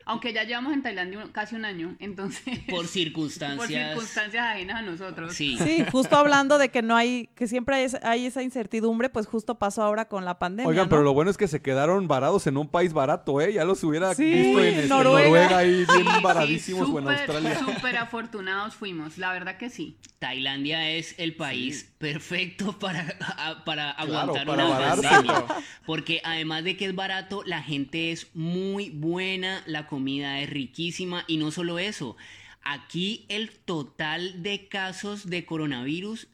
Aunque 0.06 0.34
ya 0.34 0.44
llevamos 0.44 0.74
en 0.74 0.82
Tailandia 0.82 1.28
casi 1.32 1.56
un 1.56 1.66
año, 1.66 1.96
entonces... 2.00 2.60
Por 2.70 2.88
circunstancias... 2.88 3.58
por 3.58 3.68
circunstancias 3.68 4.46
ajenas 4.46 4.78
a 4.78 4.82
nosotros. 4.82 5.34
Sí. 5.34 5.58
sí, 5.64 5.86
justo 5.92 6.16
hablando 6.16 6.58
de 6.58 6.70
que 6.70 6.82
no 6.82 6.96
hay, 6.96 7.30
que 7.36 7.48
siempre 7.48 7.88
hay, 8.04 8.26
esa 8.26 8.42
incertidumbre, 8.42 9.10
pues 9.10 9.28
justo 9.28 9.60
pasó 9.60 9.84
ahora 9.84 10.08
con 10.08 10.26
la 10.26 10.40
pandemia, 10.40 10.70
Oigan, 10.70 10.90
pero 10.90 11.04
lo 11.04 11.14
bueno 11.14 11.32
es 11.32 11.38
que 11.38 11.48
se 11.48 11.62
quedaron 11.62 12.08
varados 12.08 12.48
en 12.48 12.58
un 12.58 12.68
país 12.68 12.94
barato, 12.94 13.42
¿eh? 13.42 13.54
Ya 13.54 13.66
los 13.66 13.84
hubiera 13.84 14.10
visto 14.10 14.24
en, 14.64 14.76
este, 14.76 14.88
Noruega. 14.88 15.58
ahí 15.58 15.86
bien 15.86 16.22
varadísimos 16.22 16.90
o 16.90 17.00
en 17.00 17.10
Australia. 17.10 17.60
Súper 17.60 17.98
afortunados 17.98 18.76
fuimos, 18.76 19.18
la 19.18 19.32
verdad 19.32 19.58
que 19.58 19.70
sí. 19.70 19.98
Tailandia 20.20 20.90
es 20.90 21.16
el 21.18 21.36
país 21.36 21.92
perfecto 21.98 22.80
para, 22.80 23.18
para 23.66 23.92
aguantar 23.92 24.50
una 24.50 24.80
pandemia. 24.80 25.46
Porque 25.86 26.22
además 26.24 26.64
de 26.64 26.78
que 26.78 26.86
es 26.86 26.96
barato, 26.96 27.44
la 27.46 27.62
gente 27.62 28.12
es 28.12 28.28
muy 28.34 28.90
buena, 28.90 29.64
la 29.66 29.88
comida 29.94 30.42
es 30.42 30.50
riquísima 30.50 31.24
y 31.28 31.38
no 31.38 31.52
solo 31.52 31.78
eso, 31.78 32.18
aquí 32.64 33.28
el 33.30 33.52
total 33.52 34.42
de 34.42 34.68
casos 34.68 35.30
de 35.30 35.46
coronavirus, 35.46 36.30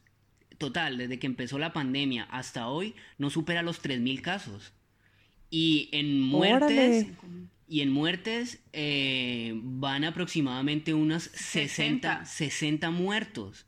total, 0.56 0.96
desde 0.96 1.18
que 1.18 1.26
empezó 1.26 1.58
la 1.58 1.74
pandemia 1.74 2.22
hasta 2.30 2.68
hoy, 2.68 2.94
no 3.18 3.28
supera 3.28 3.60
los 3.60 3.82
3.000 3.82 4.22
casos. 4.22 4.72
Y 5.50 5.90
en 5.92 6.22
muertes... 6.22 7.06
Y 7.68 7.82
en 7.82 7.92
muertes 7.92 8.58
eh, 8.72 9.52
van 9.62 10.02
aproximadamente 10.02 10.92
unos 10.92 11.22
60, 11.22 12.24
60 12.24 12.90
muertos. 12.90 13.64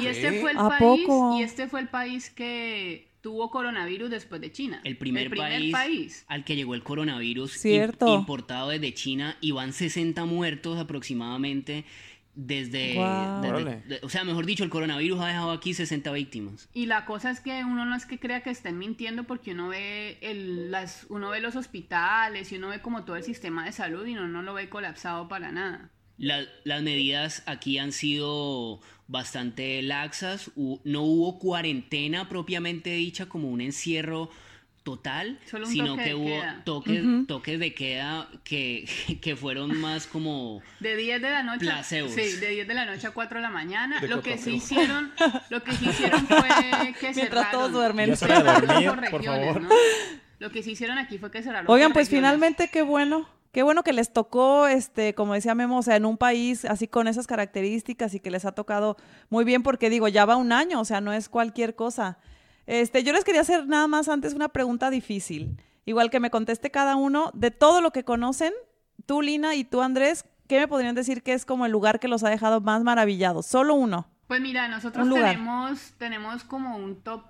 Y 0.00 0.06
este 0.06 0.40
fue 0.40 0.52
el 0.52 0.56
país, 0.56 1.08
y 1.36 1.42
este 1.42 1.66
fue 1.66 1.80
el 1.80 1.88
país 1.88 2.30
que 2.30 3.09
tuvo 3.20 3.50
coronavirus 3.50 4.10
después 4.10 4.40
de 4.40 4.52
China. 4.52 4.80
El 4.84 4.96
primer, 4.96 5.30
país, 5.30 6.24
al 6.28 6.44
que 6.44 6.56
llegó 6.56 6.74
el 6.74 6.82
coronavirus 6.82 7.64
importado 7.64 8.70
desde 8.70 8.94
China 8.94 9.36
y 9.40 9.52
van 9.52 9.72
60 9.72 10.24
muertos 10.24 10.78
aproximadamente 10.78 11.84
desde, 12.34 12.96
o 14.02 14.08
sea, 14.08 14.24
mejor 14.24 14.46
dicho, 14.46 14.64
el 14.64 14.70
coronavirus 14.70 15.20
ha 15.20 15.26
dejado 15.26 15.50
aquí 15.50 15.74
60 15.74 16.12
víctimas. 16.12 16.68
Y 16.72 16.86
la 16.86 17.04
cosa 17.04 17.30
es 17.30 17.40
que 17.40 17.64
uno 17.64 17.84
no 17.84 17.96
es 17.96 18.06
que 18.06 18.18
crea 18.18 18.42
que 18.42 18.50
estén 18.50 18.78
mintiendo 18.78 19.24
porque 19.24 19.52
uno 19.52 19.68
ve 19.68 20.18
el, 20.22 20.70
las, 20.70 21.06
uno 21.10 21.30
ve 21.30 21.40
los 21.40 21.56
hospitales 21.56 22.52
y 22.52 22.56
uno 22.56 22.68
ve 22.68 22.80
como 22.80 23.04
todo 23.04 23.16
el 23.16 23.24
sistema 23.24 23.64
de 23.64 23.72
salud 23.72 24.06
y 24.06 24.12
uno 24.12 24.28
no 24.28 24.42
lo 24.42 24.54
ve 24.54 24.68
colapsado 24.68 25.28
para 25.28 25.50
nada. 25.52 25.90
Las 26.20 26.82
medidas 26.82 27.42
aquí 27.46 27.78
han 27.78 27.92
sido 27.92 28.80
bastante 29.08 29.82
laxas, 29.82 30.50
no 30.54 31.02
hubo 31.02 31.38
cuarentena 31.38 32.28
propiamente 32.28 32.90
dicha 32.90 33.26
como 33.26 33.48
un 33.48 33.60
encierro 33.60 34.30
total, 34.82 35.38
sino 35.66 35.96
que 35.96 36.14
hubo 36.14 36.40
toques, 36.64 37.02
toques 37.26 37.58
de 37.58 37.74
queda 37.74 38.28
que, 38.44 38.88
que, 39.20 39.36
fueron 39.36 39.78
más 39.80 40.06
como 40.06 40.62
de 40.80 40.96
10 40.96 41.22
de 41.22 41.30
la 41.30 41.42
noche 41.42 41.70
sí, 41.84 41.96
de 42.36 42.48
10 42.48 42.68
de 42.68 42.74
la 42.74 42.86
noche 42.86 43.06
a 43.06 43.10
4 43.10 43.38
de 43.38 43.42
la 43.42 43.50
mañana. 43.50 44.00
lo 44.02 44.22
que 44.22 44.38
sí 44.38 44.54
hicieron, 44.54 45.12
lo 45.50 45.62
que 45.62 45.72
sí 45.72 45.88
hicieron 45.88 46.26
fue 46.26 46.48
que 46.98 47.14
cerraron. 47.14 47.50
todos 47.50 47.72
duermen. 47.72 48.10
por 49.10 49.24
favor. 49.24 49.62
Lo 50.38 50.50
que 50.50 50.62
sí 50.62 50.72
hicieron 50.72 50.98
aquí 50.98 51.18
fue 51.18 51.30
que 51.30 51.42
cerraron. 51.42 51.66
Oigan, 51.68 51.92
pues 51.92 52.08
finalmente 52.08 52.68
qué 52.68 52.82
bueno 52.82 53.28
Qué 53.52 53.64
bueno 53.64 53.82
que 53.82 53.92
les 53.92 54.12
tocó, 54.12 54.68
este, 54.68 55.14
como 55.14 55.34
decía 55.34 55.56
Memo, 55.56 55.78
o 55.78 55.82
sea, 55.82 55.96
en 55.96 56.04
un 56.04 56.16
país 56.16 56.64
así 56.64 56.86
con 56.86 57.08
esas 57.08 57.26
características 57.26 58.14
y 58.14 58.20
que 58.20 58.30
les 58.30 58.44
ha 58.44 58.52
tocado 58.52 58.96
muy 59.28 59.44
bien, 59.44 59.64
porque 59.64 59.90
digo, 59.90 60.06
ya 60.06 60.24
va 60.24 60.36
un 60.36 60.52
año, 60.52 60.80
o 60.80 60.84
sea, 60.84 61.00
no 61.00 61.12
es 61.12 61.28
cualquier 61.28 61.74
cosa. 61.74 62.18
Este, 62.66 63.02
yo 63.02 63.12
les 63.12 63.24
quería 63.24 63.40
hacer 63.40 63.66
nada 63.66 63.88
más 63.88 64.08
antes 64.08 64.34
una 64.34 64.50
pregunta 64.50 64.88
difícil. 64.88 65.60
Igual 65.84 66.10
que 66.10 66.20
me 66.20 66.30
conteste 66.30 66.70
cada 66.70 66.94
uno, 66.94 67.32
de 67.34 67.50
todo 67.50 67.80
lo 67.80 67.90
que 67.90 68.04
conocen, 68.04 68.52
tú, 69.04 69.20
Lina, 69.20 69.56
y 69.56 69.64
tú, 69.64 69.82
Andrés, 69.82 70.24
¿qué 70.46 70.60
me 70.60 70.68
podrían 70.68 70.94
decir 70.94 71.24
que 71.24 71.32
es 71.32 71.44
como 71.44 71.66
el 71.66 71.72
lugar 71.72 71.98
que 71.98 72.06
los 72.06 72.22
ha 72.22 72.30
dejado 72.30 72.60
más 72.60 72.84
maravillados? 72.84 73.46
Solo 73.46 73.74
uno. 73.74 74.06
Pues 74.28 74.40
mira, 74.40 74.68
nosotros 74.68 75.08
tenemos, 75.12 75.94
tenemos 75.98 76.44
como 76.44 76.76
un 76.76 77.02
top, 77.02 77.24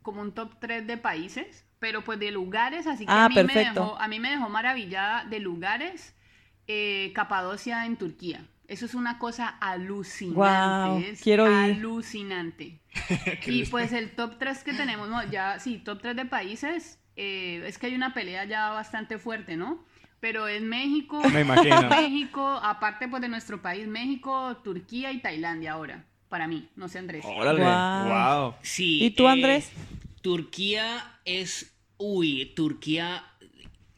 como 0.00 0.22
un 0.22 0.32
top 0.32 0.54
3 0.58 0.86
de 0.86 0.96
países 0.96 1.65
pero 1.86 2.02
pues 2.02 2.18
de 2.18 2.32
lugares, 2.32 2.88
así 2.88 3.06
que 3.06 3.12
ah, 3.12 3.26
a, 3.26 3.28
mí 3.28 3.36
me 3.44 3.54
dejó, 3.54 3.96
a 3.96 4.08
mí 4.08 4.18
me 4.18 4.30
dejó 4.30 4.48
maravillada 4.48 5.24
de 5.24 5.38
lugares 5.38 6.16
eh, 6.66 7.12
Capadocia 7.14 7.86
en 7.86 7.96
Turquía. 7.96 8.44
Eso 8.66 8.86
es 8.86 8.94
una 8.94 9.20
cosa 9.20 9.46
alucinante. 9.60 11.10
es 11.10 11.22
quiero 11.22 11.46
alucinante. 11.46 12.80
y 13.46 13.66
pues 13.66 13.92
el 13.92 14.10
top 14.16 14.36
3 14.36 14.64
que 14.64 14.72
tenemos, 14.72 15.08
no, 15.08 15.22
ya, 15.30 15.60
sí, 15.60 15.78
top 15.78 16.02
3 16.02 16.16
de 16.16 16.24
países, 16.24 16.98
eh, 17.14 17.62
es 17.64 17.78
que 17.78 17.86
hay 17.86 17.94
una 17.94 18.12
pelea 18.12 18.44
ya 18.46 18.70
bastante 18.70 19.18
fuerte, 19.18 19.56
¿no? 19.56 19.84
Pero 20.18 20.48
es 20.48 20.62
México, 20.62 21.22
me 21.32 21.42
imagino. 21.42 21.82
México, 21.88 22.44
aparte 22.64 23.06
pues 23.06 23.22
de 23.22 23.28
nuestro 23.28 23.62
país, 23.62 23.86
México, 23.86 24.56
Turquía 24.64 25.12
y 25.12 25.20
Tailandia 25.20 25.74
ahora, 25.74 26.04
para 26.28 26.48
mí, 26.48 26.68
no 26.74 26.88
sé 26.88 26.98
Andrés. 26.98 27.24
Órale, 27.24 27.62
wow. 27.62 28.54
Sí. 28.62 29.04
¿Y 29.04 29.10
tú 29.12 29.28
Andrés? 29.28 29.68
Eh, 29.68 29.96
Turquía 30.26 31.20
es, 31.24 31.75
uy, 31.98 32.52
Turquía, 32.54 33.24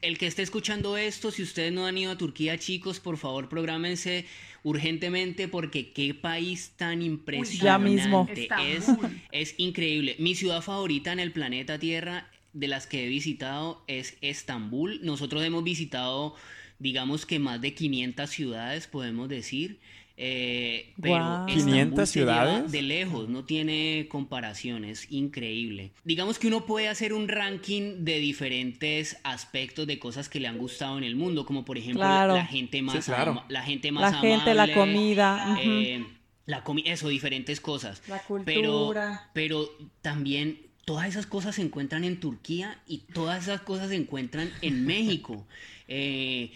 el 0.01 0.19
que 0.19 0.27
esté 0.27 0.43
escuchando 0.43 0.97
esto, 0.97 1.31
si 1.31 1.43
ustedes 1.43 1.73
no 1.73 1.87
han 1.87 1.99
ido 1.99 2.13
a 2.13 2.19
Turquía, 2.19 2.59
chicos, 2.59 3.01
por 3.01 3.17
favor, 3.17 3.49
prográmense 3.49 4.27
urgentemente 4.63 5.49
porque 5.49 5.93
qué 5.93 6.15
país 6.15 6.73
tan 6.77 7.03
impresionante. 7.03 7.65
ya 7.65 7.79
mismo. 7.79 8.29
Es, 8.33 8.87
es 9.33 9.55
increíble. 9.59 10.17
Mi 10.19 10.35
ciudad 10.35 10.63
favorita 10.63 11.13
en 11.13 11.21
el 11.21 11.33
planeta 11.33 11.79
Tierra 11.79 12.29
de 12.53 12.69
las 12.69 12.87
que 12.87 13.05
he 13.05 13.09
visitado 13.09 13.83
es 13.87 14.17
Estambul. 14.21 15.01
Nosotros 15.03 15.43
hemos 15.45 15.65
visitado, 15.65 16.35
digamos 16.79 17.27
que 17.27 17.39
más 17.39 17.61
de 17.61 17.75
500 17.75 18.31
ciudades, 18.31 18.87
podemos 18.87 19.29
decir. 19.29 19.79
Eh, 20.21 20.95
pero 21.01 21.47
500 21.47 22.09
ciudades 22.09 22.73
de 22.73 22.83
lejos, 22.83 23.29
no 23.29 23.45
tiene 23.45 24.09
comparación, 24.11 24.85
es 24.85 25.07
increíble. 25.13 25.93
Digamos 26.03 26.41
que 26.41 26.49
uno 26.49 26.67
puede 26.67 26.89
hacer 26.89 27.13
un 27.13 27.29
ranking 27.29 28.05
de 28.05 28.19
diferentes 28.19 29.21
aspectos 29.23 29.87
de 29.87 30.01
cosas 30.01 30.29
que 30.29 30.41
le 30.41 30.49
han 30.49 30.59
gustado 30.59 30.99
en 30.99 31.05
el 31.05 31.15
mundo, 31.15 31.47
como 31.47 31.65
por 31.65 31.79
ejemplo 31.79 32.03
la 32.03 32.45
gente 32.45 32.83
más, 32.83 33.09
la 33.49 33.63
gente 33.63 33.93
más 33.93 34.13
la 34.13 34.19
gente, 34.19 34.55
la 34.55 34.75
comida, 34.75 35.57
eh, 35.63 36.05
la 36.47 36.65
eso, 36.85 37.09
diferentes 37.09 37.61
cosas. 37.61 38.03
La 38.09 38.19
cultura. 38.19 38.45
Pero, 39.33 39.69
pero 39.69 39.71
también 40.03 40.59
todas 40.85 41.07
esas 41.07 41.27
cosas 41.27 41.55
se 41.55 41.63
encuentran 41.63 42.03
en 42.03 42.19
Turquía 42.19 42.81
y 42.89 42.99
todas 43.13 43.45
esas 43.45 43.61
cosas 43.61 43.91
se 43.91 43.95
encuentran 43.95 44.51
en 44.63 44.85
México. 44.85 45.47
Eh, 45.91 46.53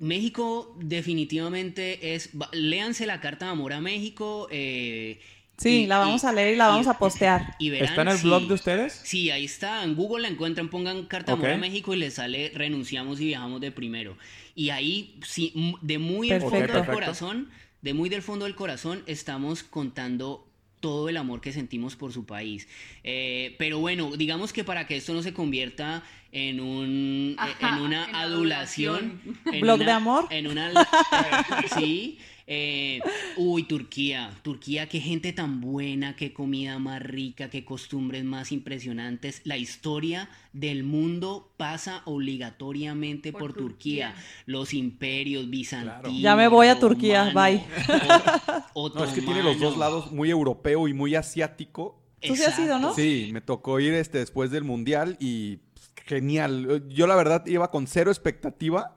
México 0.00 0.74
definitivamente 0.80 2.14
es, 2.14 2.30
léanse 2.52 3.04
la 3.04 3.20
carta 3.20 3.44
de 3.44 3.50
amor 3.52 3.74
a 3.74 3.82
México. 3.82 4.48
Eh, 4.50 5.20
sí, 5.58 5.86
la 5.86 5.98
vamos 5.98 6.24
a 6.24 6.32
leer 6.32 6.54
y 6.54 6.56
la 6.56 6.68
vamos 6.68 6.86
a 6.86 6.98
postear. 6.98 7.54
¿Está 7.60 8.02
en 8.02 8.08
el 8.08 8.16
blog 8.16 8.48
de 8.48 8.54
ustedes? 8.54 8.98
Sí, 9.04 9.30
ahí 9.30 9.44
está. 9.44 9.84
En 9.84 9.94
Google 9.94 10.22
la 10.22 10.28
encuentran, 10.28 10.70
pongan 10.70 11.04
carta 11.04 11.32
de 11.32 11.38
amor 11.38 11.50
a 11.50 11.58
México 11.58 11.92
y 11.92 11.98
les 11.98 12.14
sale 12.14 12.50
renunciamos 12.54 13.20
y 13.20 13.26
viajamos 13.26 13.60
de 13.60 13.72
primero. 13.72 14.16
Y 14.54 14.70
ahí, 14.70 15.20
sí, 15.22 15.52
de 15.82 15.98
muy 15.98 16.30
del 16.30 16.40
fondo 16.40 16.72
del 16.72 16.86
corazón, 16.86 17.50
de 17.82 17.92
muy 17.92 18.08
del 18.08 18.22
fondo 18.22 18.46
del 18.46 18.54
corazón, 18.54 19.02
estamos 19.06 19.62
contando 19.62 20.50
todo 20.80 21.10
el 21.10 21.18
amor 21.18 21.42
que 21.42 21.52
sentimos 21.52 21.94
por 21.94 22.12
su 22.12 22.24
país. 22.24 22.66
Eh, 23.04 23.54
pero 23.58 23.78
bueno, 23.78 24.16
digamos 24.16 24.54
que 24.54 24.64
para 24.64 24.86
que 24.86 24.96
esto 24.96 25.12
no 25.12 25.22
se 25.22 25.34
convierta 25.34 26.02
en 26.32 26.60
un 26.60 27.36
en 27.60 27.74
una 27.80 28.04
adulación, 28.20 29.20
blog 29.60 29.80
de 29.80 29.90
amor, 29.90 30.26
en 30.30 30.46
una 30.46 30.70
sí, 31.78 32.18
eh, 32.52 32.98
uy, 33.36 33.62
Turquía, 33.62 34.32
Turquía, 34.42 34.88
qué 34.88 34.98
gente 34.98 35.32
tan 35.32 35.60
buena, 35.60 36.16
qué 36.16 36.32
comida 36.32 36.80
más 36.80 37.00
rica, 37.00 37.48
qué 37.48 37.64
costumbres 37.64 38.24
más 38.24 38.50
impresionantes. 38.50 39.40
La 39.44 39.56
historia 39.56 40.28
del 40.52 40.82
mundo 40.82 41.52
pasa 41.56 42.02
obligatoriamente 42.06 43.32
por, 43.32 43.52
Turquía. 43.52 44.16
Los 44.46 44.74
imperios 44.74 45.48
bizantinos. 45.48 46.20
Ya 46.20 46.34
me 46.34 46.48
voy 46.48 46.66
a 46.66 46.80
Turquía, 46.80 47.30
bye. 47.32 47.64
no, 48.74 49.04
es 49.04 49.12
que 49.12 49.22
tiene 49.22 49.44
los 49.44 49.60
dos 49.60 49.78
lados, 49.78 50.10
muy 50.10 50.28
europeo 50.28 50.88
y 50.88 50.92
muy 50.92 51.14
asiático. 51.14 52.02
Tú 52.20 52.34
sí 52.34 52.42
has 52.42 52.58
ido, 52.58 52.80
¿no? 52.80 52.92
Sí, 52.94 53.30
me 53.32 53.40
tocó 53.40 53.78
ir 53.78 53.94
este 53.94 54.18
después 54.18 54.50
del 54.50 54.64
mundial 54.64 55.16
y 55.20 55.60
genial. 56.06 56.84
Yo 56.88 57.06
la 57.06 57.16
verdad 57.16 57.46
iba 57.46 57.70
con 57.70 57.86
cero 57.86 58.10
expectativa 58.10 58.96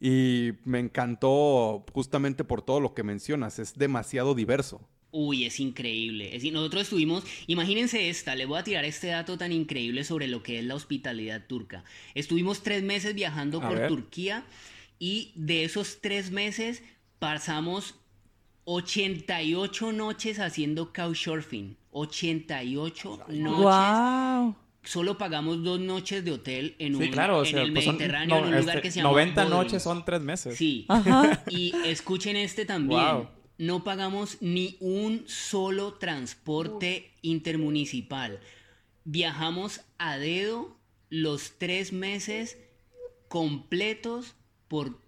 y 0.00 0.54
me 0.64 0.80
encantó 0.80 1.84
justamente 1.92 2.42
por 2.42 2.62
todo 2.62 2.80
lo 2.80 2.92
que 2.92 3.04
mencionas, 3.04 3.60
es 3.60 3.74
demasiado 3.78 4.34
diverso. 4.34 4.80
Uy, 5.12 5.44
es 5.44 5.60
increíble. 5.60 6.34
Es, 6.34 6.42
nosotros 6.50 6.82
estuvimos, 6.82 7.22
imagínense 7.46 8.08
esta, 8.08 8.34
le 8.34 8.46
voy 8.46 8.58
a 8.58 8.64
tirar 8.64 8.84
este 8.84 9.08
dato 9.08 9.38
tan 9.38 9.52
increíble 9.52 10.02
sobre 10.02 10.26
lo 10.26 10.42
que 10.42 10.58
es 10.58 10.64
la 10.64 10.74
hospitalidad 10.74 11.46
turca. 11.46 11.84
Estuvimos 12.14 12.62
tres 12.62 12.82
meses 12.82 13.14
viajando 13.14 13.60
por 13.60 13.86
Turquía 13.86 14.44
y 14.98 15.32
de 15.36 15.64
esos 15.64 16.00
tres 16.00 16.32
meses 16.32 16.82
pasamos 17.20 17.94
88 18.64 19.92
noches 19.92 20.40
haciendo 20.40 20.92
couchsurfing. 20.92 21.76
88 21.92 23.24
noches. 23.28 23.58
Wow 23.58 24.56
solo 24.84 25.16
pagamos 25.18 25.62
dos 25.62 25.80
noches 25.80 26.24
de 26.24 26.32
hotel 26.32 26.74
en, 26.78 26.96
un, 26.96 27.08
claro, 27.08 27.44
en 27.44 27.58
el 27.58 27.72
pues 27.72 27.86
Mediterráneo, 27.86 28.38
en 28.38 28.44
un 28.44 28.50
lugar 28.50 28.76
este, 28.76 28.82
que 28.82 28.90
se 28.90 28.96
llama 28.98 29.10
90 29.10 29.44
noches 29.46 29.82
son 29.82 30.04
tres 30.04 30.20
meses. 30.20 30.56
Sí. 30.56 30.86
Y 31.48 31.72
escuchen 31.84 32.36
este 32.36 32.64
también. 32.64 33.28
No 33.58 33.84
pagamos 33.84 34.38
ni 34.40 34.76
un 34.80 35.24
solo 35.26 35.94
transporte 35.94 37.12
intermunicipal. 37.22 38.40
Viajamos 39.04 39.82
a 39.98 40.18
dedo 40.18 40.76
los 41.10 41.58
tres 41.58 41.92
meses 41.92 42.58
completos 43.28 44.34
por 44.68 44.98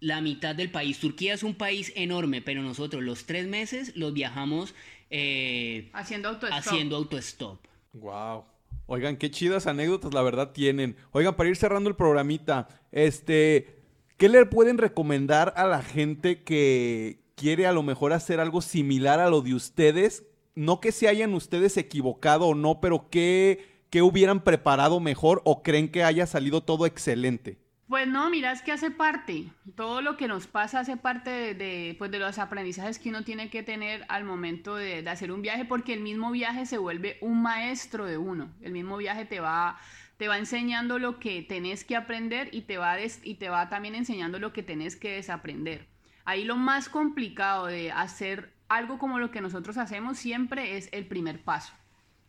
la 0.00 0.20
mitad 0.20 0.54
del 0.54 0.70
país. 0.70 1.00
Turquía 1.00 1.34
es 1.34 1.42
un 1.42 1.54
país 1.54 1.92
enorme, 1.96 2.42
pero 2.42 2.62
nosotros 2.62 3.02
los 3.02 3.24
tres 3.24 3.46
meses 3.46 3.96
los 3.96 4.12
viajamos 4.12 4.74
eh, 5.10 5.90
haciendo 5.92 6.28
autostop. 6.28 6.58
Haciendo 6.58 6.96
autostop. 6.96 7.58
Wow. 7.92 8.44
Oigan, 8.86 9.16
qué 9.16 9.30
chidas 9.30 9.66
anécdotas 9.66 10.14
la 10.14 10.22
verdad 10.22 10.52
tienen. 10.52 10.96
Oigan, 11.10 11.34
para 11.34 11.48
ir 11.48 11.56
cerrando 11.56 11.88
el 11.88 11.96
programita, 11.96 12.68
este, 12.92 13.80
¿qué 14.16 14.28
le 14.28 14.46
pueden 14.46 14.78
recomendar 14.78 15.52
a 15.56 15.66
la 15.66 15.82
gente 15.82 16.44
que 16.44 17.18
quiere 17.34 17.66
a 17.66 17.72
lo 17.72 17.82
mejor 17.82 18.12
hacer 18.12 18.38
algo 18.38 18.60
similar 18.60 19.18
a 19.18 19.28
lo 19.28 19.42
de 19.42 19.54
ustedes? 19.54 20.24
No 20.54 20.80
que 20.80 20.92
se 20.92 21.08
hayan 21.08 21.34
ustedes 21.34 21.76
equivocado 21.76 22.46
o 22.46 22.54
no, 22.54 22.80
pero 22.80 23.08
¿qué, 23.10 23.64
qué 23.90 24.02
hubieran 24.02 24.44
preparado 24.44 25.00
mejor 25.00 25.42
o 25.44 25.64
creen 25.64 25.90
que 25.90 26.04
haya 26.04 26.26
salido 26.26 26.62
todo 26.62 26.86
excelente? 26.86 27.58
Pues 27.88 28.08
no, 28.08 28.28
mira, 28.30 28.50
es 28.50 28.62
que 28.62 28.72
hace 28.72 28.90
parte, 28.90 29.44
todo 29.76 30.02
lo 30.02 30.16
que 30.16 30.26
nos 30.26 30.48
pasa 30.48 30.80
hace 30.80 30.96
parte 30.96 31.54
de, 31.54 31.94
pues 31.98 32.10
de 32.10 32.18
los 32.18 32.38
aprendizajes 32.40 32.98
que 32.98 33.10
uno 33.10 33.22
tiene 33.22 33.48
que 33.48 33.62
tener 33.62 34.04
al 34.08 34.24
momento 34.24 34.74
de, 34.74 35.08
hacer 35.08 35.30
un 35.30 35.40
viaje, 35.40 35.64
porque 35.64 35.92
el 35.92 36.00
mismo 36.00 36.32
viaje 36.32 36.66
se 36.66 36.78
vuelve 36.78 37.16
un 37.20 37.42
maestro 37.42 38.04
de 38.04 38.18
uno, 38.18 38.50
el 38.60 38.72
mismo 38.72 38.96
viaje 38.96 39.24
te 39.24 39.38
va, 39.38 39.78
te 40.16 40.26
va 40.26 40.36
enseñando 40.36 40.98
lo 40.98 41.20
que 41.20 41.42
tenés 41.42 41.84
que 41.84 41.94
aprender 41.94 42.48
y 42.52 42.62
te, 42.62 42.76
va 42.76 42.96
y 43.00 43.34
te 43.34 43.48
va 43.50 43.68
también 43.68 43.94
enseñando 43.94 44.40
lo 44.40 44.52
que 44.52 44.64
tenés 44.64 44.96
que 44.96 45.12
desaprender. 45.12 45.86
Ahí 46.24 46.42
lo 46.42 46.56
más 46.56 46.88
complicado 46.88 47.66
de 47.66 47.92
hacer 47.92 48.52
algo 48.68 48.98
como 48.98 49.20
lo 49.20 49.30
que 49.30 49.40
nosotros 49.40 49.78
hacemos 49.78 50.18
siempre 50.18 50.76
es 50.76 50.88
el 50.90 51.06
primer 51.06 51.44
paso. 51.44 51.72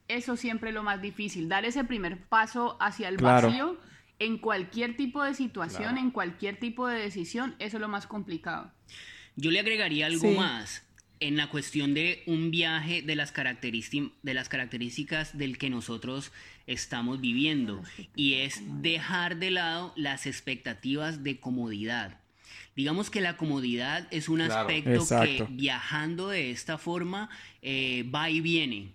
Eso 0.07 0.37
siempre 0.37 0.69
es 0.69 0.75
lo 0.75 0.83
más 0.83 1.01
difícil, 1.01 1.49
dar 1.49 1.65
ese 1.65 1.83
primer 1.83 2.19
paso 2.27 2.77
hacia 2.79 3.09
el 3.09 3.17
vacío 3.17 3.79
en 4.19 4.37
cualquier 4.37 4.97
tipo 4.97 5.23
de 5.23 5.33
situación, 5.33 5.97
en 5.97 6.11
cualquier 6.11 6.59
tipo 6.59 6.87
de 6.87 6.99
decisión, 6.99 7.55
eso 7.59 7.77
es 7.77 7.81
lo 7.81 7.87
más 7.87 8.07
complicado. 8.07 8.71
Yo 9.35 9.51
le 9.51 9.59
agregaría 9.59 10.07
algo 10.07 10.31
más 10.31 10.83
en 11.19 11.37
la 11.37 11.49
cuestión 11.49 11.93
de 11.93 12.23
un 12.25 12.51
viaje 12.51 13.01
de 13.01 13.15
las, 13.15 13.33
de 13.33 14.33
las 14.33 14.49
características 14.49 15.37
del 15.37 15.57
que 15.57 15.69
nosotros 15.69 16.31
estamos 16.67 17.21
viviendo 17.21 17.81
y 18.15 18.35
es 18.35 18.61
dejar 18.81 19.37
de 19.37 19.51
lado 19.51 19.93
las 19.95 20.25
expectativas 20.25 21.23
de 21.23 21.39
comodidad. 21.39 22.19
Digamos 22.75 23.09
que 23.09 23.21
la 23.21 23.37
comodidad 23.37 24.07
es 24.11 24.29
un 24.29 24.41
aspecto 24.41 25.05
que 25.23 25.47
viajando 25.49 26.29
de 26.29 26.51
esta 26.51 26.77
forma 26.77 27.29
eh, 27.61 28.03
va 28.13 28.29
y 28.29 28.41
viene. 28.41 28.93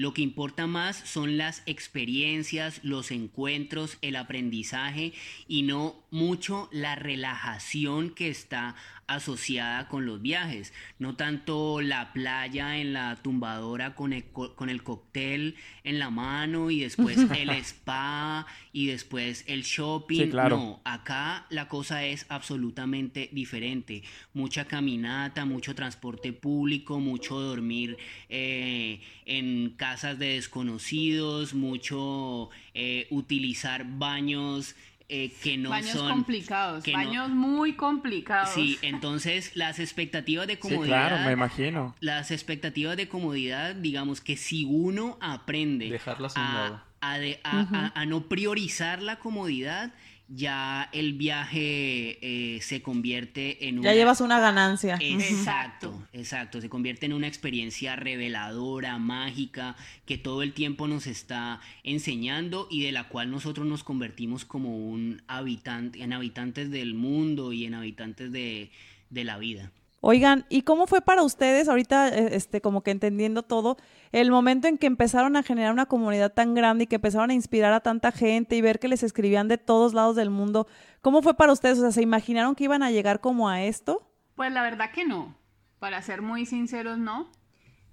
Lo 0.00 0.14
que 0.14 0.22
importa 0.22 0.66
más 0.66 0.96
son 0.96 1.36
las 1.36 1.62
experiencias, 1.66 2.80
los 2.82 3.10
encuentros, 3.10 3.98
el 4.00 4.16
aprendizaje 4.16 5.12
y 5.46 5.60
no 5.60 6.02
mucho 6.10 6.70
la 6.72 6.94
relajación 6.94 8.08
que 8.08 8.30
está 8.30 8.76
asociada 9.10 9.88
con 9.88 10.06
los 10.06 10.22
viajes, 10.22 10.72
no 10.98 11.16
tanto 11.16 11.80
la 11.80 12.12
playa 12.12 12.78
en 12.78 12.92
la 12.92 13.16
tumbadora 13.16 13.94
con 13.94 14.12
el, 14.12 14.24
con 14.24 14.70
el 14.70 14.82
cóctel 14.82 15.56
en 15.84 15.98
la 15.98 16.10
mano 16.10 16.70
y 16.70 16.80
después 16.80 17.18
el 17.36 17.50
spa 17.50 18.46
y 18.72 18.86
después 18.86 19.44
el 19.48 19.62
shopping. 19.62 20.30
No, 20.30 20.80
acá 20.84 21.46
la 21.50 21.68
cosa 21.68 22.04
es 22.04 22.24
absolutamente 22.28 23.28
diferente. 23.32 24.02
Mucha 24.32 24.66
caminata, 24.66 25.44
mucho 25.44 25.74
transporte 25.74 26.32
público, 26.32 27.00
mucho 27.00 27.40
dormir 27.40 27.96
eh, 28.28 29.00
en 29.26 29.70
casas 29.70 30.18
de 30.18 30.34
desconocidos, 30.34 31.54
mucho 31.54 32.50
eh, 32.74 33.08
utilizar 33.10 33.84
baños 33.86 34.76
eh, 35.12 35.32
que 35.42 35.56
no 35.56 35.70
baños 35.70 35.90
son... 35.90 36.08
complicados, 36.08 36.84
baños 36.92 37.28
muy 37.30 37.74
complicados. 37.74 38.50
Sí, 38.50 38.78
entonces 38.80 39.56
las 39.56 39.80
expectativas 39.80 40.46
de 40.46 40.58
comodidad... 40.58 40.82
Sí, 40.82 40.88
claro, 40.88 41.18
me 41.26 41.32
imagino. 41.32 41.96
Las 41.98 42.30
expectativas 42.30 42.96
de 42.96 43.08
comodidad, 43.08 43.74
digamos 43.74 44.20
que 44.20 44.36
si 44.36 44.64
uno 44.64 45.18
aprende 45.20 46.00
a, 46.36 46.84
a, 47.00 47.92
a, 47.94 48.06
no 48.06 48.28
priorizar 48.28 49.02
la 49.02 49.18
comodidad, 49.18 49.92
ya 50.32 50.88
el 50.92 51.14
viaje 51.14 52.18
eh, 52.22 52.60
se 52.62 52.82
convierte 52.82 53.68
en 53.68 53.80
una... 53.80 53.90
Ya 53.90 53.94
llevas 53.94 54.20
una 54.20 54.38
ganancia. 54.38 54.96
Exacto, 55.00 56.06
exacto. 56.12 56.60
Se 56.60 56.68
convierte 56.68 57.06
en 57.06 57.12
una 57.12 57.26
experiencia 57.26 57.96
reveladora, 57.96 58.96
mágica, 58.98 59.74
que 60.06 60.18
todo 60.18 60.42
el 60.42 60.52
tiempo 60.52 60.86
nos 60.86 61.08
está 61.08 61.60
enseñando 61.82 62.68
y 62.70 62.84
de 62.84 62.92
la 62.92 63.08
cual 63.08 63.32
nosotros 63.32 63.66
nos 63.66 63.82
convertimos 63.82 64.44
como 64.44 64.76
un 64.76 65.20
habitante, 65.26 66.00
en 66.00 66.12
habitantes 66.12 66.70
del 66.70 66.94
mundo 66.94 67.52
y 67.52 67.64
en 67.64 67.74
habitantes 67.74 68.30
de, 68.30 68.70
de 69.10 69.24
la 69.24 69.36
vida. 69.36 69.72
Oigan, 70.02 70.46
¿y 70.48 70.62
cómo 70.62 70.86
fue 70.86 71.02
para 71.02 71.22
ustedes 71.22 71.68
ahorita, 71.68 72.08
eh, 72.08 72.30
este, 72.32 72.60
como 72.60 72.82
que 72.82 72.90
entendiendo 72.90 73.42
todo, 73.42 73.76
el 74.12 74.30
momento 74.30 74.68
en 74.68 74.78
que 74.78 74.86
empezaron 74.86 75.36
a 75.36 75.42
generar 75.42 75.72
una 75.72 75.86
comunidad 75.86 76.32
tan 76.32 76.54
grande 76.54 76.84
y 76.84 76.86
que 76.86 76.96
empezaron 76.96 77.30
a 77.30 77.34
inspirar 77.34 77.72
a 77.72 77.80
tanta 77.80 78.12
gente 78.12 78.56
y 78.56 78.60
ver 78.60 78.78
que 78.78 78.88
les 78.88 79.02
escribían 79.02 79.48
de 79.48 79.58
todos 79.58 79.94
lados 79.94 80.16
del 80.16 80.30
mundo? 80.30 80.66
¿Cómo 81.00 81.22
fue 81.22 81.34
para 81.34 81.52
ustedes? 81.52 81.78
O 81.78 81.82
sea, 81.82 81.92
¿se 81.92 82.02
imaginaron 82.02 82.54
que 82.54 82.64
iban 82.64 82.82
a 82.82 82.90
llegar 82.90 83.20
como 83.20 83.48
a 83.48 83.62
esto? 83.62 84.10
Pues 84.34 84.52
la 84.52 84.62
verdad 84.62 84.90
que 84.92 85.04
no. 85.04 85.36
Para 85.78 86.02
ser 86.02 86.22
muy 86.22 86.44
sinceros, 86.44 86.98
no. 86.98 87.30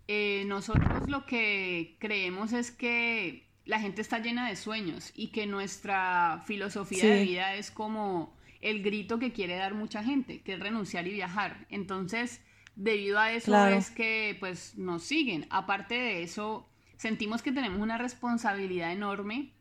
Eh, 0.08 0.44
nosotros 0.48 1.10
lo 1.10 1.26
que 1.26 1.98
creemos 2.00 2.54
es 2.54 2.72
que 2.72 3.48
la 3.66 3.80
gente 3.80 4.02
está 4.02 4.20
llena 4.20 4.48
de 4.48 4.56
sueños 4.56 5.12
y 5.14 5.28
que 5.28 5.46
nuestra 5.46 6.42
filosofía 6.46 7.06
de 7.06 7.24
vida 7.24 7.56
es 7.56 7.70
como 7.70 8.36
el 8.62 8.82
grito 8.82 9.20
que 9.20 9.34
quiere 9.34 9.56
dar 9.56 9.74
mucha 9.74 10.04
gente, 10.04 10.42
que 10.42 10.54
es 10.54 10.60
renunciar 10.60 11.08
y 11.08 11.12
viajar. 11.12 11.68
Entonces, 11.70 12.42
debido 12.78 13.20
a 13.20 13.32
eso 13.32 13.68
es 13.68 13.90
que 13.90 14.38
pues 14.40 14.78
nos 14.78 15.04
siguen. 15.04 15.48
Aparte 15.50 15.96
de 15.96 16.24
eso, 16.24 16.70
sentimos 16.96 17.42
que 17.42 17.52
tenemos 17.52 17.82
una 17.82 17.98
responsabilidad 17.98 18.92
enorme 18.92 19.54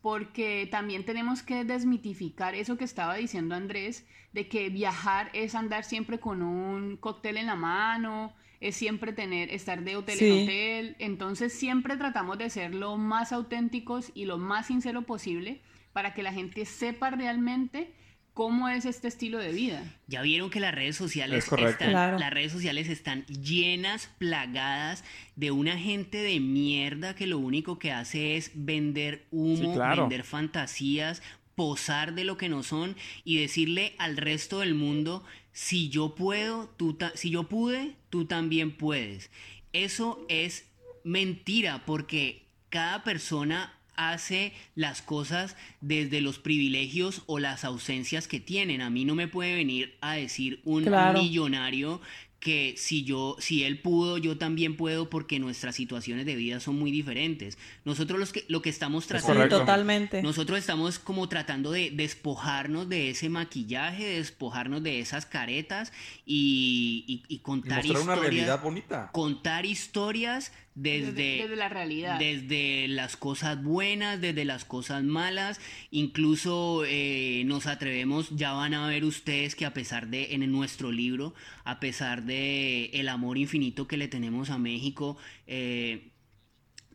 porque 0.00 0.66
también 0.70 1.04
tenemos 1.04 1.42
que 1.42 1.64
desmitificar 1.64 2.56
eso 2.56 2.76
que 2.76 2.84
estaba 2.84 3.14
diciendo 3.14 3.54
Andrés, 3.54 4.04
de 4.32 4.48
que 4.48 4.68
viajar 4.68 5.30
es 5.32 5.54
andar 5.54 5.84
siempre 5.84 6.18
con 6.18 6.42
un 6.42 6.96
cóctel 6.96 7.36
en 7.36 7.46
la 7.46 7.54
mano, 7.54 8.34
es 8.58 8.74
siempre 8.74 9.12
tener, 9.12 9.52
estar 9.52 9.84
de 9.84 9.96
hotel 9.96 10.18
en 10.20 10.42
hotel. 10.42 10.96
Entonces 10.98 11.52
siempre 11.52 11.96
tratamos 11.96 12.38
de 12.38 12.50
ser 12.50 12.74
lo 12.74 12.96
más 12.96 13.32
auténticos 13.32 14.10
y 14.14 14.24
lo 14.24 14.38
más 14.38 14.66
sincero 14.66 15.02
posible 15.02 15.60
para 15.92 16.14
que 16.14 16.22
la 16.22 16.32
gente 16.32 16.64
sepa 16.64 17.10
realmente 17.10 17.92
cómo 18.34 18.68
es 18.68 18.84
este 18.84 19.08
estilo 19.08 19.38
de 19.38 19.52
vida. 19.52 19.82
Ya 20.06 20.22
vieron 20.22 20.50
que 20.50 20.60
las 20.60 20.74
redes 20.74 20.96
sociales 20.96 21.50
están, 21.50 21.92
las 21.92 22.30
redes 22.30 22.52
sociales 22.52 22.88
están 22.88 23.24
llenas, 23.26 24.10
plagadas 24.18 25.04
de 25.36 25.50
una 25.50 25.78
gente 25.78 26.18
de 26.18 26.40
mierda 26.40 27.14
que 27.14 27.26
lo 27.26 27.38
único 27.38 27.78
que 27.78 27.92
hace 27.92 28.36
es 28.36 28.52
vender 28.54 29.26
humo, 29.30 29.76
vender 29.76 30.24
fantasías, 30.24 31.22
posar 31.54 32.14
de 32.14 32.24
lo 32.24 32.36
que 32.36 32.48
no 32.48 32.62
son 32.62 32.96
y 33.24 33.38
decirle 33.38 33.94
al 33.98 34.16
resto 34.16 34.60
del 34.60 34.74
mundo 34.74 35.24
si 35.52 35.90
yo 35.90 36.14
puedo, 36.14 36.68
tú 36.76 36.96
si 37.14 37.30
yo 37.30 37.44
pude, 37.44 37.96
tú 38.08 38.24
también 38.24 38.76
puedes. 38.76 39.30
Eso 39.72 40.24
es 40.28 40.66
mentira 41.04 41.84
porque 41.84 42.46
cada 42.70 43.04
persona 43.04 43.78
hace 44.10 44.52
las 44.74 45.02
cosas 45.02 45.56
desde 45.80 46.20
los 46.20 46.38
privilegios 46.38 47.22
o 47.26 47.38
las 47.38 47.64
ausencias 47.64 48.26
que 48.26 48.40
tienen. 48.40 48.80
A 48.80 48.90
mí 48.90 49.04
no 49.04 49.14
me 49.14 49.28
puede 49.28 49.54
venir 49.54 49.96
a 50.00 50.14
decir 50.14 50.60
un 50.64 50.84
millonario 51.14 52.00
que 52.42 52.74
si 52.76 53.04
yo, 53.04 53.36
si 53.38 53.62
él 53.62 53.78
pudo, 53.78 54.18
yo 54.18 54.36
también 54.36 54.76
puedo 54.76 55.08
porque 55.08 55.38
nuestras 55.38 55.76
situaciones 55.76 56.26
de 56.26 56.34
vida 56.34 56.58
son 56.58 56.76
muy 56.76 56.90
diferentes. 56.90 57.56
Nosotros 57.84 58.18
los 58.18 58.32
que, 58.32 58.44
lo 58.48 58.60
que 58.62 58.68
estamos 58.68 59.06
tratando... 59.06 59.48
totalmente. 59.48 60.22
Nosotros 60.22 60.58
estamos 60.58 60.98
como 60.98 61.28
tratando 61.28 61.70
de 61.70 61.92
despojarnos 61.92 62.88
de 62.88 63.10
ese 63.10 63.28
maquillaje, 63.28 64.04
despojarnos 64.16 64.82
de 64.82 64.98
esas 64.98 65.24
caretas 65.24 65.92
y, 66.26 67.22
y, 67.28 67.38
contar 67.38 67.86
historias. 67.86 68.04
una 68.04 68.16
realidad 68.16 68.60
bonita. 68.60 69.10
Contar 69.12 69.64
historias 69.64 70.50
desde, 70.74 71.12
desde, 71.12 71.56
la 71.56 71.68
realidad. 71.68 72.18
Desde 72.18 72.88
las 72.88 73.16
cosas 73.16 73.62
buenas, 73.62 74.20
desde 74.20 74.44
las 74.44 74.64
cosas 74.64 75.04
malas, 75.04 75.60
incluso 75.90 76.84
eh, 76.86 77.42
nos 77.46 77.66
atrevemos, 77.66 78.30
ya 78.30 78.52
van 78.52 78.72
a 78.74 78.86
ver 78.88 79.04
ustedes 79.04 79.54
que 79.54 79.66
a 79.66 79.74
pesar 79.74 80.08
de, 80.08 80.34
en 80.34 80.50
nuestro 80.50 80.90
libro, 80.90 81.34
a 81.64 81.78
pesar 81.78 82.22
de 82.22 82.31
el 82.32 83.08
amor 83.08 83.38
infinito 83.38 83.86
que 83.86 83.96
le 83.96 84.08
tenemos 84.08 84.50
a 84.50 84.58
México, 84.58 85.16
eh, 85.46 86.10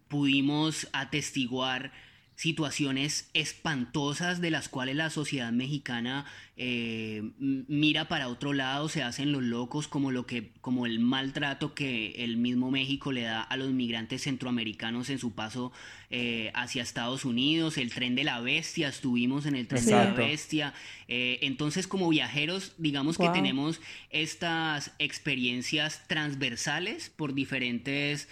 pudimos 0.08 0.88
atestiguar 0.94 1.92
situaciones 2.36 3.30
espantosas 3.34 4.42
de 4.42 4.52
las 4.52 4.70
cuales 4.70 4.96
la 4.96 5.10
sociedad 5.10 5.52
mexicana 5.52 6.26
eh, 6.60 7.22
mira 7.38 8.08
para 8.08 8.30
otro 8.30 8.51
lado, 8.51 8.89
se 8.89 9.03
hacen 9.03 9.32
los 9.32 9.43
locos 9.43 9.88
como 9.88 10.12
lo 10.12 10.26
que, 10.26 10.53
como 10.60 10.88
el 10.88 10.99
maltrato 10.99 11.76
que 11.76 12.24
el 12.24 12.38
mismo 12.38 12.72
México 12.72 13.12
le 13.12 13.22
da 13.22 13.43
a 13.43 13.58
los 13.58 13.70
migrantes 13.70 14.24
centroamericanos 14.24 15.12
en 15.12 15.20
su 15.20 15.34
paso 15.34 15.72
eh, 16.10 16.51
hacia 16.55 16.82
Estados 16.82 17.26
Unidos, 17.26 17.78
el 17.78 17.93
tren 17.93 18.16
de 18.16 18.24
la 18.24 18.41
bestia, 18.41 18.88
estuvimos 18.88 19.45
en 19.45 19.55
el 19.55 19.68
tren 19.68 19.86
de 19.86 19.91
la 19.91 20.12
bestia. 20.14 20.74
Eh, 21.08 21.38
entonces, 21.43 21.86
como 21.88 22.10
viajeros, 22.10 22.74
digamos 22.80 23.20
que 23.20 23.30
tenemos 23.30 23.80
estas 24.10 24.93
experiencias 24.97 26.08
transversales 26.08 27.12
por 27.16 27.36
diferentes 27.36 28.28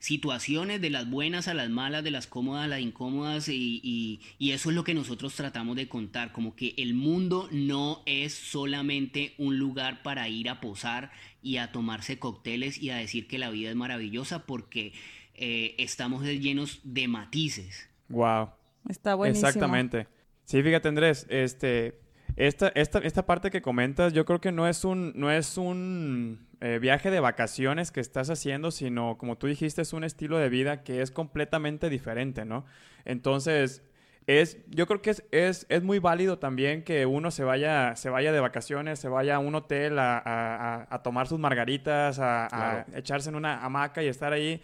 situaciones, 0.00 0.80
de 0.80 0.90
las 0.90 1.08
buenas 1.08 1.46
a 1.46 1.54
las 1.54 1.68
malas, 1.68 2.02
de 2.02 2.10
las 2.10 2.26
cómodas 2.26 2.64
a 2.64 2.68
las 2.68 2.80
incómodas, 2.80 3.48
y, 3.48 4.20
eso 4.40 4.70
es 4.70 4.74
lo 4.74 4.82
que 4.82 4.94
nosotros 4.94 5.34
tratamos 5.34 5.76
de 5.76 5.88
contar, 5.88 6.32
como 6.32 6.56
que 6.56 6.74
el 6.78 6.89
mundo 6.94 7.48
no 7.52 8.02
es 8.06 8.34
solamente 8.34 9.34
un 9.38 9.58
lugar 9.58 10.02
para 10.02 10.28
ir 10.28 10.48
a 10.48 10.60
posar 10.60 11.10
y 11.42 11.56
a 11.56 11.72
tomarse 11.72 12.18
cócteles 12.18 12.78
y 12.80 12.90
a 12.90 12.96
decir 12.96 13.26
que 13.26 13.38
la 13.38 13.50
vida 13.50 13.70
es 13.70 13.76
maravillosa, 13.76 14.46
porque 14.46 14.92
eh, 15.34 15.74
estamos 15.78 16.24
llenos 16.24 16.80
de 16.84 17.08
matices. 17.08 17.88
Wow. 18.08 18.50
Está 18.88 19.14
buenísimo. 19.14 19.48
Exactamente. 19.48 20.06
Sí, 20.44 20.62
fíjate 20.62 20.88
Andrés, 20.88 21.26
este, 21.28 22.00
esta, 22.36 22.68
esta, 22.68 22.98
esta 23.00 23.26
parte 23.26 23.50
que 23.50 23.62
comentas, 23.62 24.12
yo 24.12 24.24
creo 24.24 24.40
que 24.40 24.52
no 24.52 24.66
es 24.66 24.84
un, 24.84 25.12
no 25.14 25.30
es 25.30 25.56
un 25.56 26.46
eh, 26.60 26.78
viaje 26.78 27.10
de 27.10 27.20
vacaciones 27.20 27.90
que 27.90 28.00
estás 28.00 28.30
haciendo, 28.30 28.70
sino, 28.70 29.16
como 29.16 29.38
tú 29.38 29.46
dijiste, 29.46 29.82
es 29.82 29.92
un 29.92 30.04
estilo 30.04 30.38
de 30.38 30.48
vida 30.48 30.82
que 30.82 31.02
es 31.02 31.10
completamente 31.10 31.88
diferente, 31.88 32.44
¿no? 32.44 32.66
Entonces, 33.04 33.82
es, 34.26 34.58
yo 34.68 34.86
creo 34.86 35.02
que 35.02 35.10
es, 35.10 35.24
es, 35.30 35.66
es, 35.68 35.82
muy 35.82 35.98
válido 35.98 36.38
también 36.38 36.84
que 36.84 37.06
uno 37.06 37.30
se 37.30 37.42
vaya, 37.42 37.96
se 37.96 38.10
vaya 38.10 38.32
de 38.32 38.40
vacaciones, 38.40 38.98
se 38.98 39.08
vaya 39.08 39.36
a 39.36 39.38
un 39.38 39.54
hotel 39.54 39.98
a, 39.98 40.18
a, 40.18 40.86
a 40.94 41.02
tomar 41.02 41.26
sus 41.26 41.38
margaritas, 41.38 42.18
a, 42.20 42.86
echarse 42.94 43.30
en 43.30 43.34
una 43.34 43.64
hamaca 43.64 44.02
y 44.02 44.08
estar 44.08 44.32
ahí 44.32 44.62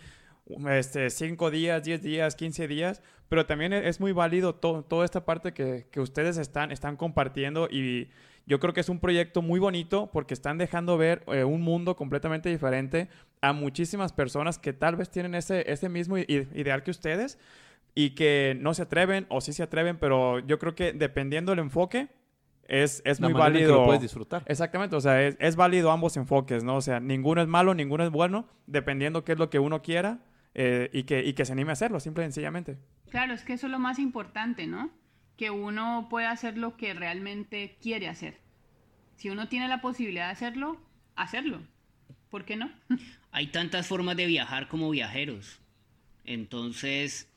este, 0.70 1.10
5 1.10 1.50
días, 1.50 1.82
10 1.82 2.02
días, 2.02 2.36
15 2.36 2.68
días, 2.68 3.02
pero 3.28 3.46
también 3.46 3.72
e, 3.72 3.88
es 3.88 3.98
muy 3.98 4.12
válido 4.12 4.54
toda 4.54 5.04
esta 5.04 5.24
parte 5.24 5.52
que, 5.52 5.86
que, 5.90 6.00
ustedes 6.00 6.36
están, 6.36 6.70
están 6.70 6.96
compartiendo 6.96 7.68
y 7.70 8.08
yo 8.46 8.60
creo 8.60 8.72
que 8.72 8.80
es 8.80 8.88
un 8.88 9.00
proyecto 9.00 9.42
muy 9.42 9.58
bonito 9.58 10.08
porque 10.12 10.34
están 10.34 10.58
dejando 10.58 10.96
ver 10.96 11.24
eh, 11.26 11.42
un 11.42 11.62
mundo 11.62 11.96
completamente 11.96 12.48
diferente 12.48 13.08
a 13.40 13.52
muchísimas 13.52 14.12
personas 14.12 14.58
que 14.58 14.72
tal 14.72 14.94
vez 14.94 15.10
tienen 15.10 15.34
ese, 15.34 15.70
ese 15.70 15.88
mismo 15.88 16.16
ideal 16.16 16.84
que 16.84 16.92
ustedes 16.92 17.38
y 17.96 18.10
que 18.10 18.56
no 18.60 18.74
se 18.74 18.82
atreven 18.82 19.26
o 19.28 19.40
sí 19.40 19.52
se 19.52 19.64
atreven, 19.64 19.98
pero 19.98 20.38
yo 20.38 20.60
creo 20.60 20.76
que 20.76 20.92
dependiendo 20.92 21.50
del 21.50 21.58
enfoque, 21.58 22.08
es, 22.68 23.02
es 23.04 23.20
muy 23.20 23.32
válido. 23.32 23.74
lo 23.74 23.84
puedes 23.86 24.02
disfrutar. 24.02 24.44
Exactamente, 24.46 24.94
o 24.94 25.00
sea, 25.00 25.20
es, 25.22 25.36
es, 25.40 25.56
válido 25.56 25.90
ambos 25.90 26.16
enfoques, 26.16 26.62
¿no? 26.62 26.76
O 26.76 26.80
sea, 26.80 27.00
ninguno 27.00 27.42
es 27.42 27.48
malo, 27.48 27.74
ninguno 27.74 28.04
es 28.04 28.10
bueno, 28.10 28.48
dependiendo 28.68 29.24
qué 29.24 29.32
es 29.32 29.38
lo 29.38 29.50
que 29.50 29.58
uno 29.58 29.82
quiera 29.82 30.20
eh, 30.54 30.90
y, 30.92 31.02
que, 31.02 31.24
y 31.24 31.32
que 31.32 31.44
se 31.44 31.52
anime 31.52 31.70
a 31.70 31.72
hacerlo, 31.72 31.98
simple 31.98 32.22
y 32.22 32.26
sencillamente. 32.26 32.78
Claro, 33.10 33.34
es 33.34 33.42
que 33.44 33.54
eso 33.54 33.66
es 33.66 33.72
lo 33.72 33.78
más 33.80 33.98
importante, 33.98 34.68
¿no? 34.68 34.90
que 35.36 35.50
uno 35.50 36.06
pueda 36.10 36.30
hacer 36.30 36.56
lo 36.56 36.76
que 36.76 36.94
realmente 36.94 37.76
quiere 37.80 38.08
hacer. 38.08 38.38
Si 39.16 39.30
uno 39.30 39.48
tiene 39.48 39.68
la 39.68 39.80
posibilidad 39.80 40.26
de 40.26 40.32
hacerlo, 40.32 40.80
hacerlo. 41.14 41.62
¿Por 42.30 42.44
qué 42.44 42.56
no? 42.56 42.70
Hay 43.30 43.48
tantas 43.48 43.86
formas 43.86 44.16
de 44.16 44.26
viajar 44.26 44.68
como 44.68 44.90
viajeros. 44.90 45.60
Entonces, 46.24 47.30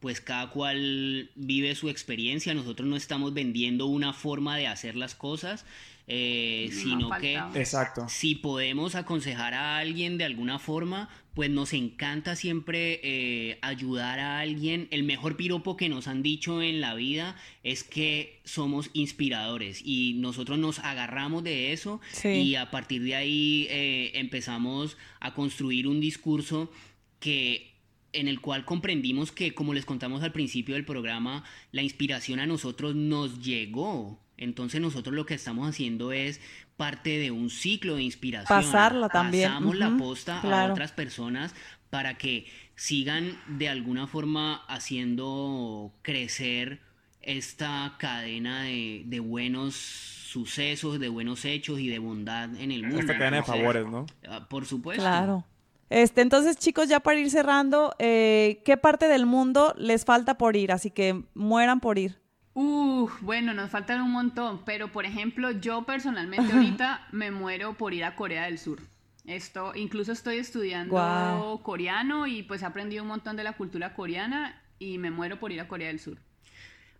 pues 0.00 0.20
cada 0.20 0.50
cual 0.50 1.30
vive 1.34 1.74
su 1.74 1.88
experiencia. 1.88 2.54
Nosotros 2.54 2.88
no 2.88 2.96
estamos 2.96 3.34
vendiendo 3.34 3.86
una 3.86 4.12
forma 4.12 4.56
de 4.56 4.66
hacer 4.66 4.96
las 4.96 5.14
cosas, 5.14 5.64
eh, 6.08 6.70
sino 6.72 7.10
que 7.18 7.34
Exacto. 7.54 8.06
si 8.08 8.36
podemos 8.36 8.94
aconsejar 8.94 9.54
a 9.54 9.78
alguien 9.78 10.18
de 10.18 10.24
alguna 10.24 10.58
forma, 10.58 11.08
pues 11.34 11.50
nos 11.50 11.72
encanta 11.72 12.36
siempre 12.36 13.00
eh, 13.02 13.58
ayudar 13.60 14.20
a 14.20 14.38
alguien. 14.38 14.86
El 14.90 15.02
mejor 15.02 15.36
piropo 15.36 15.76
que 15.76 15.88
nos 15.88 16.06
han 16.06 16.22
dicho 16.22 16.62
en 16.62 16.80
la 16.80 16.94
vida 16.94 17.36
es 17.64 17.82
que 17.82 18.40
somos 18.44 18.90
inspiradores 18.92 19.82
y 19.84 20.14
nosotros 20.14 20.58
nos 20.58 20.78
agarramos 20.78 21.42
de 21.42 21.72
eso 21.72 22.00
y 22.22 22.54
a 22.54 22.70
partir 22.70 23.02
de 23.02 23.16
ahí 23.16 23.66
eh, 23.68 24.12
empezamos 24.14 24.96
a 25.20 25.34
construir 25.34 25.88
un 25.88 26.00
discurso 26.00 26.70
que 27.18 27.75
en 28.16 28.28
el 28.28 28.40
cual 28.40 28.64
comprendimos 28.64 29.32
que, 29.32 29.54
como 29.54 29.74
les 29.74 29.84
contamos 29.84 30.22
al 30.22 30.32
principio 30.32 30.74
del 30.74 30.84
programa, 30.84 31.44
la 31.72 31.82
inspiración 31.82 32.40
a 32.40 32.46
nosotros 32.46 32.94
nos 32.94 33.40
llegó. 33.40 34.18
Entonces 34.38 34.80
nosotros 34.80 35.14
lo 35.14 35.26
que 35.26 35.34
estamos 35.34 35.68
haciendo 35.68 36.12
es 36.12 36.40
parte 36.76 37.18
de 37.18 37.30
un 37.30 37.50
ciclo 37.50 37.96
de 37.96 38.02
inspiración. 38.02 38.62
Pasarla 38.62 39.08
también. 39.08 39.48
Pasamos 39.48 39.76
la 39.76 39.96
posta 39.96 40.40
a 40.40 40.72
otras 40.72 40.92
personas 40.92 41.54
para 41.90 42.18
que 42.18 42.46
sigan 42.74 43.38
de 43.46 43.68
alguna 43.68 44.06
forma 44.06 44.56
haciendo 44.68 45.92
crecer 46.02 46.80
esta 47.22 47.96
cadena 47.98 48.64
de, 48.64 49.20
buenos 49.20 49.74
sucesos, 49.74 51.00
de 51.00 51.08
buenos 51.08 51.44
hechos 51.44 51.80
y 51.80 51.88
de 51.88 51.98
bondad 51.98 52.54
en 52.56 52.70
el 52.70 52.82
mundo. 52.82 53.00
Esta 53.00 53.18
cadena 53.18 53.38
de 53.38 53.42
favores, 53.42 53.86
¿no? 53.86 54.06
Ah, 54.28 54.46
por 54.48 54.66
supuesto. 54.66 55.02
Claro. 55.02 55.44
Este, 55.88 56.20
entonces, 56.20 56.56
chicos, 56.56 56.88
ya 56.88 57.00
para 57.00 57.18
ir 57.18 57.30
cerrando, 57.30 57.94
eh, 57.98 58.60
¿qué 58.64 58.76
parte 58.76 59.08
del 59.08 59.26
mundo 59.26 59.74
les 59.78 60.04
falta 60.04 60.36
por 60.36 60.56
ir? 60.56 60.72
Así 60.72 60.90
que 60.90 61.22
mueran 61.34 61.80
por 61.80 61.98
ir. 61.98 62.18
Uh, 62.54 63.08
bueno, 63.20 63.52
nos 63.52 63.70
faltan 63.70 64.00
un 64.00 64.10
montón, 64.10 64.62
pero 64.64 64.90
por 64.90 65.04
ejemplo, 65.04 65.50
yo 65.50 65.82
personalmente 65.82 66.52
ahorita 66.52 67.06
me 67.12 67.30
muero 67.30 67.74
por 67.74 67.92
ir 67.92 68.04
a 68.04 68.16
Corea 68.16 68.44
del 68.44 68.58
Sur. 68.58 68.80
Esto, 69.26 69.72
incluso 69.74 70.12
estoy 70.12 70.38
estudiando 70.38 71.60
coreano 71.62 72.26
y 72.26 72.44
pues 72.44 72.62
he 72.62 72.64
aprendido 72.64 73.02
un 73.02 73.08
montón 73.08 73.36
de 73.36 73.44
la 73.44 73.52
cultura 73.52 73.92
coreana 73.92 74.62
y 74.78 74.98
me 74.98 75.10
muero 75.10 75.38
por 75.38 75.52
ir 75.52 75.60
a 75.60 75.68
Corea 75.68 75.88
del 75.88 76.00
Sur. 76.00 76.18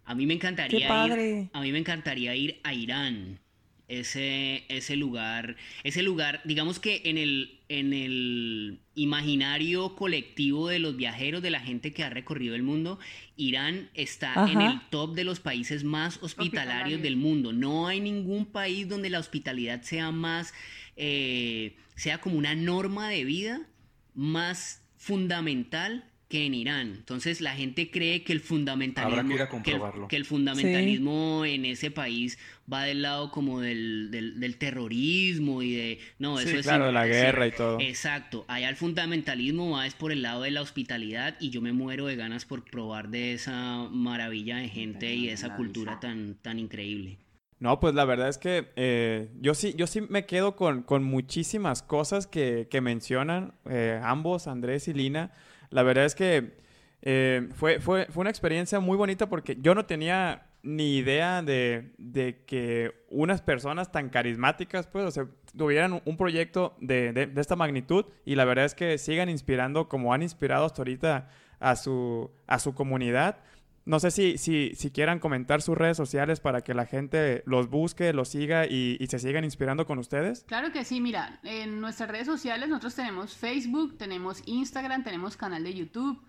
A 0.05 0.15
mí 0.15 0.27
me 0.27 0.35
encantaría 0.35 1.07
ir, 1.07 1.51
a 1.53 1.61
mí 1.61 1.73
me 1.73 1.79
encantaría 1.79 2.35
ir 2.35 2.61
a 2.63 2.75
Irán. 2.75 3.41
Ese, 3.89 4.65
ese 4.69 4.97
lugar, 4.97 5.57
ese 5.85 6.03
lugar, 6.03 6.41
digamos 6.45 6.81
que 6.81 7.03
en 7.05 7.19
el, 7.19 7.61
en 7.69 7.93
el 7.93 8.81
imaginario 8.97 9.95
colectivo 9.95 10.69
de 10.69 10.81
los 10.81 10.97
viajeros, 10.97 11.41
de 11.41 11.51
la 11.51 11.61
gente 11.61 11.93
que 11.93 12.03
ha 12.03 12.11
recorrido 12.11 12.57
el 12.57 12.65
mundo, 12.65 12.99
Irán 13.37 13.89
está 13.95 14.51
en 14.51 14.61
el 14.61 14.81
top 14.91 15.15
de 15.15 15.23
los 15.23 15.39
países 15.39 15.85
más 15.85 16.21
hospitalarios 16.21 17.01
del 17.01 17.17
mundo. 17.17 17.53
No 17.53 17.87
hay 17.87 18.01
ningún 18.01 18.45
país 18.47 18.89
donde 18.89 19.09
la 19.09 19.21
hospitalidad 19.21 19.83
sea 19.83 20.11
más, 20.11 20.53
eh, 20.97 21.77
sea 21.95 22.19
como 22.19 22.39
una 22.39 22.57
norma 22.57 23.09
de 23.09 23.25
vida 23.25 23.69
más 24.15 24.83
fundamental 24.97 26.05
que 26.29 26.47
en 26.47 26.55
Irán. 26.55 26.95
Entonces 26.97 27.41
la 27.41 27.55
gente 27.55 27.91
cree 27.91 28.25
que 28.25 28.33
el 28.33 28.41
fundamentalismo, 28.41 29.63
que, 30.09 30.17
el, 30.17 30.25
fundamentalismo 30.25 31.45
en 31.45 31.65
ese 31.65 31.91
país 31.93 32.39
va 32.71 32.83
del 32.83 33.03
lado 33.03 33.31
como 33.31 33.61
del, 33.61 34.11
del, 34.11 34.57
terrorismo 34.59 35.63
y 35.63 35.75
de 35.75 35.99
no 36.19 36.41
eso 36.41 36.57
es 36.57 36.67
claro, 36.67 36.87
de 36.87 36.93
la 36.93 37.07
guerra 37.07 37.47
y 37.47 37.53
todo. 37.53 37.81
Exacto. 37.81 38.45
Allá 38.49 38.69
el 38.69 38.77
fundamentalismo 38.77 39.71
va 39.71 39.87
es 39.87 39.95
por 39.95 40.11
el 40.11 40.23
lado 40.23 40.43
de 40.43 40.51
la 40.51 40.63
hospitalidad 40.63 41.37
y 41.39 41.51
yo 41.51 41.61
me 41.61 41.73
muero 41.73 42.07
de 42.07 42.17
ganas 42.17 42.45
por 42.45 42.65
probar 42.65 43.09
de 43.09 43.35
esa 43.35 43.89
maravilla 43.91 44.57
de 44.57 44.69
gente 44.69 45.15
y 45.15 45.27
de 45.27 45.33
esa 45.33 45.55
cultura 45.55 46.01
tan 46.01 46.35
tan 46.43 46.59
increíble. 46.59 47.19
No, 47.59 47.81
pues 47.81 47.95
la 47.95 48.05
verdad 48.05 48.29
es 48.29 48.37
que 48.37 48.71
eh, 48.77 49.31
yo 49.41 49.55
sí, 49.55 49.75
yo 49.79 49.87
sí 49.87 50.03
me 50.03 50.27
quedo 50.27 50.57
con, 50.57 50.83
con 50.83 51.05
muchísimas 51.05 51.83
cosas 51.83 52.27
que, 52.27 52.69
que 52.71 52.83
mencionan 52.83 53.55
eh, 53.65 53.99
ambos, 54.03 54.47
Andrés 54.47 54.89
y 54.89 54.93
Lina. 54.93 55.33
La 55.71 55.83
verdad 55.83 56.05
es 56.05 56.15
que 56.15 56.57
eh, 57.03 57.49
fue, 57.55 57.81
fue, 57.81 58.07
fue, 58.07 58.23
una 58.23 58.31
experiencia 58.31 58.81
muy 58.81 58.97
bonita 58.97 59.29
porque 59.29 59.57
yo 59.61 59.75
no 59.75 59.87
tenía 59.87 60.47
ni 60.63 60.97
idea 60.97 61.43
de, 61.43 61.93
de 61.99 62.43
que 62.45 63.05
unas 63.09 63.41
personas 63.41 63.93
tan 63.93 64.09
carismáticas, 64.09 64.87
pues, 64.89 65.17
o 65.17 65.29
tuvieran 65.57 66.03
un 66.05 66.17
proyecto 66.17 66.77
de, 66.81 67.13
de, 67.13 67.27
de, 67.27 67.41
esta 67.41 67.55
magnitud 67.55 68.07
y 68.25 68.35
la 68.35 68.45
verdad 68.45 68.65
es 68.65 68.75
que 68.75 68.99
sigan 68.99 69.29
inspirando 69.29 69.89
como 69.89 70.13
han 70.13 70.23
inspirado 70.23 70.65
hasta 70.65 70.83
ahorita 70.83 71.29
a 71.61 71.77
su, 71.77 72.31
a 72.47 72.59
su 72.59 72.75
comunidad. 72.75 73.39
No 73.87 73.99
sé 74.01 74.11
si, 74.11 74.37
si, 74.37 74.73
si, 74.75 74.91
quieran 74.91 75.21
comentar 75.21 75.63
sus 75.63 75.79
redes 75.79 75.97
sociales 75.97 76.41
para 76.41 76.63
que 76.63 76.75
la 76.75 76.87
gente 76.87 77.45
los 77.47 77.71
busque, 77.71 78.13
los 78.13 78.31
siga 78.31 78.67
y, 78.67 78.99
se 79.09 79.21
sigan 79.21 79.45
inspirando 79.45 79.87
con 79.87 80.01
ustedes. 80.01 80.43
Claro 80.49 80.73
que 80.73 80.85
sí, 80.85 81.01
mira, 81.01 81.39
en 81.45 81.81
nuestras 81.81 82.11
redes 82.11 82.27
sociales 82.27 82.69
nosotros 82.69 82.97
tenemos 82.97 83.37
Facebook, 83.37 83.97
tenemos 83.97 84.43
Instagram, 84.47 85.05
tenemos 85.05 85.37
canal 85.37 85.63
de 85.63 85.73
YouTube, 85.73 86.21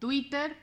Twitter 0.00 0.56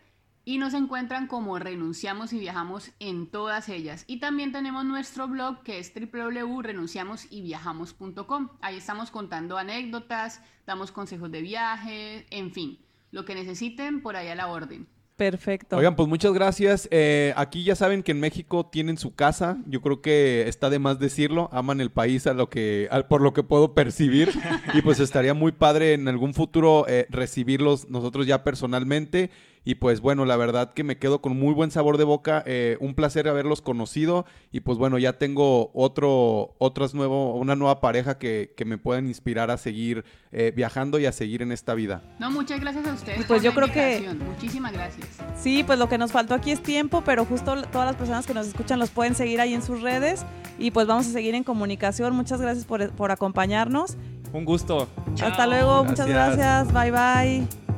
y 0.43 0.57
nos 0.57 0.73
encuentran 0.73 1.27
como 1.27 1.57
renunciamos 1.57 2.33
y 2.33 2.39
viajamos 2.39 2.91
en 2.99 3.27
todas 3.27 3.69
ellas. 3.69 4.03
Y 4.07 4.19
también 4.19 4.51
tenemos 4.51 4.83
nuestro 4.83 5.29
blog 5.29 5.63
que 5.63 5.79
es 5.79 5.93
www.renunciamosyviajamos.com. 5.93 8.49
Ahí 8.59 8.75
estamos 8.75 9.09
contando 9.09 9.57
anécdotas, 9.57 10.41
damos 10.65 10.91
consejos 10.91 11.31
de 11.31 11.43
viaje, 11.43 12.25
en 12.29 12.51
fin, 12.51 12.77
lo 13.11 13.23
que 13.23 13.35
necesiten 13.35 14.01
por 14.01 14.17
ahí 14.17 14.27
a 14.27 14.35
la 14.35 14.47
orden. 14.47 14.89
Perfecto. 15.21 15.77
Oigan, 15.77 15.95
pues 15.95 16.09
muchas 16.09 16.33
gracias. 16.33 16.87
Eh, 16.89 17.31
aquí 17.35 17.63
ya 17.63 17.75
saben 17.75 18.01
que 18.01 18.11
en 18.11 18.19
México 18.19 18.65
tienen 18.65 18.97
su 18.97 19.13
casa. 19.13 19.59
Yo 19.67 19.79
creo 19.79 20.01
que 20.01 20.47
está 20.47 20.71
de 20.71 20.79
más 20.79 20.97
decirlo. 20.97 21.47
Aman 21.51 21.79
el 21.79 21.91
país 21.91 22.25
a 22.25 22.33
lo 22.33 22.49
que, 22.49 22.89
por 23.07 23.21
lo 23.21 23.31
que 23.31 23.43
puedo 23.43 23.75
percibir. 23.75 24.31
y 24.73 24.81
pues 24.81 24.99
estaría 24.99 25.35
muy 25.35 25.51
padre 25.51 25.93
en 25.93 26.07
algún 26.07 26.33
futuro 26.33 26.87
eh, 26.87 27.05
recibirlos 27.11 27.87
nosotros 27.87 28.25
ya 28.25 28.43
personalmente. 28.43 29.29
Y 29.63 29.75
pues 29.75 30.01
bueno, 30.01 30.25
la 30.25 30.37
verdad 30.37 30.73
que 30.73 30.83
me 30.83 30.97
quedo 30.97 31.21
con 31.21 31.37
muy 31.37 31.53
buen 31.53 31.69
sabor 31.69 31.97
de 31.97 32.03
boca. 32.03 32.43
Eh, 32.47 32.77
un 32.79 32.95
placer 32.95 33.27
haberlos 33.27 33.61
conocido. 33.61 34.25
Y 34.51 34.61
pues 34.61 34.77
bueno, 34.77 34.97
ya 34.97 35.13
tengo 35.13 35.69
otro, 35.73 36.55
otras 36.57 36.93
nuevo, 36.93 37.35
una 37.35 37.55
nueva 37.55 37.79
pareja 37.79 38.17
que, 38.17 38.53
que 38.57 38.65
me 38.65 38.77
pueden 38.77 39.07
inspirar 39.07 39.51
a 39.51 39.57
seguir 39.57 40.03
eh, 40.31 40.51
viajando 40.55 40.97
y 40.97 41.05
a 41.05 41.11
seguir 41.11 41.41
en 41.43 41.51
esta 41.51 41.75
vida. 41.75 42.01
No, 42.19 42.31
muchas 42.31 42.59
gracias 42.59 42.87
a 42.87 42.93
ustedes. 42.93 43.25
Pues 43.25 43.43
yo 43.43 43.53
creo 43.53 43.71
que. 43.71 44.09
Muchísimas 44.25 44.73
gracias. 44.73 45.07
Sí, 45.39 45.63
pues 45.63 45.77
lo 45.77 45.87
que 45.87 45.97
nos 45.97 46.11
faltó 46.11 46.33
aquí 46.33 46.51
es 46.51 46.63
tiempo, 46.63 47.03
pero 47.05 47.25
justo 47.25 47.61
todas 47.71 47.85
las 47.87 47.95
personas 47.95 48.25
que 48.25 48.33
nos 48.33 48.47
escuchan 48.47 48.79
los 48.79 48.89
pueden 48.89 49.13
seguir 49.13 49.41
ahí 49.41 49.53
en 49.53 49.61
sus 49.61 49.81
redes. 49.81 50.25
Y 50.57 50.71
pues 50.71 50.87
vamos 50.87 51.07
a 51.07 51.11
seguir 51.11 51.35
en 51.35 51.43
comunicación. 51.43 52.15
Muchas 52.15 52.41
gracias 52.41 52.65
por, 52.65 52.91
por 52.91 53.11
acompañarnos. 53.11 53.97
Un 54.33 54.45
gusto. 54.45 54.87
Hasta 55.21 55.45
luego, 55.45 55.83
muchas 55.83 56.07
gracias. 56.07 56.71
Bye 56.73 56.91
bye. 56.91 57.70